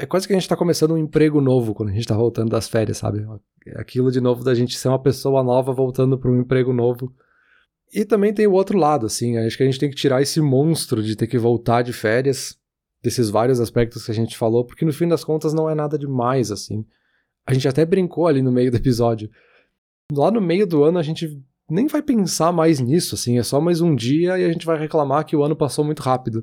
é 0.00 0.06
quase 0.06 0.26
que 0.26 0.32
a 0.32 0.38
gente 0.38 0.48
tá 0.48 0.56
começando 0.56 0.92
um 0.92 0.98
emprego 0.98 1.40
novo 1.40 1.74
quando 1.74 1.90
a 1.90 1.92
gente 1.92 2.06
tá 2.06 2.16
voltando 2.16 2.48
das 2.48 2.66
férias, 2.66 2.98
sabe? 2.98 3.26
Aquilo 3.76 4.10
de 4.10 4.20
novo 4.20 4.42
da 4.42 4.54
gente 4.54 4.78
ser 4.78 4.88
uma 4.88 4.98
pessoa 4.98 5.42
nova 5.42 5.72
voltando 5.72 6.18
para 6.18 6.30
um 6.30 6.40
emprego 6.40 6.72
novo. 6.72 7.14
E 7.92 8.04
também 8.04 8.32
tem 8.32 8.46
o 8.46 8.52
outro 8.52 8.78
lado, 8.78 9.04
assim, 9.04 9.36
acho 9.36 9.56
que 9.56 9.62
a 9.62 9.66
gente 9.66 9.78
tem 9.78 9.90
que 9.90 9.96
tirar 9.96 10.22
esse 10.22 10.40
monstro 10.40 11.02
de 11.02 11.16
ter 11.16 11.26
que 11.26 11.36
voltar 11.36 11.82
de 11.82 11.92
férias, 11.92 12.56
desses 13.02 13.28
vários 13.28 13.60
aspectos 13.60 14.04
que 14.04 14.10
a 14.10 14.14
gente 14.14 14.38
falou, 14.38 14.64
porque 14.64 14.84
no 14.84 14.92
fim 14.92 15.08
das 15.08 15.24
contas 15.24 15.52
não 15.52 15.68
é 15.68 15.74
nada 15.74 15.98
demais, 15.98 16.50
assim. 16.50 16.84
A 17.46 17.52
gente 17.52 17.68
até 17.68 17.84
brincou 17.84 18.26
ali 18.26 18.42
no 18.42 18.52
meio 18.52 18.70
do 18.70 18.76
episódio. 18.76 19.28
Lá 20.12 20.30
no 20.30 20.40
meio 20.40 20.66
do 20.66 20.82
ano 20.82 20.98
a 20.98 21.02
gente 21.02 21.42
nem 21.68 21.86
vai 21.86 22.00
pensar 22.00 22.52
mais 22.52 22.80
nisso, 22.80 23.14
assim, 23.14 23.38
é 23.38 23.42
só 23.42 23.60
mais 23.60 23.80
um 23.80 23.94
dia 23.94 24.38
e 24.38 24.44
a 24.44 24.52
gente 24.52 24.64
vai 24.64 24.78
reclamar 24.78 25.24
que 25.24 25.36
o 25.36 25.44
ano 25.44 25.56
passou 25.56 25.84
muito 25.84 26.00
rápido. 26.00 26.42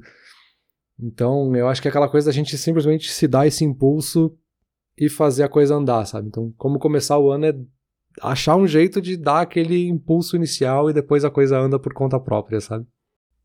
Então, 1.00 1.56
eu 1.56 1.68
acho 1.68 1.82
que 1.82 1.88
é 1.88 1.90
aquela 1.90 2.10
coisa 2.10 2.28
da 2.28 2.34
gente 2.34 2.58
simplesmente 2.58 3.12
se 3.12 3.28
dar 3.28 3.46
esse 3.46 3.64
impulso 3.64 4.36
e 4.98 5.10
fazer 5.10 5.44
a 5.44 5.50
coisa 5.50 5.76
andar, 5.76 6.06
sabe? 6.06 6.28
Então, 6.28 6.52
como 6.58 6.80
começar 6.80 7.20
o 7.20 7.32
ano 7.32 7.46
é 7.46 7.54
achar 8.22 8.56
um 8.56 8.68
jeito 8.68 9.00
de 9.00 9.16
dar 9.16 9.42
aquele 9.42 9.88
impulso 9.88 10.36
inicial 10.36 10.90
e 10.90 10.94
depois 10.94 11.24
a 11.24 11.30
coisa 11.30 11.58
anda 11.58 11.78
por 11.78 11.94
conta 11.94 12.20
própria, 12.20 12.60
sabe? 12.60 12.86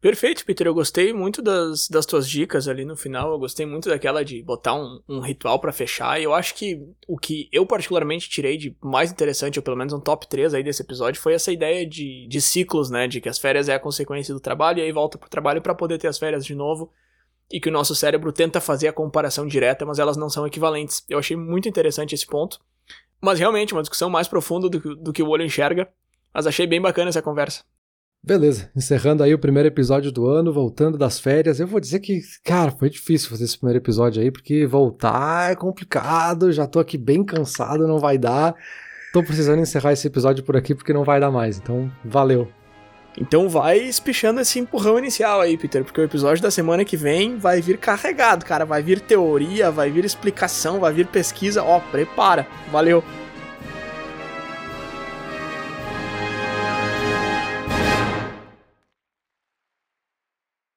Perfeito, 0.00 0.44
Peter. 0.44 0.66
Eu 0.66 0.74
gostei 0.74 1.12
muito 1.12 1.40
das, 1.40 1.86
das 1.88 2.04
tuas 2.04 2.28
dicas 2.28 2.66
ali 2.66 2.84
no 2.84 2.96
final. 2.96 3.30
Eu 3.30 3.38
gostei 3.38 3.64
muito 3.64 3.88
daquela 3.88 4.24
de 4.24 4.42
botar 4.42 4.74
um, 4.74 5.00
um 5.08 5.20
ritual 5.20 5.60
para 5.60 5.72
fechar. 5.72 6.20
E 6.20 6.24
eu 6.24 6.34
acho 6.34 6.56
que 6.56 6.76
o 7.06 7.16
que 7.16 7.48
eu 7.52 7.64
particularmente 7.64 8.28
tirei 8.28 8.56
de 8.56 8.76
mais 8.82 9.12
interessante, 9.12 9.60
ou 9.60 9.62
pelo 9.62 9.76
menos 9.76 9.92
um 9.92 10.00
top 10.00 10.26
3 10.26 10.54
aí 10.54 10.64
desse 10.64 10.82
episódio, 10.82 11.22
foi 11.22 11.34
essa 11.34 11.52
ideia 11.52 11.86
de, 11.86 12.26
de 12.26 12.40
ciclos, 12.40 12.90
né? 12.90 13.06
De 13.06 13.20
que 13.20 13.28
as 13.28 13.38
férias 13.38 13.68
é 13.68 13.74
a 13.74 13.78
consequência 13.78 14.34
do 14.34 14.40
trabalho 14.40 14.80
e 14.80 14.82
aí 14.82 14.90
volta 14.90 15.16
pro 15.16 15.30
trabalho 15.30 15.62
para 15.62 15.74
poder 15.74 15.98
ter 15.98 16.08
as 16.08 16.18
férias 16.18 16.44
de 16.44 16.54
novo 16.56 16.90
e 17.52 17.60
que 17.60 17.68
o 17.68 17.72
nosso 17.72 17.94
cérebro 17.94 18.32
tenta 18.32 18.60
fazer 18.60 18.88
a 18.88 18.92
comparação 18.92 19.46
direta, 19.46 19.84
mas 19.84 19.98
elas 19.98 20.16
não 20.16 20.30
são 20.30 20.46
equivalentes. 20.46 21.04
Eu 21.08 21.18
achei 21.18 21.36
muito 21.36 21.68
interessante 21.68 22.14
esse 22.14 22.26
ponto. 22.26 22.58
Mas 23.20 23.38
realmente, 23.38 23.74
uma 23.74 23.82
discussão 23.82 24.08
mais 24.08 24.26
profunda 24.26 24.70
do 24.70 24.80
que, 24.80 24.94
do 24.96 25.12
que 25.12 25.22
o 25.22 25.28
olho 25.28 25.44
enxerga. 25.44 25.88
Mas 26.32 26.46
achei 26.46 26.66
bem 26.66 26.80
bacana 26.80 27.10
essa 27.10 27.20
conversa. 27.20 27.62
Beleza, 28.24 28.70
encerrando 28.74 29.22
aí 29.22 29.34
o 29.34 29.38
primeiro 29.38 29.68
episódio 29.68 30.10
do 30.10 30.26
ano, 30.26 30.52
voltando 30.52 30.96
das 30.96 31.20
férias. 31.20 31.60
Eu 31.60 31.66
vou 31.66 31.80
dizer 31.80 32.00
que, 32.00 32.20
cara, 32.42 32.70
foi 32.70 32.88
difícil 32.88 33.28
fazer 33.28 33.44
esse 33.44 33.58
primeiro 33.58 33.82
episódio 33.82 34.22
aí, 34.22 34.30
porque 34.30 34.64
voltar 34.64 35.50
é 35.50 35.56
complicado, 35.56 36.52
já 36.52 36.66
tô 36.66 36.78
aqui 36.78 36.96
bem 36.96 37.24
cansado, 37.24 37.86
não 37.86 37.98
vai 37.98 38.16
dar. 38.16 38.54
Tô 39.12 39.22
precisando 39.22 39.60
encerrar 39.60 39.92
esse 39.92 40.06
episódio 40.06 40.44
por 40.44 40.56
aqui 40.56 40.74
porque 40.74 40.92
não 40.92 41.04
vai 41.04 41.20
dar 41.20 41.30
mais. 41.30 41.58
Então, 41.58 41.90
valeu. 42.04 42.48
Então 43.16 43.48
vai 43.48 43.78
espichando 43.78 44.40
esse 44.40 44.58
empurrão 44.58 44.98
inicial 44.98 45.40
aí, 45.40 45.56
Peter, 45.56 45.84
porque 45.84 46.00
o 46.00 46.04
episódio 46.04 46.42
da 46.42 46.50
semana 46.50 46.84
que 46.84 46.96
vem 46.96 47.36
vai 47.36 47.60
vir 47.60 47.76
carregado, 47.76 48.44
cara. 48.44 48.64
Vai 48.64 48.82
vir 48.82 49.00
teoria, 49.00 49.70
vai 49.70 49.90
vir 49.90 50.04
explicação, 50.04 50.80
vai 50.80 50.92
vir 50.92 51.06
pesquisa. 51.06 51.62
Ó, 51.62 51.78
prepara. 51.78 52.46
Valeu! 52.70 53.04